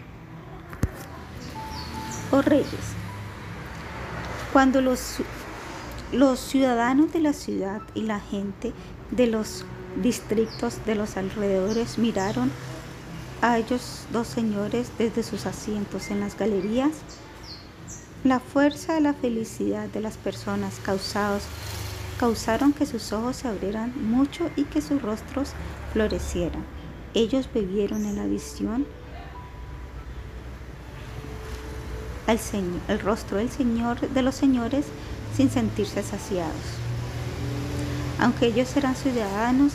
Oh 2.31 2.41
reyes, 2.41 2.93
cuando 4.53 4.79
los, 4.79 5.17
los 6.13 6.39
ciudadanos 6.39 7.11
de 7.11 7.19
la 7.19 7.33
ciudad 7.33 7.81
y 7.95 8.03
la 8.03 8.21
gente 8.21 8.71
de 9.11 9.27
los 9.27 9.65
distritos 10.01 10.85
de 10.85 10.95
los 10.95 11.17
alrededores 11.17 11.97
miraron 11.97 12.49
a 13.41 13.57
ellos 13.57 14.05
dos 14.13 14.27
señores 14.27 14.89
desde 14.97 15.21
sus 15.21 15.45
asientos 15.45 16.11
en 16.11 16.21
las 16.21 16.37
galerías, 16.37 16.93
la 18.23 18.39
fuerza 18.39 18.93
de 18.93 19.01
la 19.01 19.13
felicidad 19.13 19.89
de 19.89 19.99
las 19.99 20.15
personas 20.15 20.79
causados, 20.81 21.43
causaron 22.20 22.74
que 22.74 22.86
sus 22.86 23.11
ojos 23.13 23.38
se 23.38 23.47
abrieran 23.47 23.93
mucho 24.09 24.49
y 24.55 24.63
que 24.63 24.82
sus 24.82 25.01
rostros 25.01 25.51
florecieran. 25.93 26.63
Ellos 27.13 27.49
bebieron 27.53 28.05
en 28.05 28.15
la 28.18 28.26
visión 28.26 28.86
al 32.28 32.39
señor, 32.39 32.82
el 32.89 32.99
rostro 32.99 33.38
del 33.38 33.49
Señor 33.49 34.01
de 34.01 34.22
los 34.22 34.36
señores 34.36 34.86
sin 35.36 35.49
sentirse 35.49 36.03
saciados. 36.03 36.53
Aunque 38.20 38.47
ellos 38.47 38.76
eran 38.76 38.95
ciudadanos, 38.95 39.74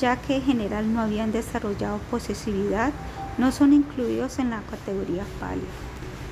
ya 0.00 0.16
que 0.16 0.36
en 0.36 0.42
general 0.42 0.92
no 0.92 1.00
habían 1.00 1.30
desarrollado 1.30 1.98
posesividad, 2.10 2.92
no 3.38 3.52
son 3.52 3.72
incluidos 3.72 4.38
en 4.38 4.50
la 4.50 4.62
categoría 4.62 5.24
pálida 5.38 5.68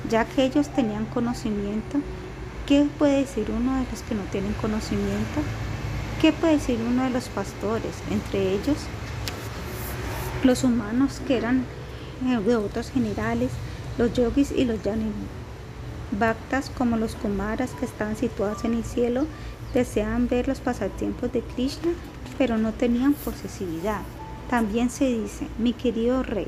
ya 0.08 0.24
que 0.24 0.44
ellos 0.44 0.68
tenían 0.68 1.06
conocimiento. 1.06 1.98
¿Qué 2.70 2.86
puede 3.00 3.22
decir 3.22 3.50
uno 3.50 3.74
de 3.74 3.90
los 3.90 4.02
que 4.02 4.14
no 4.14 4.22
tienen 4.30 4.52
conocimiento? 4.52 5.40
¿Qué 6.20 6.32
puede 6.32 6.52
decir 6.52 6.78
uno 6.88 7.02
de 7.02 7.10
los 7.10 7.28
pastores? 7.28 7.96
Entre 8.12 8.52
ellos, 8.52 8.76
los 10.44 10.62
humanos 10.62 11.20
que 11.26 11.36
eran 11.36 11.64
eh, 12.24 12.38
devotos 12.46 12.92
generales, 12.92 13.50
los 13.98 14.12
yogis 14.12 14.52
y 14.52 14.66
los 14.66 14.80
yani 14.84 15.10
bhaktas 16.12 16.70
como 16.70 16.96
los 16.96 17.16
kumaras 17.16 17.72
que 17.72 17.86
estaban 17.86 18.14
situados 18.14 18.64
en 18.64 18.74
el 18.74 18.84
cielo, 18.84 19.26
deseaban 19.74 20.28
ver 20.28 20.46
los 20.46 20.60
pasatiempos 20.60 21.32
de 21.32 21.40
Krishna, 21.40 21.90
pero 22.38 22.56
no 22.56 22.70
tenían 22.70 23.14
posesividad. 23.14 24.02
También 24.48 24.90
se 24.90 25.06
dice, 25.06 25.48
mi 25.58 25.72
querido 25.72 26.22
rey, 26.22 26.46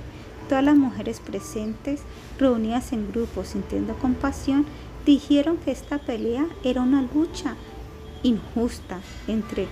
Todas 0.49 0.65
las 0.65 0.77
mujeres 0.77 1.21
presentes, 1.21 2.01
reunidas 2.39 2.93
en 2.93 3.11
grupos 3.11 3.49
sintiendo 3.49 3.95
compasión, 3.95 4.67
dijeron 5.05 5.57
que 5.59 5.71
esta 5.71 5.99
pelea 5.99 6.47
era 6.65 6.81
una 6.81 7.03
lucha 7.03 7.57
injusta 8.23 9.01
entre 9.27 9.67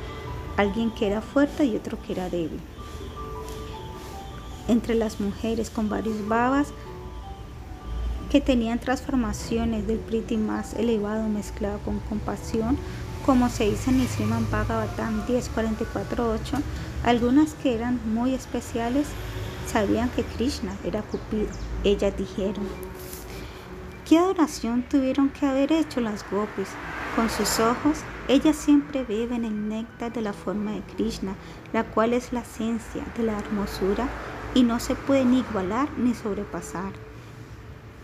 alguien 0.56 0.90
que 0.90 1.06
era 1.06 1.20
fuerte 1.20 1.64
y 1.64 1.76
otro 1.76 1.98
que 2.02 2.12
era 2.12 2.28
débil. 2.28 2.60
Entre 4.68 4.94
las 4.94 5.20
mujeres 5.20 5.70
con 5.70 5.88
varios 5.88 6.26
babas 6.28 6.68
que 8.30 8.40
tenían 8.40 8.78
transformaciones 8.78 9.86
del 9.86 9.98
priti 9.98 10.36
más 10.36 10.74
elevado 10.74 11.28
mezclado 11.28 11.78
con 11.80 11.98
compasión, 12.00 12.76
como 13.26 13.48
se 13.48 13.70
dice 13.70 13.90
en 13.90 14.00
el 14.00 14.08
Sriman 14.08 14.48
Bhagavatam 14.50 15.26
10.44.8, 15.26 16.60
algunas 17.04 17.54
que 17.54 17.74
eran 17.74 18.00
muy 18.12 18.34
especiales 18.34 19.08
sabían 19.66 20.10
que 20.10 20.24
Krishna 20.24 20.76
era 20.84 21.02
Cupido. 21.02 21.48
Ellas 21.84 22.16
dijeron, 22.16 22.66
¿qué 24.10 24.18
adoración 24.18 24.82
tuvieron 24.82 25.28
que 25.28 25.46
haber 25.46 25.70
hecho 25.70 26.00
las 26.00 26.28
gopis? 26.28 26.66
Con 27.14 27.30
sus 27.30 27.60
ojos, 27.60 27.98
ellas 28.26 28.56
siempre 28.56 29.04
beben 29.04 29.44
el 29.44 29.68
néctar 29.68 30.12
de 30.12 30.20
la 30.20 30.32
forma 30.32 30.72
de 30.72 30.80
Krishna, 30.80 31.36
la 31.72 31.84
cual 31.84 32.12
es 32.12 32.32
la 32.32 32.40
esencia 32.40 33.04
de 33.16 33.22
la 33.22 33.38
hermosura 33.38 34.08
y 34.52 34.64
no 34.64 34.80
se 34.80 34.96
puede 34.96 35.24
ni 35.24 35.38
igualar 35.38 35.88
ni 35.96 36.12
sobrepasar. 36.12 36.92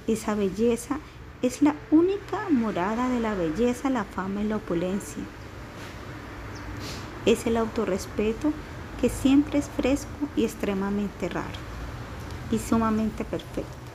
Esa 0.06 0.36
belleza 0.36 1.00
es 1.42 1.60
la 1.60 1.74
única 1.90 2.38
morada 2.50 3.08
de 3.08 3.18
la 3.18 3.34
belleza, 3.34 3.90
la 3.90 4.04
fama 4.04 4.42
y 4.42 4.44
la 4.44 4.56
opulencia. 4.58 5.24
Es 7.24 7.48
el 7.48 7.56
autorrespeto 7.56 8.52
que 9.00 9.08
siempre 9.08 9.58
es 9.58 9.68
fresco 9.68 10.28
y 10.36 10.44
extremadamente 10.44 11.28
raro 11.28 11.58
y 12.52 12.60
sumamente 12.60 13.24
perfecto. 13.24 13.85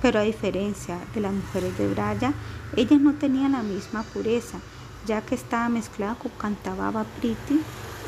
Pero 0.00 0.20
a 0.20 0.22
diferencia 0.22 0.98
de 1.14 1.20
las 1.20 1.32
mujeres 1.32 1.76
de 1.76 1.88
Braya, 1.88 2.32
ellas 2.76 3.00
no 3.00 3.14
tenían 3.14 3.52
la 3.52 3.62
misma 3.62 4.02
pureza, 4.02 4.58
ya 5.06 5.22
que 5.22 5.34
estaba 5.34 5.68
mezclada 5.68 6.14
con 6.14 6.30
Cantababa 6.32 7.04
Priti 7.18 7.60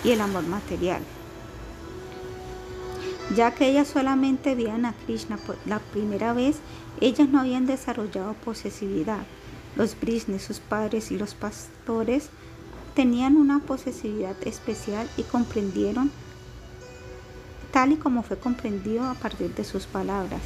y 0.04 0.10
el 0.10 0.20
amor 0.20 0.44
material. 0.44 1.02
Ya 3.34 3.54
que 3.54 3.68
ellas 3.68 3.88
solamente 3.88 4.54
veían 4.54 4.84
a 4.84 4.92
Krishna 4.92 5.36
por 5.36 5.56
la 5.66 5.78
primera 5.78 6.32
vez, 6.32 6.56
ellas 7.00 7.28
no 7.28 7.40
habían 7.40 7.66
desarrollado 7.66 8.34
posesividad. 8.34 9.24
Los 9.76 9.98
brisnes, 9.98 10.42
sus 10.42 10.58
padres 10.58 11.12
y 11.12 11.18
los 11.18 11.34
pastores 11.34 12.30
tenían 12.94 13.36
una 13.36 13.60
posesividad 13.60 14.36
especial 14.44 15.08
y 15.16 15.22
comprendieron 15.22 16.10
tal 17.70 17.92
y 17.92 17.96
como 17.96 18.24
fue 18.24 18.36
comprendido 18.36 19.04
a 19.04 19.14
partir 19.14 19.54
de 19.54 19.64
sus 19.64 19.86
palabras. 19.86 20.40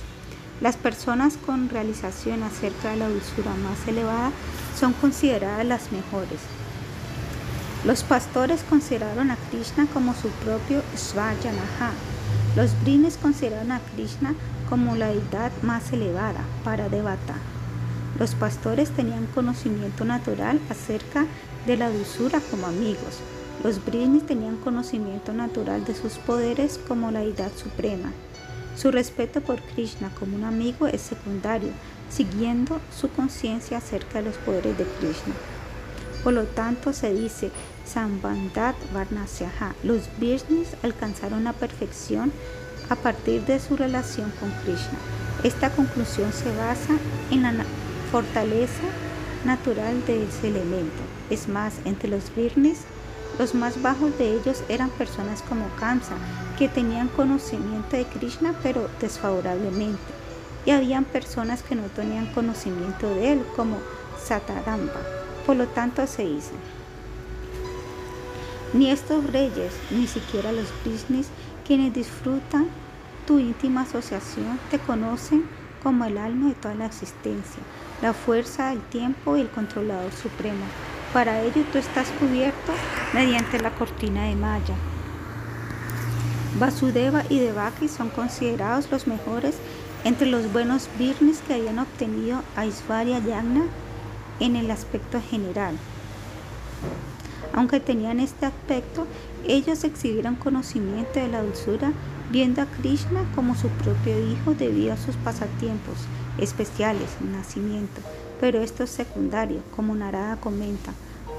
Las 0.61 0.77
personas 0.77 1.37
con 1.37 1.69
realización 1.69 2.43
acerca 2.43 2.91
de 2.91 2.97
la 2.97 3.09
dulzura 3.09 3.53
más 3.63 3.89
elevada 3.89 4.31
son 4.79 4.93
consideradas 4.93 5.67
las 5.67 5.91
mejores. 5.91 6.41
Los 7.85 8.03
pastores 8.03 8.63
consideraron 8.63 9.31
a 9.31 9.37
Krishna 9.51 9.87
como 9.93 10.15
su 10.15 10.29
propio 10.29 10.83
Svajanaha. 10.97 11.93
Los 12.57 12.71
brines 12.83 13.19
consideraron 13.19 13.73
a 13.73 13.81
Krishna 13.95 14.35
como 14.71 14.97
la 14.97 15.09
deidad 15.09 15.51
más 15.63 15.93
elevada 15.93 16.41
para 16.63 16.89
Devata. 16.89 17.35
Los 18.19 18.35
pastores 18.37 18.91
tenían 18.91 19.27
conocimiento 19.27 20.05
natural 20.05 20.61
acerca 20.71 21.27
de 21.67 21.77
la 21.77 21.91
dulzura 21.91 22.41
como 22.51 22.69
amigos. 22.69 23.19
Los 23.63 23.85
brines 23.85 24.25
tenían 24.25 24.57
conocimiento 24.57 25.33
natural 25.33 25.85
de 25.85 25.95
sus 25.95 26.15
poderes 26.15 26.79
como 26.89 27.11
la 27.11 27.21
deidad 27.21 27.51
suprema. 27.57 28.13
Su 28.77 28.91
respeto 28.91 29.41
por 29.41 29.61
Krishna 29.61 30.11
como 30.19 30.37
un 30.37 30.45
amigo 30.45 30.87
es 30.87 31.01
secundario, 31.01 31.71
siguiendo 32.11 32.81
su 32.97 33.09
conciencia 33.11 33.79
acerca 33.79 34.19
de 34.21 34.29
los 34.29 34.37
poderes 34.39 34.77
de 34.77 34.85
Krishna. 34.85 35.35
Por 36.23 36.33
lo 36.33 36.45
tanto, 36.45 36.93
se 36.93 37.13
dice 37.13 37.51
Sambandhat 37.87 38.77
Varnasyaha. 38.93 39.75
Los 39.83 40.09
Brines 40.19 40.77
alcanzaron 40.83 41.45
la 41.45 41.53
perfección 41.53 42.33
a 42.89 42.97
partir 42.97 43.45
de 43.45 43.61
su 43.61 43.77
relación 43.77 44.33
con 44.41 44.51
Krishna. 44.63 44.99
Esta 45.43 45.71
conclusión 45.71 46.33
se 46.33 46.55
basa 46.57 46.95
en 47.31 47.43
la 47.43 47.53
fortaleza 48.11 48.83
natural 49.45 50.05
de 50.07 50.25
ese 50.25 50.49
elemento. 50.49 51.03
Es 51.31 51.49
más, 51.49 51.75
entre 51.85 52.09
los 52.09 52.35
Virnes, 52.35 52.79
los 53.39 53.55
más 53.55 53.83
bajos 53.83 54.17
de 54.19 54.35
ellos 54.35 54.63
eran 54.69 54.91
personas 54.91 55.43
como 55.43 55.67
Kamsa, 55.77 56.15
que 56.59 56.69
tenían 56.69 57.09
conocimiento 57.09 57.97
de 57.97 58.05
Krishna 58.05 58.55
pero 58.63 58.89
desfavorablemente. 59.01 59.99
y 60.67 60.71
habían 60.71 61.05
personas 61.05 61.63
que 61.63 61.75
no 61.75 61.83
tenían 61.89 62.33
conocimiento 62.33 63.07
de 63.15 63.33
él, 63.33 63.45
como 63.55 63.77
Sataramba. 64.19 65.01
Por 65.45 65.57
lo 65.57 65.67
tanto 65.67 66.07
se 66.07 66.25
hizo. 66.25 66.53
Ni 68.73 68.91
estos 68.91 69.31
reyes, 69.31 69.75
ni 69.91 70.07
siquiera 70.07 70.53
los 70.53 70.73
business, 70.85 71.29
quienes 71.67 71.93
disfrutan 71.93 72.69
tu 73.27 73.39
íntima 73.39 73.83
asociación, 73.83 74.59
te 74.71 74.79
conocen 74.79 75.45
como 75.83 76.07
el 76.07 76.17
alma 76.17 76.49
de 76.49 76.55
toda 76.55 76.75
la 76.75 76.87
existencia, 76.87 77.63
la 78.01 78.15
fuerza 78.15 78.71
del 78.71 78.81
tiempo 78.81 79.37
y 79.37 79.43
el 79.43 79.51
controlador 79.51 80.13
supremo. 80.13 80.65
Para 81.13 81.43
ello 81.43 81.63
tú 81.71 81.79
estás 81.79 82.09
cubierto 82.19 82.73
mediante 83.13 83.61
la 83.61 83.71
cortina 83.71 84.25
de 84.25 84.35
malla. 84.35 84.75
Vasudeva 86.59 87.25
y 87.29 87.41
Devaki 87.41 87.89
son 87.89 88.11
considerados 88.11 88.89
los 88.91 89.09
mejores 89.09 89.57
entre 90.05 90.29
los 90.29 90.53
buenos 90.53 90.89
birnis 90.99 91.41
que 91.41 91.55
habían 91.55 91.81
obtenido 91.81 92.43
Aishwarya 92.55 93.19
Yagna 93.19 93.65
en 94.39 94.55
el 94.55 94.71
aspecto 94.71 95.21
general. 95.21 95.77
Aunque 97.53 97.81
tenían 97.81 98.21
este 98.21 98.47
aspecto, 98.47 99.07
ellos 99.47 99.85
exhibieron 99.85 100.37
conocimiento 100.37 101.21
de 101.21 101.29
la 101.29 101.43
dulzura 101.43 101.93
viendo 102.31 102.63
a 102.63 102.67
Krishna 102.67 103.25
como 103.35 103.55
su 103.55 103.69
propio 103.69 104.19
hijo 104.31 104.55
debido 104.55 104.93
a 104.93 104.97
sus 104.97 105.17
pasatiempos 105.17 105.97
especiales, 106.39 107.09
nacimiento. 107.21 108.01
Pero 108.41 108.61
esto 108.61 108.85
es 108.85 108.91
secundario, 108.91 109.61
como 109.75 109.95
Narada 109.95 110.37
comenta. 110.37 110.93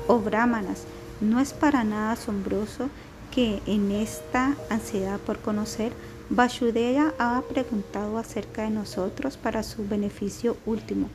O 0.08 0.16
oh, 0.16 0.20
brahmanas, 0.20 0.84
no 1.22 1.40
es 1.40 1.54
para 1.54 1.84
nada 1.84 2.14
asombroso 2.14 2.90
que 3.36 3.62
en 3.66 3.92
esta 3.92 4.56
ansiedad 4.70 5.20
por 5.20 5.40
conocer, 5.40 5.92
Vasudeva 6.30 7.14
ha 7.20 7.42
preguntado 7.42 8.18
acerca 8.18 8.64
de 8.64 8.70
nosotros 8.70 9.36
para 9.36 9.62
su 9.62 9.86
beneficio 9.86 10.56
último, 10.66 11.10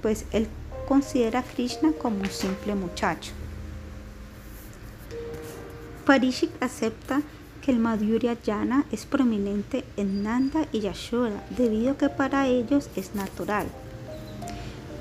pues 0.00 0.24
él 0.30 0.46
considera 0.86 1.40
a 1.40 1.42
Krishna 1.42 1.90
como 2.00 2.20
un 2.20 2.30
simple 2.30 2.76
muchacho. 2.76 3.32
Parishik 6.06 6.50
acepta 6.62 7.22
que 7.60 7.72
el 7.72 7.80
Madhurya 7.80 8.36
Jana 8.46 8.84
es 8.92 9.04
prominente 9.04 9.84
en 9.96 10.22
Nanda 10.22 10.68
y 10.70 10.80
Yashoda, 10.80 11.42
debido 11.50 11.92
a 11.92 11.98
que 11.98 12.08
para 12.08 12.46
ellos 12.46 12.88
es 12.94 13.16
natural. 13.16 13.66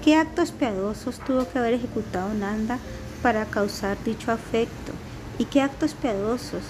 ¿Qué 0.03 0.15
actos 0.15 0.51
piadosos 0.51 1.19
tuvo 1.19 1.47
que 1.47 1.59
haber 1.59 1.76
ejecutado 1.76 2.34
Nanda 2.34 2.80
para 3.21 3.45
causar 3.45 4.03
dicho 4.03 4.32
afecto? 4.32 4.93
¿Y 5.38 5.46
qué 5.46 5.62
actos 5.62 5.94
piadosos 5.94 6.64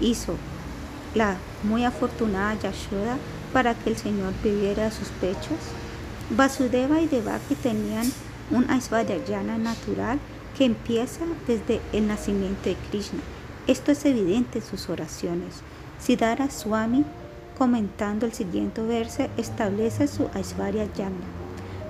hizo 0.00 0.36
la 1.14 1.36
muy 1.62 1.84
afortunada 1.84 2.54
Yashoda 2.54 3.16
para 3.52 3.74
que 3.74 3.90
el 3.90 3.96
Señor 3.96 4.32
viviera 4.42 4.90
sus 4.90 5.08
pechos? 5.08 5.58
Vasudeva 6.30 7.00
y 7.00 7.08
Devaki 7.08 7.54
tenían 7.54 8.10
un 8.50 8.70
Aishwarya 8.70 9.42
natural 9.42 10.18
que 10.56 10.64
empieza 10.64 11.20
desde 11.46 11.80
el 11.92 12.06
nacimiento 12.06 12.68
de 12.68 12.76
Krishna 12.90 13.20
esto 13.68 13.92
es 13.92 14.04
evidente 14.04 14.58
en 14.58 14.64
sus 14.64 14.88
oraciones. 14.88 15.62
Siddhara 16.00 16.50
Swami, 16.50 17.04
comentando 17.56 18.26
el 18.26 18.32
siguiente 18.32 18.82
verso, 18.82 19.28
establece 19.36 20.08
su 20.08 20.28
Aishwarya 20.34 20.92
Yamna, 20.94 21.24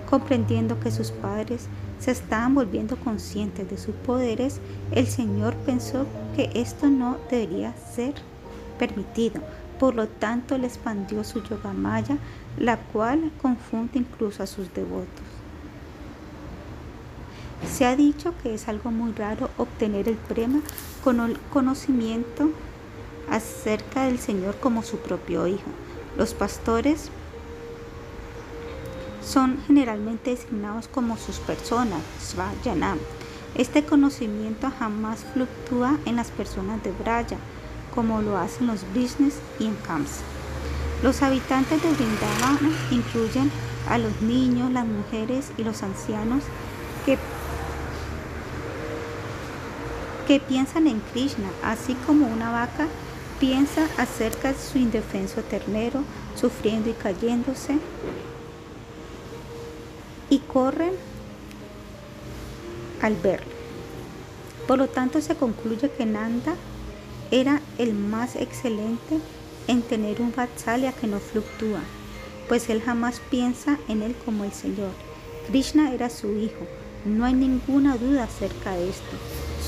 comprendiendo 0.09 0.79
que 0.81 0.91
sus 0.91 1.12
padres 1.12 1.68
se 2.03 2.11
estaban 2.11 2.55
volviendo 2.55 2.96
conscientes 2.96 3.70
de 3.70 3.78
sus 3.78 3.94
poderes, 3.94 4.61
el 4.90 5.07
Señor 5.07 5.55
pensó 5.64 6.05
que 6.34 6.50
esto 6.55 6.88
no 6.88 7.16
debería 7.30 7.74
ser 7.94 8.14
permitido. 8.76 9.40
Por 9.78 9.94
lo 9.94 10.09
tanto, 10.09 10.59
le 10.59 10.66
expandió 10.66 11.22
su 11.22 11.44
Yogamaya, 11.44 12.18
la 12.59 12.76
cual 12.76 13.30
confunde 13.40 14.00
incluso 14.00 14.42
a 14.42 14.48
sus 14.48 14.74
devotos. 14.74 15.22
Se 17.70 17.86
ha 17.86 17.94
dicho 17.94 18.34
que 18.42 18.55
es 18.55 18.66
algo 18.66 18.90
muy 18.90 19.12
raro 19.12 19.50
obtener 19.57 20.09
el 20.09 20.16
prema 20.16 20.61
con 21.05 21.20
el 21.20 21.38
conocimiento 21.53 22.50
acerca 23.30 24.07
del 24.07 24.18
Señor 24.18 24.57
como 24.59 24.82
su 24.82 24.98
propio 24.98 25.46
Hijo. 25.46 25.70
Los 26.18 26.34
pastores 26.34 27.11
son 29.25 29.59
generalmente 29.66 30.31
designados 30.31 30.89
como 30.89 31.16
sus 31.16 31.39
personas, 31.39 32.01
Svajanam. 32.20 32.99
Este 33.55 33.85
conocimiento 33.85 34.70
jamás 34.79 35.25
fluctúa 35.33 35.99
en 36.07 36.16
las 36.16 36.31
personas 36.31 36.83
de 36.83 36.93
Braya, 36.93 37.37
como 37.95 38.23
lo 38.23 38.39
hacen 38.39 38.66
los 38.66 38.85
business 38.95 39.35
y 39.59 39.66
en 39.66 39.75
Kamsa. 39.77 40.23
Los 41.03 41.23
habitantes 41.23 41.83
de 41.83 41.93
Vrindavana 41.93 42.70
incluyen 42.91 43.51
a 43.89 43.99
los 43.99 44.23
niños, 44.23 44.73
las 44.73 44.87
mujeres 44.87 45.51
y 45.59 45.64
los 45.64 45.83
ancianos 45.83 46.43
que 47.05 47.18
que 50.27 50.39
piensan 50.39 50.87
en 50.87 51.01
Krishna, 51.12 51.49
así 51.64 51.95
como 52.07 52.27
una 52.27 52.53
vaca 52.53 52.87
piensa 53.41 53.89
acerca 53.99 54.53
de 54.53 54.59
su 54.59 54.79
indefenso 54.79 55.43
ternero, 55.43 56.05
sufriendo 56.37 56.91
y 56.91 56.93
cayéndose, 56.93 57.79
y 60.33 60.39
corren 60.39 60.95
al 63.03 63.14
verlo. 63.16 63.53
Por 64.66 64.78
lo 64.78 64.89
tanto, 64.89 65.20
se 65.20 65.35
concluye 65.35 65.91
que 65.91 66.07
Nanda 66.07 66.55
era 67.30 67.61
el 67.76 67.93
más 67.93 68.37
excelente 68.37 69.18
en 69.68 69.83
tener 69.83 70.22
un 70.22 70.33
Vatsalya 70.35 70.93
que 70.93 71.07
no 71.07 71.18
fluctúa, 71.18 71.80
pues 72.49 72.70
él 72.70 72.80
jamás 72.80 73.20
piensa 73.30 73.78
en 73.89 74.01
él 74.01 74.16
como 74.24 74.45
el 74.45 74.53
Señor. 74.53 74.93
Krishna 75.49 75.93
era 75.93 76.09
su 76.09 76.35
hijo, 76.39 76.66
no 77.05 77.26
hay 77.26 77.35
ninguna 77.35 77.99
duda 77.99 78.24
acerca 78.24 78.72
de 78.72 78.89
esto. 78.89 79.16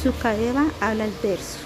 Sukadeva 0.02 0.64
habla 0.80 1.04
el 1.04 1.12
verso. 1.22 1.58